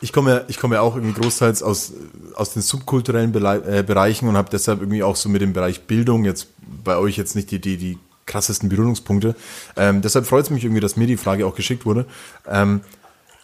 Ich 0.00 0.12
komme 0.12 0.30
ja, 0.30 0.40
ich 0.46 0.58
komme 0.58 0.76
ja 0.76 0.80
auch 0.82 0.94
irgendwie 0.94 1.20
großteils 1.20 1.62
aus, 1.62 1.92
aus 2.36 2.52
den 2.52 2.62
subkulturellen 2.62 3.34
äh, 3.34 3.82
Bereichen 3.84 4.28
und 4.28 4.36
habe 4.36 4.48
deshalb 4.48 4.80
irgendwie 4.80 5.02
auch 5.02 5.16
so 5.16 5.28
mit 5.28 5.42
dem 5.42 5.52
Bereich 5.52 5.82
Bildung 5.82 6.24
jetzt 6.24 6.46
bei 6.84 6.96
euch 6.96 7.16
jetzt 7.16 7.34
nicht 7.34 7.50
die, 7.50 7.60
die, 7.60 7.76
die 7.76 7.98
krassesten 8.26 8.68
Berührungspunkte. 8.68 9.34
Ähm, 9.76 10.00
deshalb 10.02 10.26
freut 10.26 10.44
es 10.44 10.50
mich 10.50 10.62
irgendwie, 10.62 10.80
dass 10.80 10.96
mir 10.96 11.08
die 11.08 11.16
Frage 11.16 11.46
auch 11.46 11.54
geschickt 11.56 11.84
wurde. 11.84 12.06
Ähm, 12.46 12.82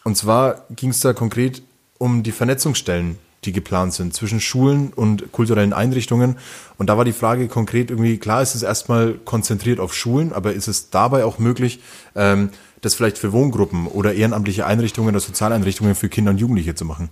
und 0.05 0.15
zwar 0.15 0.65
ging 0.69 0.91
es 0.91 1.01
da 1.01 1.11
konkret 1.11 1.61
um 1.97 2.23
die 2.23 2.31
Vernetzungsstellen, 2.31 3.17
die 3.45 3.51
geplant 3.51 3.93
sind 3.93 4.13
zwischen 4.13 4.41
Schulen 4.41 4.91
und 4.93 5.31
kulturellen 5.31 5.73
Einrichtungen. 5.73 6.37
Und 6.77 6.89
da 6.89 6.97
war 6.97 7.05
die 7.05 7.13
Frage 7.13 7.47
konkret 7.47 7.89
irgendwie, 7.89 8.17
klar 8.17 8.41
ist 8.41 8.55
es 8.55 8.63
erstmal 8.63 9.13
konzentriert 9.13 9.79
auf 9.79 9.93
Schulen, 9.93 10.33
aber 10.33 10.53
ist 10.53 10.67
es 10.67 10.89
dabei 10.89 11.25
auch 11.25 11.39
möglich, 11.39 11.81
ähm, 12.15 12.49
das 12.81 12.95
vielleicht 12.95 13.17
für 13.17 13.31
Wohngruppen 13.31 13.87
oder 13.87 14.13
ehrenamtliche 14.13 14.65
Einrichtungen 14.65 15.09
oder 15.09 15.19
Sozialeinrichtungen 15.19 15.95
für 15.95 16.09
Kinder 16.09 16.31
und 16.31 16.37
Jugendliche 16.37 16.75
zu 16.75 16.85
machen? 16.85 17.09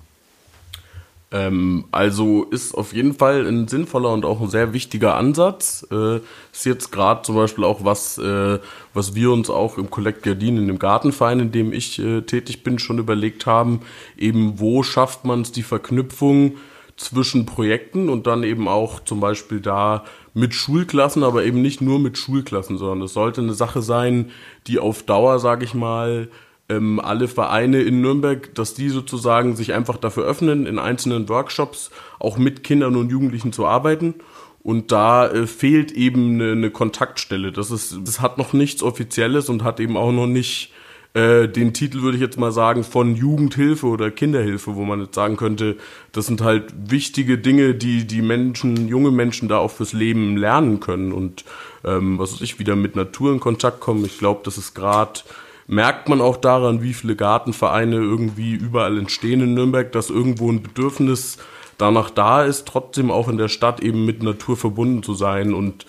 Ähm, 1.33 1.85
also 1.91 2.43
ist 2.43 2.75
auf 2.75 2.93
jeden 2.93 3.15
Fall 3.15 3.47
ein 3.47 3.67
sinnvoller 3.67 4.13
und 4.13 4.23
auch 4.23 4.39
ein 4.39 4.49
sehr 4.49 4.71
wichtiger 4.71 5.15
Ansatz. 5.15 5.85
Äh, 5.91 6.17
ist 6.51 6.65
jetzt 6.65 6.91
gerade 6.91 7.23
zum 7.23 7.35
Beispiel 7.35 7.63
auch 7.63 7.83
was, 7.83 8.19
äh, 8.19 8.59
was 8.93 9.15
wir 9.15 9.31
uns 9.31 9.49
auch 9.49 9.79
im 9.79 9.89
Collect 9.89 10.21
Gardin, 10.21 10.57
in 10.57 10.67
dem 10.67 10.77
Gartenverein, 10.77 11.39
in 11.39 11.51
dem 11.51 11.73
ich 11.73 11.97
äh, 11.97 12.21
tätig 12.21 12.63
bin, 12.63 12.77
schon 12.77 12.99
überlegt 12.99 13.47
haben. 13.47 13.81
Eben 14.15 14.59
wo 14.59 14.83
schafft 14.83 15.25
man 15.25 15.41
es 15.41 15.51
die 15.51 15.63
Verknüpfung 15.63 16.57
zwischen 16.97 17.47
Projekten 17.47 18.09
und 18.09 18.27
dann 18.27 18.43
eben 18.43 18.67
auch 18.67 18.99
zum 18.99 19.19
Beispiel 19.19 19.59
da 19.59 20.03
mit 20.35 20.53
Schulklassen, 20.53 21.23
aber 21.23 21.43
eben 21.43 21.63
nicht 21.63 21.81
nur 21.81 21.97
mit 21.97 22.19
Schulklassen, 22.19 22.77
sondern 22.77 23.01
es 23.01 23.13
sollte 23.13 23.41
eine 23.41 23.55
Sache 23.55 23.81
sein, 23.81 24.29
die 24.67 24.77
auf 24.77 25.01
Dauer, 25.01 25.39
sage 25.39 25.65
ich 25.65 25.73
mal, 25.73 26.29
ähm, 26.69 26.99
alle 26.99 27.27
Vereine 27.27 27.81
in 27.81 28.01
Nürnberg, 28.01 28.53
dass 28.55 28.73
die 28.73 28.89
sozusagen 28.89 29.55
sich 29.55 29.73
einfach 29.73 29.97
dafür 29.97 30.25
öffnen, 30.25 30.65
in 30.65 30.79
einzelnen 30.79 31.29
Workshops 31.29 31.91
auch 32.19 32.37
mit 32.37 32.63
Kindern 32.63 32.95
und 32.95 33.09
Jugendlichen 33.09 33.53
zu 33.53 33.65
arbeiten. 33.65 34.15
Und 34.61 34.93
da 34.93 35.27
äh, 35.27 35.45
fehlt 35.45 35.91
eben 35.91 36.35
eine, 36.35 36.53
eine 36.53 36.71
Kontaktstelle. 36.71 37.51
Das 37.51 37.69
ist, 37.69 37.97
das 38.05 38.21
hat 38.21 38.37
noch 38.37 38.53
nichts 38.53 38.81
Offizielles 38.81 39.49
und 39.49 39.63
hat 39.63 39.81
eben 39.81 39.97
auch 39.97 40.13
noch 40.13 40.27
nicht 40.27 40.71
äh, 41.13 41.47
den 41.47 41.73
Titel, 41.73 42.01
würde 42.01 42.15
ich 42.15 42.23
jetzt 42.23 42.39
mal 42.39 42.51
sagen, 42.51 42.83
von 42.83 43.15
Jugendhilfe 43.15 43.85
oder 43.85 44.09
Kinderhilfe, 44.09 44.75
wo 44.75 44.83
man 44.83 45.01
jetzt 45.01 45.15
sagen 45.15 45.37
könnte, 45.37 45.77
das 46.11 46.25
sind 46.25 46.41
halt 46.41 46.73
wichtige 46.89 47.37
Dinge, 47.37 47.75
die 47.75 48.07
die 48.07 48.21
Menschen, 48.21 48.87
junge 48.87 49.11
Menschen 49.11 49.47
da 49.47 49.57
auch 49.57 49.69
fürs 49.69 49.93
Leben 49.93 50.37
lernen 50.37 50.79
können 50.79 51.11
und 51.11 51.43
ähm, 51.83 52.17
was 52.17 52.33
weiß 52.33 52.41
ich, 52.41 52.57
wieder 52.57 52.75
mit 52.75 52.95
Natur 52.95 53.31
in 53.31 53.39
Kontakt 53.39 53.79
kommen. 53.79 54.05
Ich 54.05 54.17
glaube, 54.17 54.41
das 54.43 54.57
ist 54.57 54.73
gerade 54.73 55.19
merkt 55.67 56.09
man 56.09 56.21
auch 56.21 56.37
daran, 56.37 56.81
wie 56.81 56.93
viele 56.93 57.15
Gartenvereine 57.15 57.95
irgendwie 57.95 58.53
überall 58.53 58.97
entstehen 58.97 59.41
in 59.41 59.53
Nürnberg, 59.53 59.91
dass 59.91 60.09
irgendwo 60.09 60.51
ein 60.51 60.61
Bedürfnis 60.61 61.37
danach 61.77 62.09
da 62.09 62.43
ist, 62.43 62.67
trotzdem 62.67 63.11
auch 63.11 63.27
in 63.27 63.37
der 63.37 63.47
Stadt 63.47 63.81
eben 63.81 64.05
mit 64.05 64.23
Natur 64.23 64.57
verbunden 64.57 65.03
zu 65.03 65.13
sein 65.13 65.53
und 65.53 65.85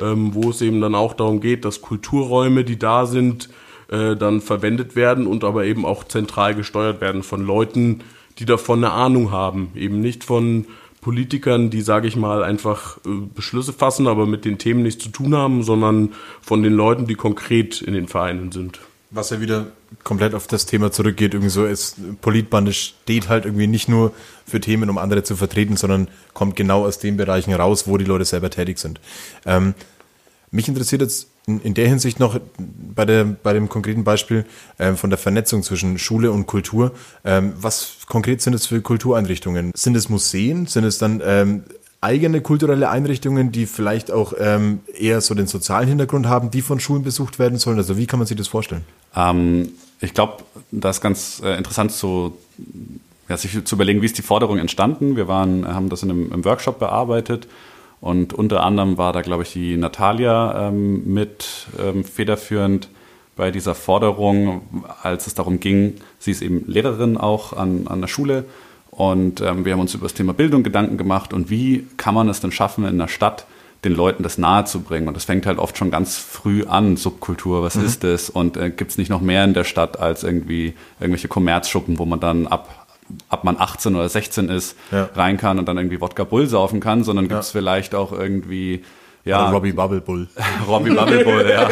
ähm, 0.00 0.34
wo 0.34 0.50
es 0.50 0.60
eben 0.62 0.80
dann 0.80 0.94
auch 0.94 1.14
darum 1.14 1.40
geht, 1.40 1.64
dass 1.64 1.82
Kulturräume, 1.82 2.64
die 2.64 2.78
da 2.78 3.06
sind, 3.06 3.48
äh, 3.88 4.16
dann 4.16 4.40
verwendet 4.40 4.96
werden 4.96 5.26
und 5.26 5.44
aber 5.44 5.64
eben 5.64 5.84
auch 5.84 6.04
zentral 6.04 6.54
gesteuert 6.54 7.00
werden 7.00 7.22
von 7.22 7.44
Leuten, 7.44 8.00
die 8.38 8.46
davon 8.46 8.82
eine 8.82 8.92
Ahnung 8.92 9.30
haben, 9.30 9.70
eben 9.74 10.00
nicht 10.00 10.24
von 10.24 10.66
Politikern, 11.02 11.68
die, 11.68 11.82
sage 11.82 12.08
ich 12.08 12.16
mal, 12.16 12.44
einfach 12.44 12.98
äh, 12.98 13.10
Beschlüsse 13.34 13.72
fassen, 13.72 14.06
aber 14.06 14.26
mit 14.26 14.44
den 14.44 14.58
Themen 14.58 14.82
nichts 14.82 15.04
zu 15.04 15.10
tun 15.10 15.34
haben, 15.34 15.62
sondern 15.62 16.12
von 16.40 16.62
den 16.62 16.72
Leuten, 16.72 17.06
die 17.06 17.16
konkret 17.16 17.82
in 17.82 17.92
den 17.92 18.08
Vereinen 18.08 18.52
sind. 18.52 18.80
Was 19.14 19.28
ja 19.28 19.40
wieder 19.40 19.66
komplett 20.04 20.34
auf 20.34 20.46
das 20.46 20.64
Thema 20.64 20.90
zurückgeht, 20.90 21.34
irgendwie 21.34 21.50
so 21.50 21.66
ist, 21.66 21.96
Politbande 22.22 22.72
steht 22.72 23.28
halt 23.28 23.44
irgendwie 23.44 23.66
nicht 23.66 23.86
nur 23.88 24.12
für 24.46 24.58
Themen, 24.58 24.88
um 24.88 24.96
andere 24.96 25.22
zu 25.22 25.36
vertreten, 25.36 25.76
sondern 25.76 26.08
kommt 26.32 26.56
genau 26.56 26.86
aus 26.86 26.98
den 26.98 27.18
Bereichen 27.18 27.52
raus, 27.52 27.86
wo 27.86 27.98
die 27.98 28.06
Leute 28.06 28.24
selber 28.24 28.48
tätig 28.48 28.78
sind. 28.78 29.00
Ähm, 29.44 29.74
mich 30.50 30.66
interessiert 30.66 31.02
jetzt 31.02 31.28
in, 31.46 31.60
in 31.60 31.74
der 31.74 31.88
Hinsicht 31.88 32.20
noch 32.20 32.38
bei, 32.58 33.04
der, 33.04 33.24
bei 33.24 33.52
dem 33.52 33.68
konkreten 33.68 34.04
Beispiel 34.04 34.44
ähm, 34.78 34.96
von 34.96 35.10
der 35.10 35.18
Vernetzung 35.18 35.62
zwischen 35.62 35.98
Schule 35.98 36.30
und 36.30 36.46
Kultur. 36.46 36.92
Ähm, 37.24 37.52
was 37.56 37.98
konkret 38.06 38.40
sind 38.42 38.54
es 38.54 38.66
für 38.66 38.80
Kultureinrichtungen? 38.80 39.72
Sind 39.74 39.96
es 39.96 40.08
Museen? 40.08 40.66
Sind 40.66 40.84
es 40.84 40.98
dann 40.98 41.20
ähm, 41.24 41.64
eigene 42.02 42.40
kulturelle 42.40 42.90
Einrichtungen, 42.90 43.52
die 43.52 43.66
vielleicht 43.66 44.10
auch 44.10 44.34
ähm, 44.38 44.80
eher 44.98 45.20
so 45.20 45.34
den 45.34 45.46
sozialen 45.46 45.88
Hintergrund 45.88 46.26
haben, 46.26 46.50
die 46.50 46.60
von 46.60 46.80
Schulen 46.80 47.02
besucht 47.02 47.38
werden 47.38 47.58
sollen? 47.58 47.78
Also 47.78 47.96
wie 47.96 48.06
kann 48.06 48.18
man 48.18 48.26
sich 48.26 48.36
das 48.36 48.48
vorstellen? 48.48 48.84
Ähm, 49.16 49.70
ich 50.00 50.12
glaube, 50.12 50.42
das 50.72 50.96
ist 50.96 51.00
ganz 51.00 51.40
äh, 51.44 51.56
interessant 51.56 51.92
zu, 51.92 52.36
ja, 53.28 53.36
sich 53.36 53.64
zu 53.64 53.74
überlegen, 53.76 54.02
wie 54.02 54.06
ist 54.06 54.18
die 54.18 54.22
Forderung 54.22 54.58
entstanden. 54.58 55.16
Wir 55.16 55.28
waren, 55.28 55.66
haben 55.66 55.88
das 55.88 56.02
in 56.02 56.10
einem, 56.10 56.32
im 56.32 56.44
Workshop 56.44 56.80
bearbeitet 56.80 57.46
und 58.00 58.34
unter 58.34 58.64
anderem 58.64 58.98
war 58.98 59.12
da, 59.12 59.22
glaube 59.22 59.44
ich, 59.44 59.52
die 59.52 59.76
Natalia 59.76 60.68
ähm, 60.68 61.14
mit 61.14 61.68
ähm, 61.80 62.02
federführend 62.02 62.88
bei 63.36 63.52
dieser 63.52 63.76
Forderung, 63.76 64.62
als 65.02 65.28
es 65.28 65.34
darum 65.34 65.60
ging, 65.60 65.94
sie 66.18 66.32
ist 66.32 66.42
eben 66.42 66.64
Lehrerin 66.66 67.16
auch 67.16 67.52
an, 67.52 67.86
an 67.86 68.00
der 68.00 68.08
Schule 68.08 68.44
und 69.10 69.40
ähm, 69.40 69.64
wir 69.64 69.72
haben 69.72 69.80
uns 69.80 69.94
über 69.94 70.04
das 70.04 70.14
Thema 70.14 70.32
Bildung 70.32 70.62
Gedanken 70.62 70.96
gemacht 70.96 71.32
und 71.32 71.50
wie 71.50 71.86
kann 71.96 72.14
man 72.14 72.28
es 72.28 72.40
denn 72.40 72.52
schaffen 72.52 72.84
in 72.84 72.90
einer 73.00 73.08
Stadt, 73.08 73.46
den 73.84 73.94
Leuten 73.96 74.22
das 74.22 74.38
nahe 74.38 74.64
zu 74.64 74.80
bringen. 74.82 75.08
Und 75.08 75.16
das 75.16 75.24
fängt 75.24 75.44
halt 75.44 75.58
oft 75.58 75.76
schon 75.76 75.90
ganz 75.90 76.16
früh 76.16 76.64
an, 76.66 76.96
Subkultur, 76.96 77.64
was 77.64 77.74
ist 77.74 78.04
das? 78.04 78.30
Und 78.30 78.56
äh, 78.56 78.70
gibt 78.70 78.92
es 78.92 78.98
nicht 78.98 79.10
noch 79.10 79.20
mehr 79.20 79.42
in 79.42 79.54
der 79.54 79.64
Stadt 79.64 79.98
als 79.98 80.22
irgendwie 80.22 80.74
irgendwelche 81.00 81.26
Kommerzschuppen, 81.26 81.98
wo 81.98 82.04
man 82.04 82.20
dann 82.20 82.46
ab 82.46 82.86
ab 83.28 83.42
man 83.44 83.56
18 83.58 83.94
oder 83.96 84.08
16 84.08 84.48
ist, 84.48 84.76
Ja. 84.92 85.10
rein 85.16 85.36
kann 85.36 85.58
und 85.58 85.66
dann 85.66 85.76
irgendwie 85.76 86.00
Wodka 86.00 86.22
Bull 86.24 86.46
saufen 86.46 86.78
kann, 86.80 87.02
sondern 87.04 87.26
gibt 87.28 87.40
es 87.40 87.50
vielleicht 87.50 87.94
auch 87.94 88.12
irgendwie 88.12 88.84
ja, 89.24 89.44
Oder 89.44 89.52
Robbie 89.52 89.72
Bubble 89.72 90.00
Bull. 90.00 90.28
Robbie 90.66 90.90
Bubble 90.90 91.24
Bull, 91.24 91.46
ja. 91.48 91.68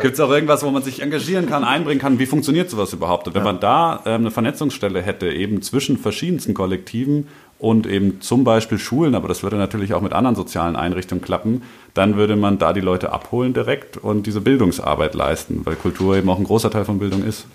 Gibt 0.00 0.14
es 0.14 0.20
auch 0.20 0.30
irgendwas, 0.30 0.62
wo 0.62 0.70
man 0.70 0.82
sich 0.82 1.02
engagieren 1.02 1.48
kann, 1.48 1.64
einbringen 1.64 2.00
kann? 2.00 2.18
Wie 2.18 2.26
funktioniert 2.26 2.70
sowas 2.70 2.92
überhaupt? 2.92 3.26
Und 3.26 3.34
wenn 3.34 3.42
man 3.42 3.58
da 3.58 4.02
ähm, 4.06 4.22
eine 4.22 4.30
Vernetzungsstelle 4.30 5.02
hätte, 5.02 5.28
eben 5.28 5.62
zwischen 5.62 5.98
verschiedensten 5.98 6.54
Kollektiven 6.54 7.26
und 7.58 7.86
eben 7.86 8.20
zum 8.20 8.44
Beispiel 8.44 8.78
Schulen, 8.78 9.16
aber 9.16 9.26
das 9.26 9.42
würde 9.42 9.56
natürlich 9.56 9.94
auch 9.94 10.00
mit 10.00 10.12
anderen 10.12 10.36
sozialen 10.36 10.76
Einrichtungen 10.76 11.22
klappen, 11.22 11.62
dann 11.94 12.16
würde 12.16 12.36
man 12.36 12.58
da 12.58 12.72
die 12.72 12.80
Leute 12.80 13.12
abholen 13.12 13.52
direkt 13.52 13.96
und 13.96 14.26
diese 14.26 14.40
Bildungsarbeit 14.40 15.14
leisten, 15.14 15.62
weil 15.64 15.74
Kultur 15.74 16.16
eben 16.16 16.30
auch 16.30 16.38
ein 16.38 16.44
großer 16.44 16.70
Teil 16.70 16.84
von 16.84 17.00
Bildung 17.00 17.24
ist. 17.24 17.46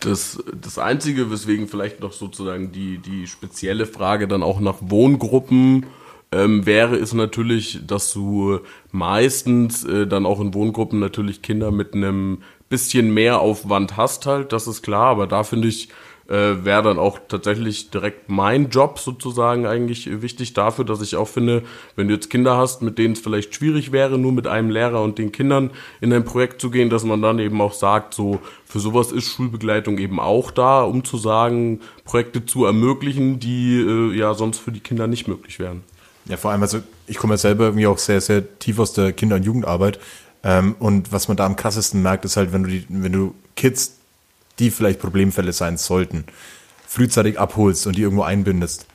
Das, 0.00 0.42
das 0.60 0.78
Einzige, 0.78 1.30
weswegen 1.30 1.68
vielleicht 1.68 2.00
noch 2.00 2.12
sozusagen 2.12 2.72
die, 2.72 2.98
die 2.98 3.26
spezielle 3.26 3.86
Frage 3.86 4.28
dann 4.28 4.42
auch 4.42 4.60
nach 4.60 4.76
Wohngruppen 4.80 5.86
ähm, 6.34 6.66
wäre, 6.66 6.96
ist 6.96 7.14
natürlich, 7.14 7.80
dass 7.86 8.12
du 8.12 8.58
meistens 8.90 9.84
äh, 9.84 10.06
dann 10.06 10.26
auch 10.26 10.40
in 10.40 10.52
Wohngruppen 10.52 10.98
natürlich 10.98 11.42
Kinder 11.42 11.70
mit 11.70 11.94
einem 11.94 12.38
bisschen 12.68 13.14
mehr 13.14 13.40
Aufwand 13.40 13.96
hast 13.96 14.26
halt, 14.26 14.52
das 14.52 14.66
ist 14.66 14.82
klar, 14.82 15.06
aber 15.06 15.26
da 15.28 15.44
finde 15.44 15.68
ich, 15.68 15.90
äh, 16.28 16.64
wäre 16.64 16.82
dann 16.82 16.98
auch 16.98 17.18
tatsächlich 17.28 17.90
direkt 17.90 18.30
mein 18.30 18.70
Job 18.70 18.98
sozusagen 18.98 19.66
eigentlich 19.66 20.22
wichtig 20.22 20.54
dafür, 20.54 20.84
dass 20.84 21.02
ich 21.02 21.16
auch 21.16 21.28
finde, 21.28 21.62
wenn 21.96 22.08
du 22.08 22.14
jetzt 22.14 22.30
Kinder 22.30 22.56
hast, 22.56 22.82
mit 22.82 22.98
denen 22.98 23.12
es 23.12 23.20
vielleicht 23.20 23.54
schwierig 23.54 23.92
wäre, 23.92 24.18
nur 24.18 24.32
mit 24.32 24.46
einem 24.46 24.70
Lehrer 24.70 25.02
und 25.02 25.18
den 25.18 25.32
Kindern 25.32 25.70
in 26.00 26.12
ein 26.12 26.24
Projekt 26.24 26.60
zu 26.60 26.70
gehen, 26.70 26.88
dass 26.88 27.04
man 27.04 27.20
dann 27.20 27.38
eben 27.38 27.60
auch 27.60 27.74
sagt, 27.74 28.14
so 28.14 28.40
für 28.64 28.80
sowas 28.80 29.12
ist 29.12 29.34
Schulbegleitung 29.34 29.98
eben 29.98 30.18
auch 30.18 30.50
da, 30.50 30.82
um 30.82 31.04
zu 31.04 31.18
sagen, 31.18 31.80
Projekte 32.04 32.44
zu 32.46 32.64
ermöglichen, 32.64 33.38
die 33.38 33.76
äh, 33.76 34.16
ja 34.16 34.34
sonst 34.34 34.58
für 34.58 34.72
die 34.72 34.80
Kinder 34.80 35.06
nicht 35.06 35.28
möglich 35.28 35.58
wären. 35.58 35.82
Ja, 36.26 36.36
vor 36.36 36.50
allem, 36.50 36.62
also 36.62 36.80
ich 37.06 37.18
komme 37.18 37.34
ja 37.34 37.38
selber 37.38 37.64
irgendwie 37.64 37.86
auch 37.86 37.98
sehr, 37.98 38.20
sehr 38.20 38.58
tief 38.58 38.78
aus 38.78 38.92
der 38.92 39.12
Kinder- 39.12 39.36
und 39.36 39.44
Jugendarbeit. 39.44 39.98
Ähm, 40.42 40.74
und 40.78 41.12
was 41.12 41.28
man 41.28 41.36
da 41.36 41.46
am 41.46 41.56
krassesten 41.56 42.02
merkt, 42.02 42.24
ist 42.24 42.36
halt, 42.36 42.52
wenn 42.52 42.64
du 42.64 42.70
die, 42.70 42.86
wenn 42.88 43.12
du 43.12 43.34
Kids, 43.56 43.96
die 44.58 44.70
vielleicht 44.70 45.00
Problemfälle 45.00 45.52
sein 45.52 45.76
sollten, 45.76 46.24
frühzeitig 46.86 47.38
abholst 47.38 47.86
und 47.86 47.96
die 47.96 48.02
irgendwo 48.02 48.22
einbindest, 48.22 48.86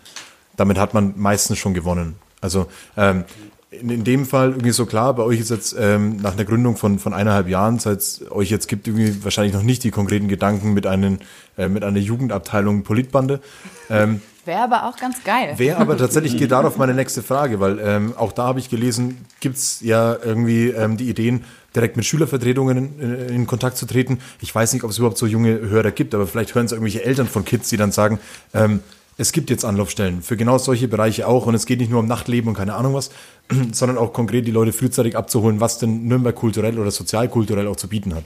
damit 0.58 0.78
hat 0.78 0.94
man 0.94 1.14
meistens 1.18 1.58
schon 1.58 1.74
gewonnen. 1.74 2.16
Also 2.42 2.68
ähm, 2.98 3.26
in, 3.72 3.90
in 3.90 4.04
dem 4.04 4.26
Fall 4.26 4.50
irgendwie 4.50 4.72
so 4.72 4.86
klar, 4.86 5.14
bei 5.14 5.24
euch 5.24 5.40
ist 5.40 5.50
jetzt 5.50 5.76
ähm, 5.78 6.18
nach 6.18 6.34
einer 6.34 6.46
Gründung 6.46 6.78
von, 6.78 6.98
von 6.98 7.14
eineinhalb 7.14 7.48
Jahren, 7.48 7.80
seit 7.80 8.00
es 8.00 8.32
euch 8.32 8.50
jetzt 8.50 8.68
gibt, 8.68 8.88
irgendwie 8.88 9.24
wahrscheinlich 9.24 9.54
noch 9.54 9.64
nicht 9.64 9.84
die 9.84 9.92
konkreten 9.92 10.28
Gedanken 10.28 10.74
mit, 10.74 10.88
einen, 10.88 11.20
äh, 11.58 11.68
mit 11.68 11.84
einer 11.84 12.00
Jugendabteilung 12.00 12.84
Politbande. 12.84 13.42
Ähm, 13.90 14.22
Wäre 14.46 14.62
aber 14.62 14.88
auch 14.88 14.98
ganz 14.98 15.24
geil. 15.24 15.54
Wäre 15.58 15.78
aber 15.78 15.98
tatsächlich 15.98 16.38
geht 16.38 16.52
darauf 16.52 16.78
meine 16.78 16.94
nächste 16.94 17.22
Frage, 17.22 17.60
weil 17.60 17.80
ähm, 17.80 18.14
auch 18.18 18.32
da 18.32 18.46
habe 18.46 18.60
ich 18.60 18.70
gelesen, 18.70 19.26
gibt's 19.40 19.82
ja 19.82 20.16
irgendwie 20.24 20.70
ähm, 20.70 20.98
die 20.98 21.10
Ideen, 21.10 21.44
direkt 21.76 21.98
mit 21.98 22.06
Schülervertretungen 22.06 22.78
in, 22.78 23.00
in, 23.00 23.30
in 23.30 23.48
Kontakt 23.48 23.78
zu 23.78 23.86
treten. 23.86 24.20
Ich 24.42 24.54
weiß 24.54 24.74
nicht, 24.74 24.84
ob 24.84 24.92
es 24.92 24.98
überhaupt 24.98 25.18
so 25.18 25.28
junge 25.28 25.60
Hörer 25.60 25.92
gibt, 25.92 26.16
aber 26.16 26.26
vielleicht 26.26 26.56
hören 26.56 26.66
es 26.66 26.72
irgendwelche 26.72 27.04
Eltern 27.04 27.28
von 27.28 27.46
Kids, 27.46 27.70
die 27.70 27.78
dann 27.78 27.92
sagen, 27.92 28.20
ähm, 28.54 28.82
es 29.20 29.34
gibt 29.34 29.50
jetzt 29.50 29.66
Anlaufstellen 29.66 30.22
für 30.22 30.38
genau 30.38 30.58
solche 30.58 30.88
Bereiche 30.88 31.28
auch 31.28 31.46
und 31.46 31.54
es 31.54 31.66
geht 31.66 31.80
nicht 31.80 31.92
nur 31.92 32.00
um 32.00 32.08
Nachtleben 32.08 32.48
und 32.48 32.56
keine 32.56 32.76
Ahnung 32.76 32.94
was, 32.94 33.12
sondern 33.74 33.98
auch 33.98 34.14
konkret 34.14 34.48
die 34.48 34.52
Leute 34.52 34.72
frühzeitig 34.72 35.18
abzuholen, 35.18 35.60
was 35.60 35.78
denn 35.78 36.08
Nürnberg 36.08 36.36
kulturell 36.36 36.80
oder 36.80 36.90
sozialkulturell 36.90 37.68
auch 37.68 37.76
zu 37.76 37.90
bieten 37.90 38.16
hat. 38.16 38.24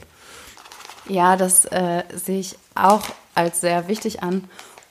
Ja, 1.08 1.36
das 1.36 1.64
äh, 1.66 2.04
sehe 2.14 2.38
ich 2.38 2.56
auch 2.74 3.02
als 3.34 3.60
sehr 3.60 3.88
wichtig 3.88 4.22
an. 4.22 4.44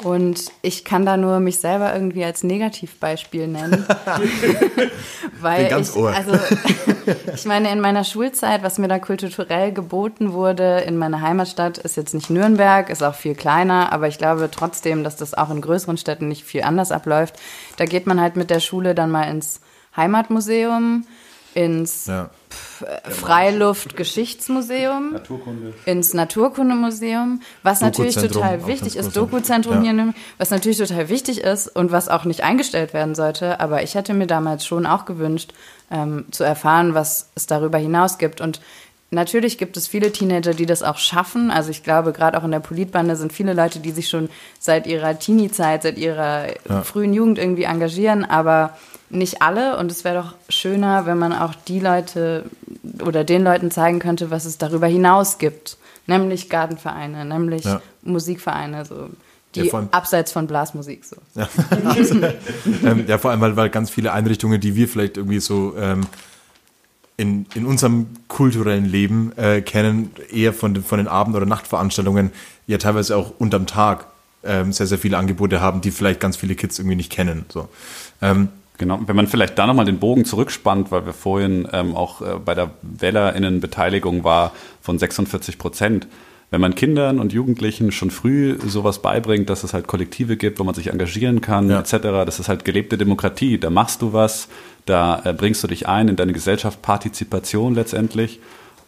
Und 0.03 0.51
ich 0.61 0.83
kann 0.83 1.05
da 1.05 1.15
nur 1.17 1.39
mich 1.39 1.59
selber 1.59 1.93
irgendwie 1.93 2.25
als 2.25 2.43
Negativbeispiel 2.43 3.47
nennen. 3.47 3.85
Weil 5.39 5.79
ich, 5.79 5.95
ohr. 5.95 6.13
also 6.13 6.33
ich 7.33 7.45
meine, 7.45 7.71
in 7.71 7.79
meiner 7.79 8.03
Schulzeit, 8.03 8.63
was 8.63 8.79
mir 8.79 8.87
da 8.87 8.99
kulturell 8.99 9.71
geboten 9.71 10.33
wurde 10.33 10.79
in 10.81 10.97
meiner 10.97 11.21
Heimatstadt, 11.21 11.77
ist 11.77 11.95
jetzt 11.95 12.13
nicht 12.13 12.29
Nürnberg, 12.29 12.89
ist 12.89 13.03
auch 13.03 13.15
viel 13.15 13.35
kleiner, 13.35 13.93
aber 13.93 14.07
ich 14.07 14.17
glaube 14.17 14.49
trotzdem, 14.51 15.03
dass 15.03 15.15
das 15.15 15.33
auch 15.33 15.49
in 15.51 15.61
größeren 15.61 15.97
Städten 15.97 16.27
nicht 16.27 16.43
viel 16.43 16.63
anders 16.63 16.91
abläuft. 16.91 17.39
Da 17.77 17.85
geht 17.85 18.07
man 18.07 18.19
halt 18.19 18.35
mit 18.35 18.49
der 18.49 18.59
Schule 18.59 18.95
dann 18.95 19.11
mal 19.11 19.29
ins 19.29 19.61
Heimatmuseum, 19.95 21.05
ins 21.53 22.07
Ja. 22.07 22.29
Freiluft-Geschichtsmuseum, 23.09 25.13
Naturkunde. 25.13 25.73
ins 25.85 26.13
Naturkundemuseum, 26.13 27.41
was 27.63 27.81
natürlich 27.81 28.15
total 28.15 28.65
wichtig 28.67 28.95
ist. 28.95 29.15
Dokuzentrum 29.15 29.75
Ja. 29.75 29.81
hier, 29.81 29.91
in 29.91 30.13
was 30.37 30.49
natürlich 30.49 30.77
total 30.77 31.09
wichtig 31.09 31.41
ist 31.41 31.67
und 31.67 31.91
was 31.91 32.09
auch 32.09 32.25
nicht 32.25 32.43
eingestellt 32.43 32.93
werden 32.93 33.15
sollte. 33.15 33.59
Aber 33.59 33.83
ich 33.83 33.95
hätte 33.95 34.13
mir 34.13 34.27
damals 34.27 34.65
schon 34.65 34.85
auch 34.85 35.05
gewünscht, 35.05 35.53
ähm, 35.91 36.25
zu 36.31 36.43
erfahren, 36.43 36.93
was 36.93 37.29
es 37.35 37.47
darüber 37.47 37.77
hinaus 37.77 38.17
gibt. 38.17 38.41
Und 38.41 38.61
natürlich 39.11 39.57
gibt 39.57 39.77
es 39.77 39.87
viele 39.87 40.11
Teenager, 40.11 40.53
die 40.53 40.65
das 40.65 40.83
auch 40.83 40.97
schaffen. 40.97 41.51
Also 41.51 41.69
ich 41.69 41.83
glaube, 41.83 42.13
gerade 42.13 42.37
auch 42.37 42.43
in 42.43 42.51
der 42.51 42.59
Politbande 42.59 43.15
sind 43.15 43.31
viele 43.31 43.53
Leute, 43.53 43.79
die 43.79 43.91
sich 43.91 44.09
schon 44.09 44.29
seit 44.59 44.87
ihrer 44.87 45.17
Teenie-Zeit, 45.19 45.83
seit 45.83 45.97
ihrer 45.97 46.47
frühen 46.83 47.13
Jugend 47.13 47.37
irgendwie 47.37 47.63
engagieren, 47.63 48.25
aber 48.25 48.75
nicht 49.13 49.41
alle. 49.41 49.77
Und 49.77 49.91
es 49.91 50.03
wäre 50.03 50.21
doch 50.21 50.33
schöner, 50.49 51.05
wenn 51.05 51.17
man 51.17 51.33
auch 51.33 51.55
die 51.55 51.79
Leute 51.79 52.43
oder 53.05 53.23
den 53.23 53.43
Leuten 53.43 53.71
zeigen 53.71 53.99
könnte, 53.99 54.29
was 54.31 54.45
es 54.45 54.57
darüber 54.57 54.87
hinaus 54.87 55.37
gibt. 55.37 55.77
Nämlich 56.07 56.49
Gartenvereine, 56.49 57.23
nämlich 57.23 57.63
Ja. 57.63 57.81
Musikvereine, 58.01 58.83
so. 58.85 59.09
Ja, 59.55 59.63
Die 59.63 59.69
vor 59.69 59.79
allem- 59.79 59.89
abseits 59.91 60.31
von 60.31 60.47
Blasmusik 60.47 61.05
so. 61.05 61.15
ähm, 62.83 63.05
ja, 63.07 63.17
vor 63.17 63.31
allem, 63.31 63.41
weil, 63.41 63.55
weil 63.55 63.69
ganz 63.69 63.89
viele 63.89 64.11
Einrichtungen, 64.11 64.59
die 64.59 64.75
wir 64.75 64.87
vielleicht 64.87 65.17
irgendwie 65.17 65.39
so 65.39 65.75
ähm, 65.77 66.01
in, 67.17 67.45
in 67.53 67.65
unserem 67.65 68.07
kulturellen 68.27 68.85
Leben 68.85 69.31
äh, 69.37 69.61
kennen, 69.61 70.11
eher 70.31 70.53
von, 70.53 70.73
den- 70.73 70.83
von 70.83 70.97
den 70.97 71.07
Abend- 71.07 71.35
oder 71.35 71.45
Nachtveranstaltungen, 71.45 72.31
ja 72.67 72.77
teilweise 72.77 73.15
auch 73.15 73.31
unterm 73.37 73.67
Tag 73.67 74.07
ähm, 74.43 74.73
sehr, 74.73 74.87
sehr 74.87 74.97
viele 74.97 75.17
Angebote 75.17 75.61
haben, 75.61 75.81
die 75.81 75.91
vielleicht 75.91 76.19
ganz 76.19 76.35
viele 76.35 76.55
Kids 76.55 76.79
irgendwie 76.79 76.95
nicht 76.97 77.11
kennen. 77.11 77.45
So. 77.49 77.69
Ähm, 78.21 78.49
Genau, 78.77 78.99
wenn 79.05 79.15
man 79.15 79.27
vielleicht 79.27 79.57
da 79.59 79.67
nochmal 79.67 79.85
den 79.85 79.99
Bogen 79.99 80.25
zurückspannt, 80.25 80.91
weil 80.91 81.05
wir 81.05 81.13
vorhin 81.13 81.67
ähm, 81.71 81.95
auch 81.95 82.21
äh, 82.21 82.39
bei 82.43 82.55
der 82.55 82.71
WählerInnenbeteiligung 82.81 84.23
war 84.23 84.51
von 84.81 84.97
46 84.97 85.57
Prozent. 85.57 86.07
Wenn 86.49 86.61
man 86.61 86.75
Kindern 86.75 87.19
und 87.19 87.33
Jugendlichen 87.33 87.91
schon 87.91 88.11
früh 88.11 88.57
sowas 88.67 89.01
beibringt, 89.01 89.49
dass 89.49 89.63
es 89.63 89.73
halt 89.73 89.87
Kollektive 89.87 90.37
gibt, 90.37 90.59
wo 90.59 90.63
man 90.63 90.75
sich 90.75 90.87
engagieren 90.91 91.41
kann, 91.41 91.69
Ja. 91.69 91.79
etc., 91.79 91.97
das 92.25 92.39
ist 92.39 92.47
halt 92.47 92.63
gelebte 92.63 92.97
Demokratie. 92.97 93.57
Da 93.57 93.69
machst 93.71 94.01
du 94.03 94.13
was, 94.13 94.49
da 94.85 95.21
äh, 95.25 95.33
bringst 95.33 95.63
du 95.63 95.67
dich 95.67 95.87
ein 95.87 96.09
in 96.09 96.15
deine 96.15 96.33
Gesellschaft, 96.33 96.81
Partizipation 96.81 97.73
letztendlich. 97.73 98.39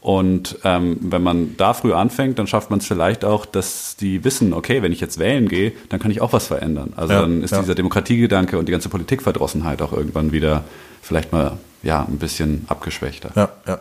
Und 0.06 0.60
ähm, 0.64 0.98
wenn 1.02 1.24
man 1.24 1.58
da 1.58 1.74
früh 1.74 1.92
anfängt, 1.92 2.38
dann 2.38 2.46
schafft 2.46 2.70
man 2.70 2.78
es 2.78 2.86
vielleicht 2.86 3.26
auch, 3.26 3.44
dass 3.44 3.96
die 3.96 4.24
wissen, 4.24 4.54
okay, 4.54 4.84
wenn 4.84 4.92
ich 4.92 5.02
jetzt 5.02 5.18
wählen 5.18 5.48
gehe, 5.50 5.72
dann 5.90 6.00
kann 6.00 6.12
ich 6.12 6.22
auch 6.22 6.32
was 6.32 6.46
verändern. 6.46 6.94
Also 6.96 7.14
Ja, 7.14 7.22
dann 7.22 7.42
ist 7.42 7.50
ja. 7.50 7.62
dieser 7.62 7.74
Demokratiegedanke 7.74 8.60
und 8.60 8.68
die 8.68 8.72
ganze 8.72 8.88
Politikverdrossenheit 8.90 9.82
auch 9.82 9.94
irgendwann 9.94 10.32
wieder 10.32 10.64
vielleicht 11.02 11.32
mal 11.32 11.58
ja 11.82 12.06
ein 12.08 12.20
bisschen 12.20 12.66
abgeschwächter. 12.68 13.32
ja, 13.36 13.50
ja. 13.66 13.80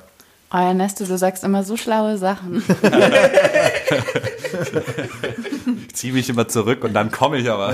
Oh, 0.54 0.58
Ernesto, 0.58 1.04
du 1.04 1.18
sagst 1.18 1.42
immer 1.42 1.64
so 1.64 1.76
schlaue 1.76 2.16
Sachen. 2.16 2.62
Ich 5.88 5.94
ziehe 5.94 6.12
mich 6.12 6.28
immer 6.28 6.46
zurück 6.46 6.84
und 6.84 6.92
dann 6.92 7.10
komme 7.10 7.38
ich 7.38 7.50
aber. 7.50 7.72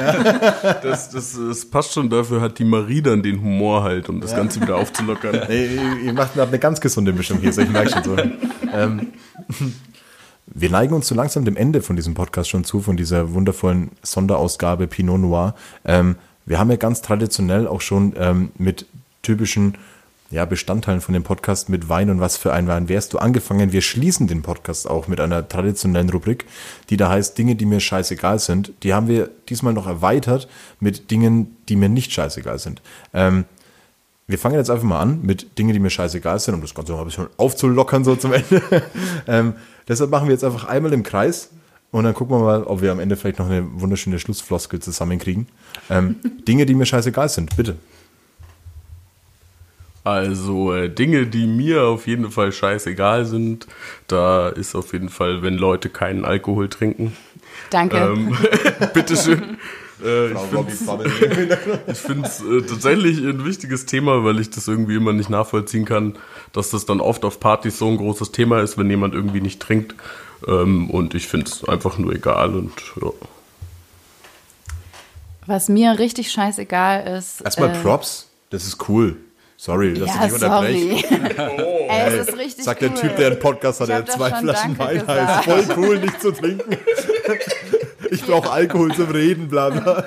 Das, 0.83 1.11
das, 1.11 1.39
das 1.39 1.66
passt 1.66 1.93
schon, 1.93 2.09
dafür 2.09 2.41
hat 2.41 2.59
die 2.59 2.64
Marie 2.64 3.03
dann 3.03 3.22
den 3.22 3.43
Humor 3.43 3.83
halt, 3.83 4.09
um 4.09 4.22
das 4.22 4.35
Ganze 4.35 4.62
wieder 4.62 4.76
aufzulockern. 4.76 5.35
Ey, 5.49 5.78
ihr 6.05 6.12
macht 6.14 6.39
eine 6.39 6.59
ganz 6.59 6.81
gesunde 6.81 7.12
Mischung 7.12 7.39
hier, 7.41 7.53
so 7.53 7.61
ich 7.61 7.68
merke 7.68 7.91
schon 7.91 8.05
so. 8.05 8.16
ähm, 8.72 9.09
wir 10.47 10.70
neigen 10.70 10.95
uns 10.95 11.07
so 11.07 11.14
langsam 11.14 11.45
dem 11.45 11.57
Ende 11.57 11.83
von 11.83 11.97
diesem 11.97 12.14
Podcast 12.14 12.49
schon 12.49 12.64
zu, 12.64 12.81
von 12.81 12.97
dieser 12.97 13.35
wundervollen 13.35 13.91
Sonderausgabe 14.03 14.87
Pinot 14.87 15.20
Noir. 15.20 15.55
Ähm, 15.85 16.16
wir 16.47 16.59
haben 16.59 16.70
ja 16.70 16.76
ganz 16.76 17.03
traditionell 17.03 17.68
auch 17.68 17.83
schon 17.83 18.14
ähm, 18.16 18.53
mit 18.57 18.87
typischen 19.20 19.76
ja, 20.31 20.45
Bestandteilen 20.45 21.01
von 21.01 21.12
dem 21.12 21.24
Podcast 21.24 21.68
mit 21.68 21.89
Wein 21.89 22.09
und 22.09 22.20
was 22.20 22.37
für 22.37 22.53
ein 22.53 22.68
Wein 22.68 22.89
wärst 22.89 23.12
du 23.12 23.18
angefangen. 23.18 23.72
Wir 23.72 23.83
schließen 23.83 24.28
den 24.28 24.43
Podcast 24.43 24.89
auch 24.89 25.09
mit 25.09 25.20
einer 25.20 25.47
traditionellen 25.49 26.09
Rubrik, 26.09 26.45
die 26.89 26.97
da 26.97 27.11
heißt 27.11 27.37
Dinge, 27.37 27.57
die 27.57 27.66
mir 27.66 27.81
scheißegal 27.81 28.39
sind. 28.39 28.72
Die 28.85 28.95
haben 28.95 29.09
wir 29.09 29.28
diesmal 29.49 29.72
noch 29.72 29.89
erweitert 29.89 30.49
mit 30.78 31.11
Dingen, 31.11 31.57
die 31.68 31.74
mir 31.74 31.89
nicht 31.89 32.12
scheißegal 32.12 32.61
sind. 32.61 32.81
Ähm, 33.12 33.45
wir 34.28 34.39
fangen 34.39 34.55
jetzt 34.55 34.70
einfach 34.70 34.85
mal 34.85 35.01
an 35.01 35.20
mit 35.22 35.59
Dingen, 35.59 35.72
die 35.72 35.81
mir 35.81 35.91
scheißegal 35.91 36.39
sind, 36.39 36.55
um 36.55 36.61
das 36.61 36.74
Ganze 36.74 36.93
mal 36.93 37.01
ein 37.01 37.07
bisschen 37.07 37.26
aufzulockern 37.37 38.05
so 38.05 38.14
zum 38.14 38.33
Ende. 38.33 38.62
ähm, 39.26 39.55
deshalb 39.89 40.11
machen 40.11 40.28
wir 40.28 40.33
jetzt 40.33 40.45
einfach 40.45 40.64
einmal 40.66 40.93
im 40.93 41.03
Kreis 41.03 41.51
und 41.91 42.05
dann 42.05 42.14
gucken 42.14 42.37
wir 42.37 42.45
mal, 42.45 42.62
ob 42.62 42.83
wir 42.83 42.93
am 42.93 43.01
Ende 43.01 43.16
vielleicht 43.16 43.41
noch 43.41 43.51
eine 43.51 43.66
wunderschöne 43.81 44.20
Schlussfloskel 44.20 44.78
zusammenkriegen. 44.78 45.49
Ähm, 45.91 46.16
Dinge, 46.47 46.66
die 46.66 46.76
mir 46.76 46.87
scheißegal 46.87 47.28
sind, 47.28 47.57
bitte. 47.57 47.74
Also 50.03 50.75
äh, 50.75 50.89
Dinge, 50.89 51.27
die 51.27 51.47
mir 51.47 51.85
auf 51.85 52.07
jeden 52.07 52.31
Fall 52.31 52.53
scheißegal 52.53 53.27
sind, 53.27 53.67
da 54.07 54.49
ist 54.49 54.75
auf 54.75 54.93
jeden 54.93 55.11
Fall, 55.11 55.43
wenn 55.43 55.59
Leute 55.59 55.91
keinen 55.91 56.25
Alkohol 56.25 56.69
trinken. 56.69 57.17
Danke. 57.71 57.97
Ähm, 57.99 58.37
bitteschön. 58.95 59.59
Äh, 60.03 60.33
ich 60.33 60.39
finde 61.99 62.27
es 62.27 62.41
äh, 62.41 62.63
tatsächlich 62.63 63.19
ein 63.19 63.45
wichtiges 63.45 63.85
Thema, 63.85 64.25
weil 64.25 64.41
ich 64.41 64.49
das 64.49 64.67
irgendwie 64.67 64.97
immer 64.97 65.13
nicht 65.13 65.29
nachvollziehen 65.29 65.85
kann, 65.85 66.17
dass 66.53 66.71
das 66.71 66.87
dann 66.87 67.01
oft 67.01 67.23
auf 67.25 67.39
Partys 67.39 67.79
so 67.79 67.87
ein 67.89 67.99
großes 67.99 68.33
Thema 68.33 68.63
ist, 68.63 68.79
wenn 68.79 68.89
jemand 68.89 69.15
irgendwie 69.15 69.43
nicht 69.43 69.61
trinkt. 69.61 69.95
Ähm, 70.47 70.89
und 70.89 71.15
ich 71.15 71.29
finde 71.29 71.51
es 71.51 71.69
einfach 71.69 71.99
nur 71.99 72.15
egal 72.15 72.55
und 72.55 72.73
ja. 73.03 73.11
Was 75.47 75.69
mir 75.69 75.99
richtig 75.99 76.31
scheißegal 76.33 77.07
ist. 77.19 77.43
Erstmal 77.43 77.71
äh, 77.71 77.83
Props, 77.83 78.29
das 78.49 78.67
ist 78.67 78.89
cool. 78.89 79.19
Sorry, 79.63 79.93
dass 79.93 80.09
Ja, 80.09 80.15
ich 80.15 80.21
dich 80.23 80.33
unterbreche. 80.33 81.07
sorry. 81.07 81.35
Ey, 81.91 82.09
es 82.19 82.29
ist 82.29 82.39
richtig 82.39 82.65
Sagt 82.65 82.81
cool. 82.83 82.89
der 82.89 82.99
Typ, 82.99 83.17
der 83.17 83.27
einen 83.27 83.39
Podcast 83.39 83.81
hat, 83.81 83.91
der 83.91 84.07
zwei 84.07 84.31
Flaschen 84.31 84.79
Wein 84.79 85.07
heißt. 85.07 85.45
Voll 85.51 85.65
cool, 85.77 85.99
nicht 85.99 86.19
zu 86.21 86.33
trinken. 86.33 86.77
Ich 88.13 88.27
brauche 88.27 88.51
Alkohol 88.51 88.93
zum 88.93 89.09
Reden, 89.13 89.47
bla 89.49 89.71
bla. 89.71 90.05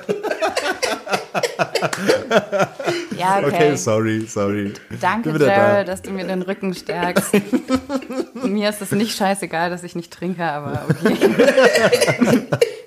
Ja, 3.16 3.38
okay. 3.38 3.46
Okay, 3.46 3.76
sorry, 3.76 4.26
sorry. 4.26 4.74
Danke, 5.00 5.32
wieder 5.32 5.46
da. 5.46 5.84
Dass 5.84 6.02
du 6.02 6.10
mir 6.10 6.26
den 6.26 6.42
Rücken 6.42 6.74
stärkst. 6.74 7.32
mir 8.42 8.68
ist 8.68 8.82
es 8.82 8.90
nicht 8.92 9.16
scheißegal, 9.16 9.70
dass 9.70 9.84
ich 9.84 9.94
nicht 9.94 10.12
trinke, 10.12 10.44
aber 10.44 10.82
okay. 10.90 11.16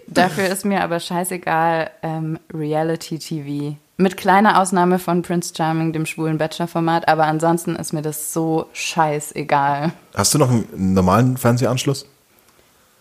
Dafür 0.06 0.46
ist 0.50 0.66
mir 0.66 0.84
aber 0.84 1.00
scheißegal 1.00 1.90
ähm, 2.04 2.38
Reality-TV. 2.54 3.78
Mit 4.00 4.16
kleiner 4.16 4.62
Ausnahme 4.62 5.00
von 5.00 5.24
Prince 5.24 5.54
Charming, 5.58 5.92
dem 5.92 6.06
schwulen 6.06 6.38
Bachelor-Format, 6.38 7.08
aber 7.08 7.26
ansonsten 7.26 7.76
ist 7.76 7.94
mir 7.94 8.04
das 8.04 8.32
so 8.32 8.68
scheißegal. 8.72 9.92
Hast 10.14 10.36
du 10.36 10.38
noch 10.38 10.52
einen 10.52 10.94
normalen 10.94 11.36
Fernsehanschluss? 11.36 12.06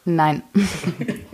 Nein. 0.06 0.42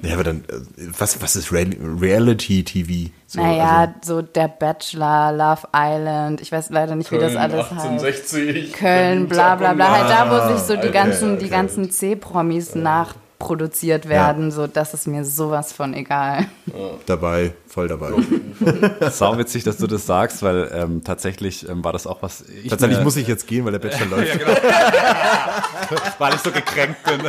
Ja, 0.04 0.14
aber 0.14 0.24
dann, 0.24 0.38
äh, 0.48 0.88
was, 0.98 1.22
was 1.22 1.36
ist 1.36 1.52
Real 1.52 1.70
Reality-TV? 2.00 3.12
So, 3.28 3.40
naja, 3.40 3.94
also- 4.00 4.16
so 4.16 4.22
der 4.22 4.48
Bachelor, 4.48 5.30
Love 5.30 5.68
Island, 5.72 6.40
ich 6.40 6.50
weiß 6.50 6.70
leider 6.70 6.96
nicht, 6.96 7.12
wie 7.12 7.18
das 7.18 7.36
alles 7.36 7.70
heißt. 7.70 7.86
1860. 7.86 8.72
Köln, 8.72 9.28
bla 9.28 9.54
bla 9.54 9.74
bla. 9.74 9.92
Halt 9.92 10.10
da, 10.10 10.28
wo 10.28 10.52
sich 10.52 10.60
so 10.64 10.74
die 10.74 10.88
okay, 10.88 10.90
ganzen, 10.90 11.34
okay. 11.34 11.44
die 11.44 11.50
ganzen 11.50 11.90
C-Promis 11.92 12.74
nachproduziert 13.42 14.08
werden, 14.08 14.50
so 14.50 14.66
das 14.66 14.94
ist 14.94 15.06
mir 15.06 15.24
sowas 15.24 15.72
von 15.72 15.94
egal. 15.94 16.46
dabei, 17.06 17.52
voll 17.66 17.88
dabei. 17.88 18.10
Sau 19.10 19.36
witzig, 19.38 19.64
dass 19.64 19.76
du 19.78 19.86
das 19.86 20.06
sagst, 20.06 20.42
weil 20.42 20.70
ähm, 20.72 21.02
tatsächlich 21.04 21.68
ähm, 21.68 21.82
war 21.84 21.92
das 21.92 22.06
auch 22.06 22.22
was. 22.22 22.44
Ich 22.62 22.70
Tatsächlich 22.70 22.98
mir- 22.98 23.04
muss 23.04 23.16
ich 23.16 23.26
jetzt 23.26 23.46
gehen, 23.46 23.64
weil 23.64 23.72
der 23.72 23.78
Bachelor 23.80 24.06
läuft. 24.18 24.38
weil 26.18 26.34
ich 26.34 26.40
so 26.40 26.50
gekränkt 26.50 27.02
bin. 27.04 27.20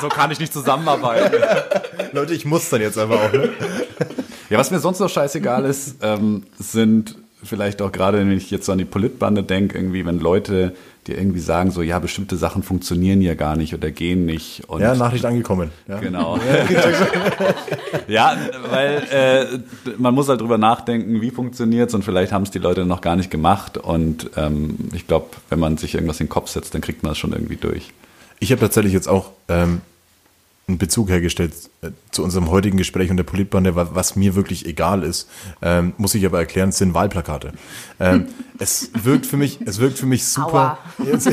So 0.00 0.08
kann 0.08 0.30
ich 0.30 0.40
nicht 0.40 0.52
zusammenarbeiten. 0.52 1.42
Leute, 2.12 2.34
ich 2.34 2.44
muss 2.44 2.68
dann 2.70 2.80
jetzt 2.80 2.98
einfach 2.98 3.20
auch. 3.20 3.32
Ne? 3.32 3.50
Ja, 4.48 4.58
was 4.58 4.70
mir 4.70 4.80
sonst 4.80 4.98
noch 4.98 5.08
scheißegal 5.10 5.64
ist, 5.64 5.96
ähm, 6.02 6.44
sind 6.58 7.16
vielleicht 7.42 7.80
auch 7.82 7.92
gerade, 7.92 8.18
wenn 8.18 8.32
ich 8.32 8.50
jetzt 8.50 8.66
so 8.66 8.72
an 8.72 8.78
die 8.78 8.84
Politbande 8.84 9.42
denke, 9.42 9.78
irgendwie, 9.78 10.04
wenn 10.04 10.18
Leute 10.18 10.74
dir 11.10 11.18
irgendwie 11.18 11.40
sagen, 11.40 11.70
so, 11.70 11.82
ja, 11.82 11.98
bestimmte 11.98 12.36
Sachen 12.36 12.62
funktionieren 12.62 13.20
ja 13.22 13.34
gar 13.34 13.56
nicht 13.56 13.74
oder 13.74 13.90
gehen 13.90 14.24
nicht. 14.24 14.62
Und 14.68 14.80
Ja, 14.80 14.94
Nachricht 14.94 15.24
angekommen. 15.24 15.70
Ja. 15.88 15.98
Genau. 15.98 16.38
ja, 18.08 18.36
weil 18.70 19.02
äh, 19.10 19.92
man 19.98 20.14
muss 20.14 20.28
halt 20.28 20.40
drüber 20.40 20.58
nachdenken, 20.58 21.20
wie 21.20 21.30
funktioniert's 21.30 21.94
und 21.94 22.04
vielleicht 22.04 22.32
haben 22.32 22.42
es 22.42 22.50
die 22.50 22.58
Leute 22.58 22.84
noch 22.84 23.00
gar 23.00 23.16
nicht 23.16 23.30
gemacht 23.30 23.76
und 23.76 24.30
ähm, 24.36 24.76
ich 24.94 25.06
glaube, 25.06 25.28
wenn 25.48 25.58
man 25.58 25.76
sich 25.76 25.94
irgendwas 25.94 26.20
in 26.20 26.26
den 26.26 26.30
Kopf 26.30 26.48
setzt, 26.48 26.74
dann 26.74 26.80
kriegt 26.80 27.02
man 27.02 27.12
es 27.12 27.18
schon 27.18 27.32
irgendwie 27.32 27.56
durch. 27.56 27.92
Ich 28.38 28.52
habe 28.52 28.60
tatsächlich 28.60 28.92
jetzt 28.92 29.08
auch 29.08 29.32
ähm, 29.48 29.82
einen 30.70 30.78
Bezug 30.78 31.08
hergestellt 31.10 31.52
äh, 31.82 31.90
zu 32.10 32.22
unserem 32.24 32.50
heutigen 32.50 32.76
Gespräch 32.78 33.10
und 33.10 33.16
der 33.16 33.24
Politbande, 33.24 33.74
wa- 33.76 33.90
was 33.92 34.16
mir 34.16 34.34
wirklich 34.34 34.66
egal 34.66 35.02
ist, 35.02 35.28
ähm, 35.62 35.92
muss 35.98 36.14
ich 36.14 36.24
aber 36.24 36.38
erklären, 36.38 36.72
sind 36.72 36.94
Wahlplakate. 36.94 37.52
Ähm, 37.98 38.26
es 38.58 38.90
wirkt 39.02 39.26
für 39.26 39.36
mich, 39.36 39.58
es 39.64 39.78
wirkt 39.80 39.98
für 39.98 40.06
mich 40.06 40.24
super. 40.26 40.78
Jetzt, 41.04 41.28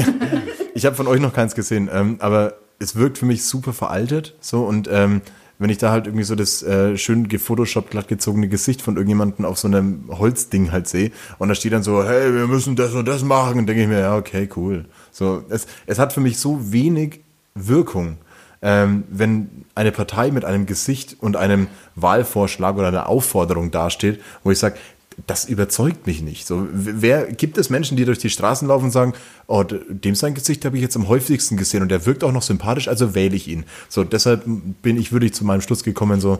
ich 0.73 0.85
habe 0.85 0.95
von 0.95 1.07
euch 1.07 1.19
noch 1.21 1.33
keins 1.33 1.55
gesehen, 1.55 1.89
ähm, 1.91 2.17
aber 2.19 2.55
es 2.79 2.95
wirkt 2.95 3.17
für 3.17 3.25
mich 3.25 3.43
super 3.45 3.73
veraltet. 3.73 4.35
So 4.41 4.63
und 4.65 4.88
ähm, 4.91 5.21
wenn 5.59 5.71
ich 5.71 5.79
da 5.79 5.89
halt 5.91 6.05
irgendwie 6.05 6.23
so 6.23 6.35
das 6.35 6.61
äh, 6.61 6.97
schön 6.97 7.27
gefotoshoppt, 7.27 7.89
glatt 7.89 8.07
gezogene 8.07 8.47
Gesicht 8.47 8.79
von 8.83 8.95
irgendjemandem 8.95 9.43
auf 9.43 9.57
so 9.57 9.67
einem 9.67 10.03
Holzding 10.09 10.71
halt 10.71 10.88
sehe 10.88 11.11
und 11.39 11.49
da 11.49 11.55
steht 11.55 11.73
dann 11.73 11.81
so, 11.81 12.03
hey, 12.03 12.31
wir 12.31 12.45
müssen 12.45 12.75
das 12.75 12.93
und 12.93 13.07
das 13.07 13.23
machen, 13.23 13.65
denke 13.65 13.81
ich 13.81 13.88
mir, 13.88 13.99
ja, 14.01 14.15
okay, 14.15 14.47
cool. 14.55 14.85
So, 15.11 15.43
es, 15.49 15.65
es 15.88 15.97
hat 15.97 16.13
für 16.13 16.21
mich 16.21 16.38
so 16.38 16.71
wenig 16.71 17.21
Wirkung, 17.55 18.17
ähm, 18.62 19.03
wenn 19.10 19.66
eine 19.76 19.91
Partei 19.91 20.32
mit 20.32 20.45
einem 20.45 20.66
Gesicht 20.66 21.18
und 21.20 21.36
einem 21.36 21.68
Wahlvorschlag 21.95 22.76
oder 22.76 22.88
einer 22.88 23.10
Aufforderung 23.10 23.72
dasteht, 23.72 24.22
wo 24.43 24.51
ich 24.51 24.60
sage, 24.60 24.78
das 25.26 25.45
überzeugt 25.45 26.05
mich 26.05 26.22
nicht. 26.22 26.45
So, 26.45 26.68
wer 26.72 27.26
gibt 27.32 27.58
es 27.58 27.72
Menschen, 27.72 27.97
die 27.97 28.05
durch 28.05 28.20
die 28.20 28.30
Straßen 28.30 28.68
laufen 28.68 28.86
und 28.86 28.91
sagen, 28.91 29.14
oh, 29.47 29.64
dem 29.64 30.14
sein 30.14 30.36
Gesicht 30.36 30.64
habe 30.64 30.78
ich 30.78 30.84
jetzt 30.84 30.95
am 30.95 31.08
häufigsten 31.08 31.58
gesehen 31.58 31.82
und 31.82 31.89
der 31.89 32.05
wirkt 32.05 32.24
auch 32.24 32.32
noch 32.32 32.43
sympathisch, 32.43 32.88
also 32.88 33.16
wähle 33.16 33.36
ich 33.36 33.47
ihn. 33.47 33.66
So, 33.89 34.03
deshalb 34.03 34.43
bin 34.84 34.97
ich 34.97 35.12
wirklich 35.12 35.34
zu 35.34 35.43
meinem 35.43 35.62
Schluss 35.62 35.84
gekommen, 35.84 36.22
so 36.22 36.39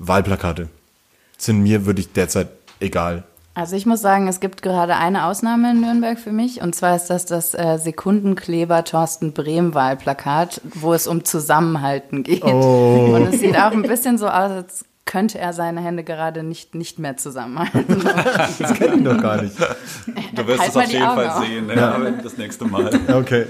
Wahlplakate 0.00 0.68
sind 1.38 1.62
mir 1.62 1.86
wirklich 1.86 2.12
derzeit 2.12 2.48
egal. 2.80 3.24
Also 3.56 3.74
ich 3.74 3.86
muss 3.86 4.02
sagen, 4.02 4.28
es 4.28 4.40
gibt 4.40 4.60
gerade 4.60 4.96
eine 4.96 5.24
Ausnahme 5.24 5.70
in 5.70 5.80
Nürnberg 5.80 6.18
für 6.18 6.30
mich 6.30 6.60
und 6.60 6.74
zwar 6.74 6.94
ist 6.94 7.06
das 7.06 7.24
das 7.24 7.54
äh, 7.54 7.78
Sekundenkleber 7.78 8.84
Thorsten 8.84 9.32
Brehm 9.32 9.72
Wahlplakat, 9.72 10.60
wo 10.74 10.92
es 10.92 11.06
um 11.06 11.24
Zusammenhalten 11.24 12.22
geht. 12.22 12.42
Und 12.42 13.28
es 13.32 13.40
sieht 13.40 13.56
auch 13.56 13.72
ein 13.72 13.80
bisschen 13.80 14.18
so 14.18 14.26
aus, 14.26 14.50
als 14.50 14.84
könnte 15.06 15.38
er 15.38 15.54
seine 15.54 15.80
Hände 15.80 16.04
gerade 16.04 16.42
nicht, 16.42 16.74
nicht 16.74 16.98
mehr 16.98 17.16
zusammenhalten. 17.16 18.04
Das 18.58 18.74
kenne 18.74 18.96
ich 18.96 19.00
noch 19.00 19.22
gar 19.22 19.40
nicht. 19.40 19.56
Du 20.34 20.46
wirst 20.46 20.60
Halt 20.60 20.70
es 20.70 20.76
auf 20.76 20.90
jeden 20.90 21.04
Augen 21.06 21.16
Fall 21.16 21.28
auf. 21.30 21.46
sehen, 21.46 21.66
ne? 21.66 22.20
das 22.22 22.36
nächste 22.36 22.66
Mal. 22.66 22.90
Okay. 23.10 23.46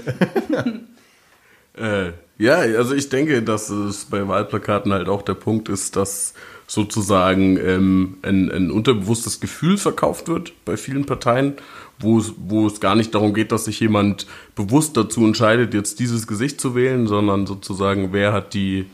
Äh, 1.77 2.13
ja, 2.37 2.55
also 2.55 2.95
ich 2.95 3.09
denke, 3.09 3.43
dass 3.43 3.69
es 3.69 4.05
bei 4.05 4.27
Wahlplakaten 4.27 4.93
halt 4.93 5.09
auch 5.09 5.21
der 5.21 5.33
Punkt 5.33 5.69
ist, 5.69 5.95
dass 5.95 6.33
sozusagen 6.67 7.57
ähm, 7.57 8.17
ein, 8.21 8.51
ein 8.51 8.71
unterbewusstes 8.71 9.39
Gefühl 9.39 9.77
verkauft 9.77 10.27
wird 10.27 10.53
bei 10.65 10.75
vielen 10.75 11.05
Parteien, 11.05 11.53
wo 11.97 12.19
es, 12.19 12.33
wo 12.37 12.67
es 12.67 12.81
gar 12.81 12.95
nicht 12.95 13.15
darum 13.15 13.33
geht, 13.33 13.53
dass 13.53 13.65
sich 13.65 13.79
jemand 13.79 14.27
bewusst 14.53 14.97
dazu 14.97 15.25
entscheidet, 15.25 15.73
jetzt 15.73 15.99
dieses 15.99 16.27
Gesicht 16.27 16.59
zu 16.59 16.75
wählen, 16.75 17.07
sondern 17.07 17.47
sozusagen, 17.47 18.11
wer 18.11 18.33
hat 18.33 18.53
die 18.53 18.85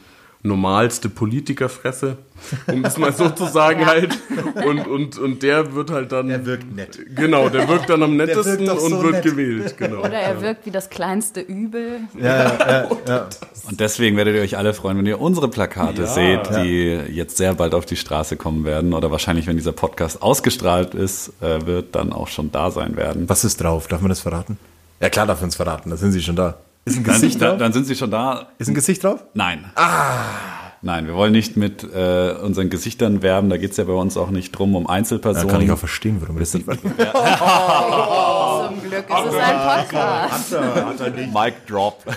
normalste 0.43 1.07
Politikerfresse, 1.09 2.17
um 2.67 2.83
es 2.83 2.97
mal 2.97 3.13
so 3.13 3.29
zu 3.29 3.45
sagen 3.45 3.85
halt. 3.85 4.17
Und, 4.65 4.85
und, 4.87 5.17
und 5.17 5.41
der 5.41 5.73
wird 5.73 5.89
halt 5.89 6.11
dann... 6.11 6.27
Der 6.27 6.45
wirkt 6.45 6.75
nett. 6.75 6.99
Genau, 7.15 7.47
der 7.49 7.67
wirkt 7.69 7.89
dann 7.89 8.03
am 8.03 8.17
wirkt 8.17 8.35
nettesten 8.35 8.65
doch 8.65 8.77
so 8.79 8.87
und 8.97 9.03
wird 9.03 9.13
nett. 9.13 9.23
gewählt. 9.23 9.77
Genau. 9.77 9.99
Oder 9.99 10.19
er 10.19 10.41
wirkt 10.41 10.65
wie 10.65 10.71
das 10.71 10.89
kleinste 10.89 11.39
Übel. 11.39 12.01
Und 13.69 13.79
deswegen 13.79 14.17
werdet 14.17 14.35
ihr 14.35 14.41
euch 14.41 14.57
alle 14.57 14.73
freuen, 14.73 14.97
wenn 14.97 15.05
ihr 15.05 15.21
unsere 15.21 15.47
Plakate 15.47 16.01
Ja. 16.01 16.07
seht, 16.07 16.49
die 16.57 16.99
jetzt 17.13 17.37
sehr 17.37 17.53
bald 17.53 17.73
auf 17.73 17.85
die 17.85 17.95
Straße 17.95 18.35
kommen 18.35 18.65
werden 18.65 18.93
oder 18.93 19.11
wahrscheinlich, 19.11 19.47
wenn 19.47 19.55
dieser 19.55 19.71
Podcast 19.71 20.21
ausgestrahlt 20.21 20.93
ist, 20.95 21.31
äh, 21.41 21.65
wird 21.65 21.95
dann 21.95 22.11
auch 22.11 22.27
schon 22.27 22.51
da 22.51 22.71
sein 22.71 22.97
werden. 22.97 23.29
Was 23.29 23.45
ist 23.45 23.61
drauf? 23.61 23.87
Darf 23.87 24.01
man 24.01 24.09
das 24.09 24.19
verraten? 24.19 24.57
Ja, 24.99 25.09
klar 25.09 25.25
darf 25.27 25.39
man 25.41 25.49
es 25.49 25.55
verraten, 25.55 25.89
da 25.89 25.97
sind 25.97 26.11
sie 26.11 26.21
schon 26.21 26.35
da. 26.35 26.55
Ist 26.85 26.97
ein 26.97 27.03
Dann, 27.03 27.13
Gesicht 27.13 27.41
dann, 27.41 27.49
drauf? 27.51 27.57
dann 27.59 27.73
sind 27.73 27.85
sie 27.85 27.95
schon 27.95 28.11
da. 28.11 28.47
Ist 28.57 28.67
ein 28.67 28.73
Gesicht 28.75 29.01
drauf? 29.03 29.23
Nein. 29.33 29.65
Nein, 30.81 31.07
wir 31.07 31.13
wollen 31.15 31.31
nicht 31.31 31.55
mit 31.55 31.81
äh, 31.83 32.33
unseren 32.41 32.69
Gesichtern 32.69 33.21
werben. 33.21 33.49
Da 33.49 33.55
geht's 33.55 33.77
ja 33.77 33.85
bei 33.85 33.93
uns 33.93 34.17
auch 34.17 34.31
nicht 34.31 34.51
drum 34.51 34.75
um 34.75 34.83
Ja, 34.83 34.89
Einzelpersonen. 34.89 35.47
kann 35.47 35.61
ich 35.61 35.71
auch 35.71 35.77
verstehen, 35.77 36.17
warum 36.19 36.37
das 36.39 36.53
nicht. 36.53 36.65
Zum 36.65 36.81
Glück 36.81 36.97
ist 39.09 39.25
es 39.29 39.35
ein 39.35 39.79
Podcast. 39.79 40.55
Mic 41.33 41.53
Drop. 41.67 42.03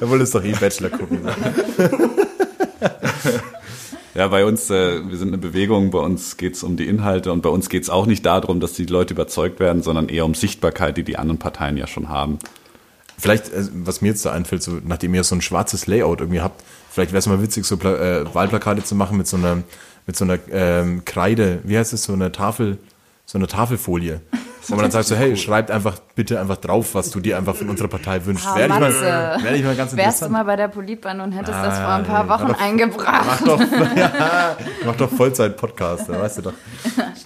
Da 0.00 0.08
wolltest 0.08 0.34
doch 0.34 0.44
eh 0.44 0.52
Bachelor 0.52 0.90
gucken. 0.90 1.20
Ja, 4.18 4.26
bei 4.26 4.44
uns, 4.44 4.68
äh, 4.68 5.08
wir 5.08 5.16
sind 5.16 5.28
eine 5.28 5.38
Bewegung, 5.38 5.92
bei 5.92 6.00
uns 6.00 6.36
geht's 6.36 6.64
um 6.64 6.76
die 6.76 6.88
Inhalte 6.88 7.30
und 7.30 7.40
bei 7.40 7.50
uns 7.50 7.68
geht's 7.68 7.88
auch 7.88 8.04
nicht 8.04 8.26
darum, 8.26 8.58
dass 8.58 8.72
die 8.72 8.84
Leute 8.84 9.14
überzeugt 9.14 9.60
werden, 9.60 9.80
sondern 9.80 10.08
eher 10.08 10.24
um 10.24 10.34
Sichtbarkeit, 10.34 10.96
die 10.96 11.04
die 11.04 11.16
anderen 11.16 11.38
Parteien 11.38 11.76
ja 11.76 11.86
schon 11.86 12.08
haben. 12.08 12.40
Vielleicht, 13.16 13.52
äh, 13.52 13.68
was 13.72 14.00
mir 14.00 14.08
jetzt 14.08 14.26
da 14.26 14.32
einfällt, 14.32 14.64
so, 14.64 14.80
nachdem 14.84 15.14
ihr 15.14 15.22
so 15.22 15.36
ein 15.36 15.40
schwarzes 15.40 15.86
Layout 15.86 16.18
irgendwie 16.18 16.40
habt, 16.40 16.64
vielleicht 16.90 17.12
wäre 17.12 17.20
es 17.20 17.28
mal 17.28 17.40
witzig, 17.40 17.64
so 17.64 17.76
Pla 17.76 17.94
äh, 17.94 18.34
Wahlplakate 18.34 18.82
zu 18.82 18.96
machen 18.96 19.18
mit 19.18 19.28
so 19.28 19.36
einer, 19.36 19.62
mit 20.08 20.16
so 20.16 20.24
einer 20.24 20.40
ähm, 20.50 21.04
Kreide, 21.04 21.60
wie 21.62 21.78
heißt 21.78 21.92
es, 21.92 22.02
so 22.02 22.12
eine 22.12 22.32
Tafel, 22.32 22.78
so 23.24 23.38
eine 23.38 23.46
Tafelfolie. 23.46 24.20
Wo 24.66 24.74
man 24.74 24.82
dann 24.82 24.90
sagt 24.90 25.06
so, 25.06 25.14
hey, 25.16 25.36
schreibt 25.36 25.70
einfach 25.70 25.98
bitte 26.14 26.40
einfach 26.40 26.56
drauf, 26.56 26.94
was 26.94 27.10
du 27.10 27.20
dir 27.20 27.36
einfach 27.38 27.54
von 27.54 27.68
unserer 27.70 27.88
Partei 27.88 28.24
wünschst. 28.24 28.46
Ah, 28.46 28.56
Wäre 28.56 28.68
ich, 28.68 28.78
mal, 28.80 29.42
wär 29.42 29.54
ich 29.54 29.64
mal 29.64 29.74
ganz 29.76 29.96
Wärst 29.96 30.22
du 30.22 30.28
mal 30.28 30.44
bei 30.44 30.56
der 30.56 30.68
Politbahn 30.68 31.20
und 31.20 31.32
hättest 31.32 31.52
das 31.58 31.78
vor 31.78 31.86
Ah, 31.86 31.96
ein 31.96 32.04
paar 32.04 32.24
nee, 32.24 32.30
Wochen 32.30 32.42
war 32.48 32.48
doch- 32.54 32.60
eingebracht. 32.60 33.24
Mach 33.26 33.40
doch, 33.42 33.60
ja, 33.96 34.56
mach 34.84 34.96
doch 34.96 35.10
Vollzeit-Podcast, 35.10 36.08
da 36.08 36.20
weißt 36.20 36.38
du 36.38 36.42
doch. 36.42 36.52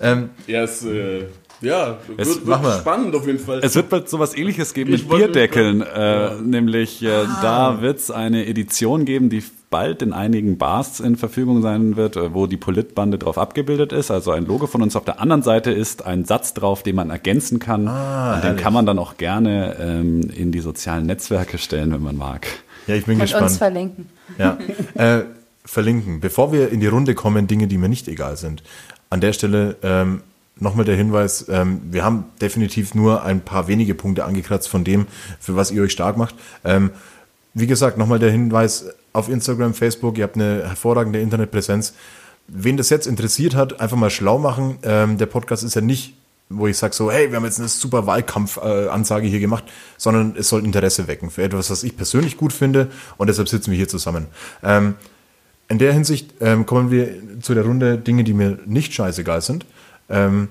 Ähm, 0.00 0.30
Ja, 0.46 0.62
es, 0.62 0.84
äh, 0.84 1.26
Ja, 1.62 1.98
Es- 2.16 2.28
wird, 2.44 2.46
wird 2.62 2.74
spannend 2.80 3.14
auf 3.14 3.26
jeden 3.26 3.38
Fall. 3.38 3.60
Es 3.62 3.74
wird 3.74 3.88
bald 3.88 4.08
sowas 4.08 4.36
ähnliches 4.36 4.74
geben 4.74 4.92
Ich 4.92 5.08
mit 5.08 5.16
Bierdeckeln. 5.16 5.80
Äh, 5.82 6.34
Nämlich 6.42 7.02
äh, 7.02 7.24
da 7.40 7.80
wird 7.80 7.98
es 7.98 8.10
eine 8.10 8.46
Edition 8.46 9.04
geben, 9.04 9.30
die 9.30 9.42
bald 9.70 10.02
in 10.02 10.12
einigen 10.12 10.58
Bars 10.58 11.00
in 11.00 11.16
Verfügung 11.16 11.62
sein 11.62 11.96
wird, 11.96 12.16
äh, 12.16 12.34
wo 12.34 12.46
die 12.46 12.56
Politbande 12.58 13.16
drauf 13.16 13.38
abgebildet 13.38 13.92
ist. 13.92 14.10
Also 14.10 14.32
ein 14.32 14.44
Logo 14.44 14.66
von 14.66 14.82
uns. 14.82 14.96
Auf 14.96 15.04
der 15.04 15.20
anderen 15.20 15.42
Seite 15.42 15.70
ist 15.70 16.04
ein 16.04 16.24
Satz 16.24 16.52
drauf, 16.52 16.82
den 16.82 16.96
man 16.96 17.08
ergänzen 17.10 17.58
kann. 17.58 17.88
Ah, 17.88 18.34
Und 18.34 18.44
den 18.44 18.56
kann 18.56 18.72
man 18.74 18.84
dann 18.84 18.98
auch 18.98 19.16
gerne 19.16 19.76
ähm, 19.80 20.20
in 20.36 20.52
die 20.52 20.60
sozialen 20.60 21.06
Netzwerke 21.06 21.56
stellen, 21.58 21.92
wenn 21.92 22.02
man 22.02 22.16
mag. 22.16 22.46
Ja, 22.86 22.96
ich 22.96 23.04
bin 23.06 23.14
Und 23.14 23.22
uns 23.22 23.30
gespannt. 23.30 23.52
verlinken. 23.52 24.08
Ja. 24.38 24.58
Äh, 24.94 25.22
verlinken. 25.64 26.20
Bevor 26.20 26.52
wir 26.52 26.70
in 26.70 26.80
die 26.80 26.88
Runde 26.88 27.14
kommen, 27.14 27.46
Dinge, 27.46 27.68
die 27.68 27.78
mir 27.78 27.88
nicht 27.88 28.08
egal 28.08 28.36
sind. 28.36 28.62
An 29.10 29.20
der 29.20 29.32
Stelle 29.32 29.76
ähm, 29.82 30.22
nochmal 30.56 30.84
der 30.84 30.96
Hinweis, 30.96 31.46
ähm, 31.48 31.80
wir 31.90 32.04
haben 32.04 32.24
definitiv 32.40 32.94
nur 32.94 33.24
ein 33.24 33.40
paar 33.40 33.68
wenige 33.68 33.94
Punkte 33.94 34.24
angekratzt 34.24 34.68
von 34.68 34.84
dem, 34.84 35.06
für 35.40 35.56
was 35.56 35.70
ihr 35.70 35.82
euch 35.82 35.92
stark 35.92 36.16
macht. 36.16 36.34
Ähm, 36.64 36.90
wie 37.54 37.66
gesagt, 37.66 37.98
nochmal 37.98 38.18
der 38.18 38.30
Hinweis 38.30 38.86
auf 39.12 39.28
Instagram, 39.28 39.74
Facebook, 39.74 40.16
ihr 40.18 40.24
habt 40.24 40.36
eine 40.36 40.66
hervorragende 40.66 41.20
Internetpräsenz. 41.20 41.94
Wen 42.48 42.76
das 42.76 42.90
jetzt 42.90 43.06
interessiert 43.06 43.54
hat, 43.54 43.80
einfach 43.80 43.96
mal 43.96 44.10
schlau 44.10 44.38
machen. 44.38 44.78
Ähm, 44.82 45.18
der 45.18 45.26
Podcast 45.26 45.62
ist 45.64 45.74
ja 45.74 45.80
nicht, 45.80 46.14
wo 46.48 46.66
ich 46.66 46.76
sage 46.76 46.94
so, 46.94 47.10
hey, 47.10 47.30
wir 47.30 47.36
haben 47.36 47.44
jetzt 47.44 47.58
eine 47.58 47.68
super 47.68 48.06
Wahlkampf-Ansage 48.06 49.26
hier 49.26 49.40
gemacht, 49.40 49.64
sondern 49.96 50.34
es 50.36 50.48
soll 50.48 50.64
Interesse 50.64 51.06
wecken 51.08 51.30
für 51.30 51.42
etwas, 51.42 51.70
was 51.70 51.82
ich 51.82 51.96
persönlich 51.96 52.36
gut 52.36 52.52
finde 52.52 52.90
und 53.16 53.28
deshalb 53.28 53.48
sitzen 53.48 53.70
wir 53.70 53.76
hier 53.76 53.88
zusammen. 53.88 54.26
Ähm, 54.62 54.94
in 55.68 55.78
der 55.78 55.92
Hinsicht 55.92 56.34
ähm, 56.40 56.66
kommen 56.66 56.90
wir 56.90 57.40
zu 57.40 57.54
der 57.54 57.64
Runde 57.64 57.96
Dinge, 57.96 58.24
die 58.24 58.34
mir 58.34 58.58
nicht 58.66 58.92
scheißegal 58.92 59.40
sind. 59.40 59.64
Ähm, 60.08 60.48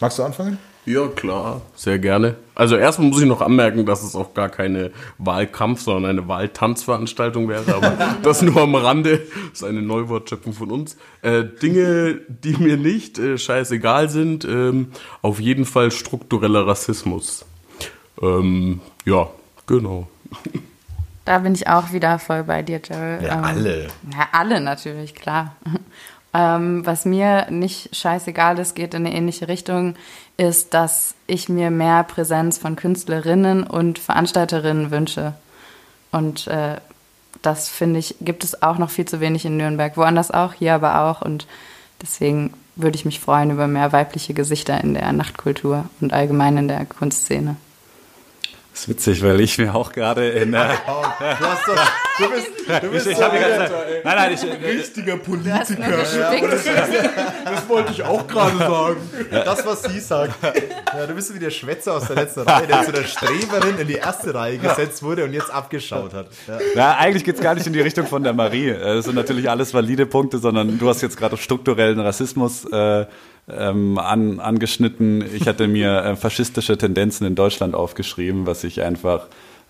magst 0.00 0.18
du 0.18 0.22
anfangen? 0.22 0.58
Ja, 0.86 1.06
klar, 1.08 1.60
sehr 1.76 1.98
gerne. 1.98 2.36
Also 2.54 2.76
erstmal 2.76 3.08
muss 3.08 3.20
ich 3.20 3.26
noch 3.28 3.42
anmerken, 3.42 3.84
dass 3.84 4.02
es 4.02 4.16
auch 4.16 4.32
gar 4.32 4.48
keine 4.48 4.92
Wahlkampf, 5.18 5.82
sondern 5.82 6.18
eine 6.18 6.26
Wahltanzveranstaltung 6.26 7.48
wäre, 7.48 7.74
aber 7.74 8.16
das 8.22 8.40
nur 8.40 8.56
am 8.62 8.74
Rande. 8.74 9.18
Das 9.50 9.60
ist 9.60 9.64
eine 9.64 9.82
Neuwortschöpfung 9.82 10.54
von 10.54 10.70
uns. 10.70 10.96
Äh, 11.20 11.44
Dinge, 11.44 12.20
die 12.28 12.56
mir 12.56 12.76
nicht 12.78 13.18
äh, 13.18 13.36
scheißegal 13.36 14.08
sind, 14.08 14.44
ähm, 14.46 14.88
auf 15.20 15.38
jeden 15.38 15.66
Fall 15.66 15.90
struktureller 15.90 16.66
Rassismus. 16.66 17.44
Ähm, 18.20 18.80
ja, 19.04 19.28
genau. 19.66 20.08
Da 21.26 21.38
bin 21.38 21.54
ich 21.54 21.68
auch 21.68 21.92
wieder 21.92 22.18
voll 22.18 22.42
bei 22.44 22.62
dir, 22.62 22.80
Gerald. 22.80 23.22
Ja, 23.22 23.38
Ähm, 23.38 23.44
alle. 23.44 23.88
Ja, 24.12 24.28
alle 24.32 24.60
natürlich, 24.60 25.14
klar. 25.14 25.54
Ähm, 26.32 26.86
was 26.86 27.04
mir 27.04 27.50
nicht 27.50 27.94
scheißegal 27.94 28.58
ist, 28.58 28.74
geht 28.74 28.94
in 28.94 29.04
eine 29.04 29.14
ähnliche 29.14 29.48
Richtung, 29.48 29.94
ist, 30.36 30.74
dass 30.74 31.14
ich 31.26 31.48
mir 31.48 31.70
mehr 31.70 32.04
Präsenz 32.04 32.56
von 32.56 32.76
Künstlerinnen 32.76 33.64
und 33.64 33.98
Veranstalterinnen 33.98 34.90
wünsche. 34.90 35.34
Und 36.12 36.46
äh, 36.46 36.76
das 37.42 37.68
finde 37.68 37.98
ich, 37.98 38.16
gibt 38.20 38.44
es 38.44 38.62
auch 38.62 38.78
noch 38.78 38.90
viel 38.90 39.06
zu 39.06 39.20
wenig 39.20 39.44
in 39.44 39.56
Nürnberg. 39.56 39.96
Woanders 39.96 40.30
auch, 40.30 40.52
hier 40.52 40.74
aber 40.74 41.02
auch. 41.02 41.22
Und 41.22 41.46
deswegen 42.00 42.54
würde 42.76 42.96
ich 42.96 43.04
mich 43.04 43.20
freuen 43.20 43.50
über 43.50 43.66
mehr 43.66 43.92
weibliche 43.92 44.34
Gesichter 44.34 44.82
in 44.82 44.94
der 44.94 45.12
Nachtkultur 45.12 45.86
und 46.00 46.12
allgemein 46.12 46.56
in 46.56 46.68
der 46.68 46.84
Kunstszene. 46.86 47.56
Das 48.72 48.82
ist 48.82 48.88
witzig, 48.88 49.22
weil 49.22 49.40
ich 49.40 49.58
mir 49.58 49.74
auch 49.74 49.92
gerade 49.92 50.28
in 50.28 50.52
der. 50.52 50.68
Du, 50.68 51.44
hast 51.44 51.66
doch, 51.66 51.90
du 52.18 52.30
bist, 52.30 52.48
du 52.82 52.88
bist 52.90 53.06
Ich 53.08 53.18
ganze 53.18 53.40
Zeit. 53.58 54.04
Nein, 54.04 54.16
nein, 54.16 54.32
ich, 54.32 54.42
Richtiger 54.42 55.16
Du 55.18 55.50
hast 55.52 55.70
nur 55.70 55.86
Politiker. 55.88 56.48
gespickt. 56.48 57.10
Das 57.44 57.68
wollte 57.68 57.92
ich 57.92 58.02
auch 58.04 58.26
gerade 58.26 58.56
sagen. 58.58 58.96
das, 59.30 59.66
was 59.66 59.82
sie 59.82 60.00
sagt. 60.00 60.34
Ja, 60.96 61.06
du 61.06 61.14
bist 61.14 61.28
so 61.28 61.34
wie 61.34 61.38
der 61.40 61.50
Schwätzer 61.50 61.94
aus 61.94 62.06
der 62.06 62.16
letzten 62.16 62.40
Reihe, 62.40 62.66
der 62.66 62.82
zu 62.84 62.92
der 62.92 63.04
Streberin 63.04 63.78
in 63.80 63.88
die 63.88 63.94
erste 63.94 64.32
Reihe 64.34 64.56
gesetzt 64.58 65.02
wurde 65.02 65.24
und 65.24 65.32
jetzt 65.32 65.50
abgeschaut 65.52 66.14
hat. 66.14 66.28
Ja. 66.46 66.58
Na, 66.74 66.96
eigentlich 66.96 67.24
geht's 67.24 67.40
gar 67.40 67.54
nicht 67.54 67.66
in 67.66 67.72
die 67.72 67.80
Richtung 67.80 68.06
von 68.06 68.22
der 68.22 68.32
Marie. 68.32 68.68
Äh, 68.70 68.96
Das 68.96 69.04
sind 69.04 69.14
natürlich 69.16 69.50
alles 69.50 69.74
valide 69.74 70.06
Punkte, 70.06 70.38
sondern 70.38 70.78
du 70.78 70.88
hast 70.88 71.02
jetzt 71.02 71.16
gerade 71.16 71.36
strukturellen 71.36 71.98
Rassismus 72.00 72.64
äh, 72.72 73.06
ähm, 73.58 73.98
an, 73.98 74.40
angeschnitten. 74.40 75.24
Ich 75.34 75.46
hatte 75.46 75.68
mir 75.68 76.04
äh, 76.04 76.16
faschistische 76.16 76.76
Tendenzen 76.78 77.26
in 77.26 77.34
Deutschland 77.34 77.74
aufgeschrieben, 77.74 78.46
was 78.46 78.64
ich 78.64 78.82
einfach 78.82 79.26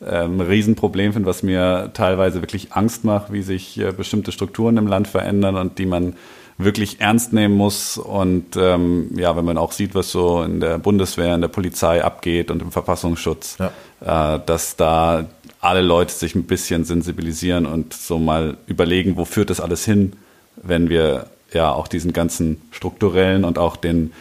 ähm, 0.07 0.41
ein 0.41 0.47
Riesenproblem 0.47 1.13
finde, 1.13 1.29
was 1.29 1.43
mir 1.43 1.91
teilweise 1.93 2.41
wirklich 2.43 2.73
Angst 2.73 3.05
macht, 3.05 3.33
wie 3.33 3.43
sich 3.43 3.79
äh, 3.79 3.93
bestimmte 3.93 4.33
Strukturen 4.33 4.77
im 4.77 4.87
Land 4.87 5.09
verändern 5.09 5.57
und 5.57 5.79
die 5.79 5.87
man 5.87 6.15
wirklich 6.57 7.01
ernst 7.01 7.33
nehmen 7.33 7.55
muss. 7.55 7.99
Und 7.99 8.57
ähm, 8.57 9.11
ja, 9.17 9.37
wenn 9.37 9.45
man 9.45 9.59
auch 9.59 9.73
sieht, 9.73 9.95
was 9.95 10.11
so 10.11 10.43
in 10.43 10.61
der 10.61 10.79
Bundeswehr, 10.79 11.35
in 11.35 11.41
der 11.41 11.49
Polizei 11.49 12.03
abgeht 12.03 12.51
und 12.51 12.63
im 12.63 12.73
Verfassungsschutz, 12.73 13.59
äh, 13.61 14.39
dass 14.45 14.77
da 14.77 15.27
alle 15.61 15.83
Leute 15.83 16.13
sich 16.13 16.35
ein 16.35 16.45
bisschen 16.45 16.85
sensibilisieren 16.85 17.67
und 17.67 17.93
so 17.93 18.19
mal 18.19 18.57
überlegen, 18.67 19.17
wo 19.17 19.25
führt 19.25 19.51
das 19.51 19.61
alles 19.61 19.85
hin, 19.85 20.15
wenn 20.63 20.89
wir 20.89 21.27
ja 21.53 21.73
auch 21.73 21.89
diesen 21.89 22.13
ganzen 22.13 22.61
strukturellen 22.71 23.45
und 23.45 23.59
auch 23.59 23.77
den 23.77 24.13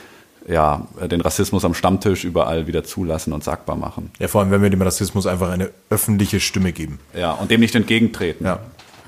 ja, 0.47 0.87
den 1.11 1.21
Rassismus 1.21 1.63
am 1.63 1.75
Stammtisch 1.75 2.23
überall 2.23 2.65
wieder 2.65 2.83
zulassen 2.83 3.33
und 3.33 3.43
sagbar 3.43 3.75
machen. 3.75 4.09
ja, 4.17 4.27
vor 4.27 4.41
allem, 4.41 4.49
wenn 4.49 4.63
wir 4.63 4.71
dem 4.71 4.81
Rassismus 4.81 5.27
einfach 5.27 5.49
eine 5.49 5.69
öffentliche 5.91 6.39
Stimme 6.39 6.73
geben. 6.73 6.99
Ja, 7.13 7.33
und 7.33 7.51
dem 7.51 7.59
nicht 7.59 7.75
entgegentreten. 7.75 8.45
Ja. 8.45 8.59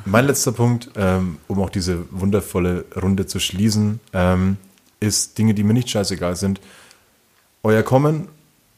Mein 0.05 0.25
letzter 0.27 0.51
Punkt, 0.51 0.91
ähm, 0.95 1.37
um 1.47 1.59
auch 1.61 1.69
diese 1.69 2.05
wundervolle 2.11 2.85
Runde 3.01 3.25
zu 3.25 3.39
schließen, 3.39 3.99
ähm, 4.13 4.57
ist 4.99 5.37
Dinge, 5.37 5.53
die 5.53 5.63
mir 5.63 5.73
nicht 5.73 5.89
scheißegal 5.89 6.35
sind. 6.35 6.61
Euer 7.63 7.81
Kommen 7.83 8.27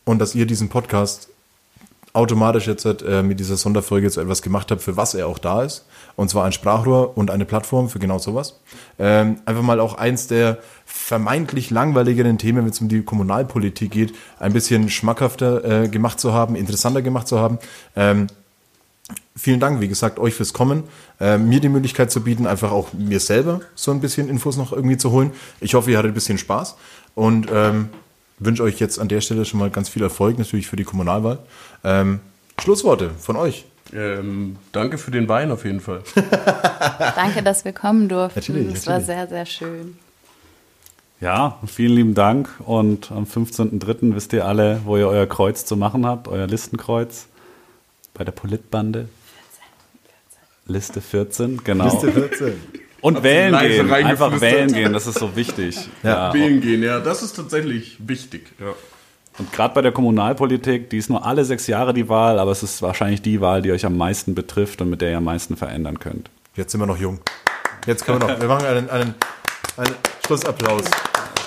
und 0.05 0.19
dass 0.19 0.35
ihr 0.35 0.45
diesen 0.45 0.69
Podcast 0.69 1.29
automatisch 2.13 2.67
jetzt 2.67 2.85
äh, 2.85 3.23
mit 3.23 3.39
dieser 3.39 3.57
Sonderfolge 3.57 4.09
zu 4.11 4.21
etwas 4.21 4.41
gemacht 4.41 4.69
habt, 4.71 4.81
für 4.81 4.95
was 4.97 5.13
er 5.15 5.27
auch 5.27 5.39
da 5.39 5.63
ist. 5.63 5.85
Und 6.15 6.29
zwar 6.29 6.45
ein 6.45 6.51
Sprachrohr 6.51 7.17
und 7.17 7.31
eine 7.31 7.45
Plattform 7.45 7.89
für 7.89 7.99
genau 7.99 8.19
sowas. 8.19 8.59
Ähm, 8.99 9.37
einfach 9.45 9.63
mal 9.63 9.79
auch 9.79 9.95
eins 9.95 10.27
der 10.27 10.59
vermeintlich 10.85 11.69
langweiligeren 11.71 12.37
Themen, 12.37 12.63
wenn 12.63 12.71
es 12.71 12.81
um 12.81 12.87
die 12.87 13.01
Kommunalpolitik 13.01 13.91
geht, 13.91 14.13
ein 14.39 14.53
bisschen 14.53 14.89
schmackhafter 14.89 15.83
äh, 15.83 15.87
gemacht 15.87 16.19
zu 16.19 16.33
haben, 16.33 16.55
interessanter 16.55 17.01
gemacht 17.01 17.27
zu 17.27 17.39
haben. 17.39 17.57
Ähm, 17.95 18.27
vielen 19.35 19.59
Dank, 19.59 19.81
wie 19.81 19.87
gesagt, 19.87 20.19
euch 20.19 20.33
fürs 20.33 20.53
Kommen, 20.53 20.83
äh, 21.19 21.37
mir 21.37 21.59
die 21.59 21.69
Möglichkeit 21.69 22.11
zu 22.11 22.21
bieten, 22.21 22.45
einfach 22.45 22.71
auch 22.71 22.93
mir 22.93 23.19
selber 23.19 23.61
so 23.75 23.91
ein 23.91 23.99
bisschen 23.99 24.29
Infos 24.29 24.57
noch 24.57 24.71
irgendwie 24.71 24.97
zu 24.97 25.11
holen. 25.11 25.31
Ich 25.59 25.73
hoffe, 25.73 25.91
ihr 25.91 25.97
hattet 25.97 26.11
ein 26.11 26.15
bisschen 26.15 26.37
Spaß 26.37 26.75
und 27.15 27.47
ähm, 27.51 27.89
wünsche 28.39 28.63
euch 28.63 28.79
jetzt 28.79 28.99
an 28.99 29.07
der 29.07 29.21
Stelle 29.21 29.45
schon 29.45 29.59
mal 29.59 29.69
ganz 29.69 29.89
viel 29.89 30.03
Erfolg 30.03 30.37
natürlich 30.37 30.67
für 30.67 30.75
die 30.75 30.83
Kommunalwahl. 30.83 31.39
Ähm, 31.83 32.19
Schlussworte 32.59 33.11
von 33.19 33.35
euch. 33.35 33.65
Ähm, 33.93 34.55
danke 34.71 34.97
für 34.97 35.11
den 35.11 35.29
Wein 35.29 35.51
auf 35.51 35.65
jeden 35.65 35.79
Fall. 35.79 36.01
Danke, 37.15 37.43
dass 37.43 37.63
wir 37.63 37.73
kommen 37.73 38.09
durften. 38.09 38.39
Natürlich, 38.39 38.73
Es 38.73 38.87
war 38.87 39.01
sehr, 39.01 39.27
sehr 39.27 39.45
schön. 39.45 39.97
Ja, 41.21 41.59
vielen 41.67 41.93
lieben 41.93 42.13
Dank. 42.15 42.49
Und 42.59 43.11
am 43.11 43.25
15.03. 43.25 44.15
wisst 44.15 44.33
ihr 44.33 44.45
alle, 44.45 44.81
wo 44.85 44.97
ihr 44.97 45.07
euer 45.07 45.27
Kreuz 45.27 45.65
zu 45.65 45.77
machen 45.77 46.05
habt, 46.05 46.27
euer 46.27 46.47
Listenkreuz. 46.47 47.27
Bei 48.13 48.23
der 48.23 48.31
Politbande. 48.31 49.09
Liste 50.65 51.01
14, 51.01 51.63
genau. 51.63 51.89
14. 51.89 52.53
Und 53.01 53.21
wählen 53.21 53.51
leise 53.51 53.83
gehen. 53.83 53.93
Einfach 53.93 54.39
wählen 54.39 54.71
gehen, 54.71 54.93
das 54.93 55.07
ist 55.07 55.19
so 55.19 55.35
wichtig. 55.35 55.77
Ja. 56.03 56.33
Wählen 56.33 56.61
gehen, 56.61 56.81
ja, 56.81 56.99
das 56.99 57.21
ist 57.21 57.35
tatsächlich 57.35 57.97
wichtig. 57.99 58.47
Ja. 58.59 58.73
Und 59.39 59.51
gerade 59.51 59.73
bei 59.73 59.81
der 59.81 59.91
Kommunalpolitik, 59.91 60.89
die 60.89 60.97
ist 60.97 61.09
nur 61.09 61.25
alle 61.25 61.43
sechs 61.43 61.65
Jahre 61.67 61.93
die 61.93 62.07
Wahl, 62.07 62.37
aber 62.37 62.51
es 62.51 62.61
ist 62.61 62.81
wahrscheinlich 62.81 63.21
die 63.21 63.41
Wahl, 63.41 63.61
die 63.61 63.71
euch 63.71 63.85
am 63.85 63.97
meisten 63.97 64.35
betrifft 64.35 64.81
und 64.81 64.89
mit 64.89 65.01
der 65.01 65.11
ihr 65.11 65.17
am 65.17 65.23
meisten 65.23 65.57
verändern 65.57 65.99
könnt. 65.99 66.29
Jetzt 66.55 66.71
sind 66.71 66.81
wir 66.81 66.85
noch 66.85 66.99
jung. 66.99 67.19
Jetzt 67.87 68.05
können 68.05 68.21
wir 68.21 68.27
noch. 68.27 68.39
Wir 68.39 68.47
machen 68.47 68.65
einen, 68.65 68.89
einen, 68.89 69.15
einen 69.77 69.95
Schlussapplaus. 70.25 70.83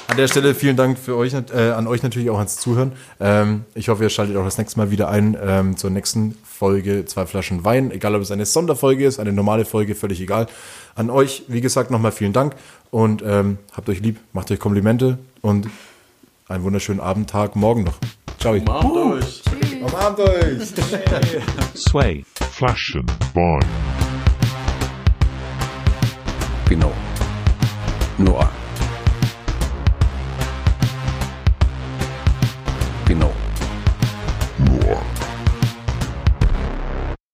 An 0.09 0.17
der 0.17 0.29
Stelle 0.29 0.55
vielen 0.55 0.77
Dank 0.77 0.99
für 0.99 1.17
euch, 1.17 1.35
äh, 1.35 1.71
an 1.71 1.87
euch 1.87 2.03
natürlich 2.03 2.31
auch 2.31 2.39
ans 2.39 2.57
Zuhören. 2.57 2.93
Ähm, 3.21 3.65
ich 3.75 3.89
hoffe, 3.89 4.05
ihr 4.05 4.11
schaltet 4.11 4.37
auch 4.37 4.45
das 4.45 4.59
nächste 4.59 4.79
Mal 4.79 4.91
wieder 4.91 5.09
ein 5.09 5.37
ähm, 5.41 5.77
zur 5.77 5.91
nächsten 5.91 6.37
Folge 6.45 7.05
Zwei 7.07 7.27
Flaschen 7.27 7.65
Wein. 7.65 7.91
Egal, 7.91 8.15
ob 8.15 8.23
es 8.23 8.31
eine 8.31 8.47
Sonderfolge 8.47 9.05
ist, 9.05 9.19
eine 9.21 9.33
normale 9.33 9.65
Folge, 9.65 9.95
völlig 9.95 10.21
egal. 10.21 10.47
An 10.95 11.11
euch, 11.11 11.45
wie 11.49 11.61
gesagt, 11.61 11.91
nochmal 11.91 12.13
vielen 12.13 12.33
Dank 12.33 12.55
und 12.91 13.23
ähm, 13.27 13.59
habt 13.77 13.89
euch 13.89 14.01
lieb, 14.01 14.19
macht 14.33 14.51
euch 14.51 14.59
Komplimente 14.59 15.19
und 15.43 15.69
einen 16.49 16.65
wunderschönen 16.65 17.01
Abend, 17.01 17.31
Tag, 17.31 17.57
morgen 17.57 17.85
noch. 17.85 17.99
Ciao. 18.39 18.57
Macht 18.65 18.85
euch. 18.85 19.43
Umarmt 19.81 20.21
euch. 20.21 20.73
Sway. 21.75 22.25
Flaschen 22.53 23.07
Wein. 23.35 23.65
Pinot. 26.67 26.93
Noir. 28.19 28.51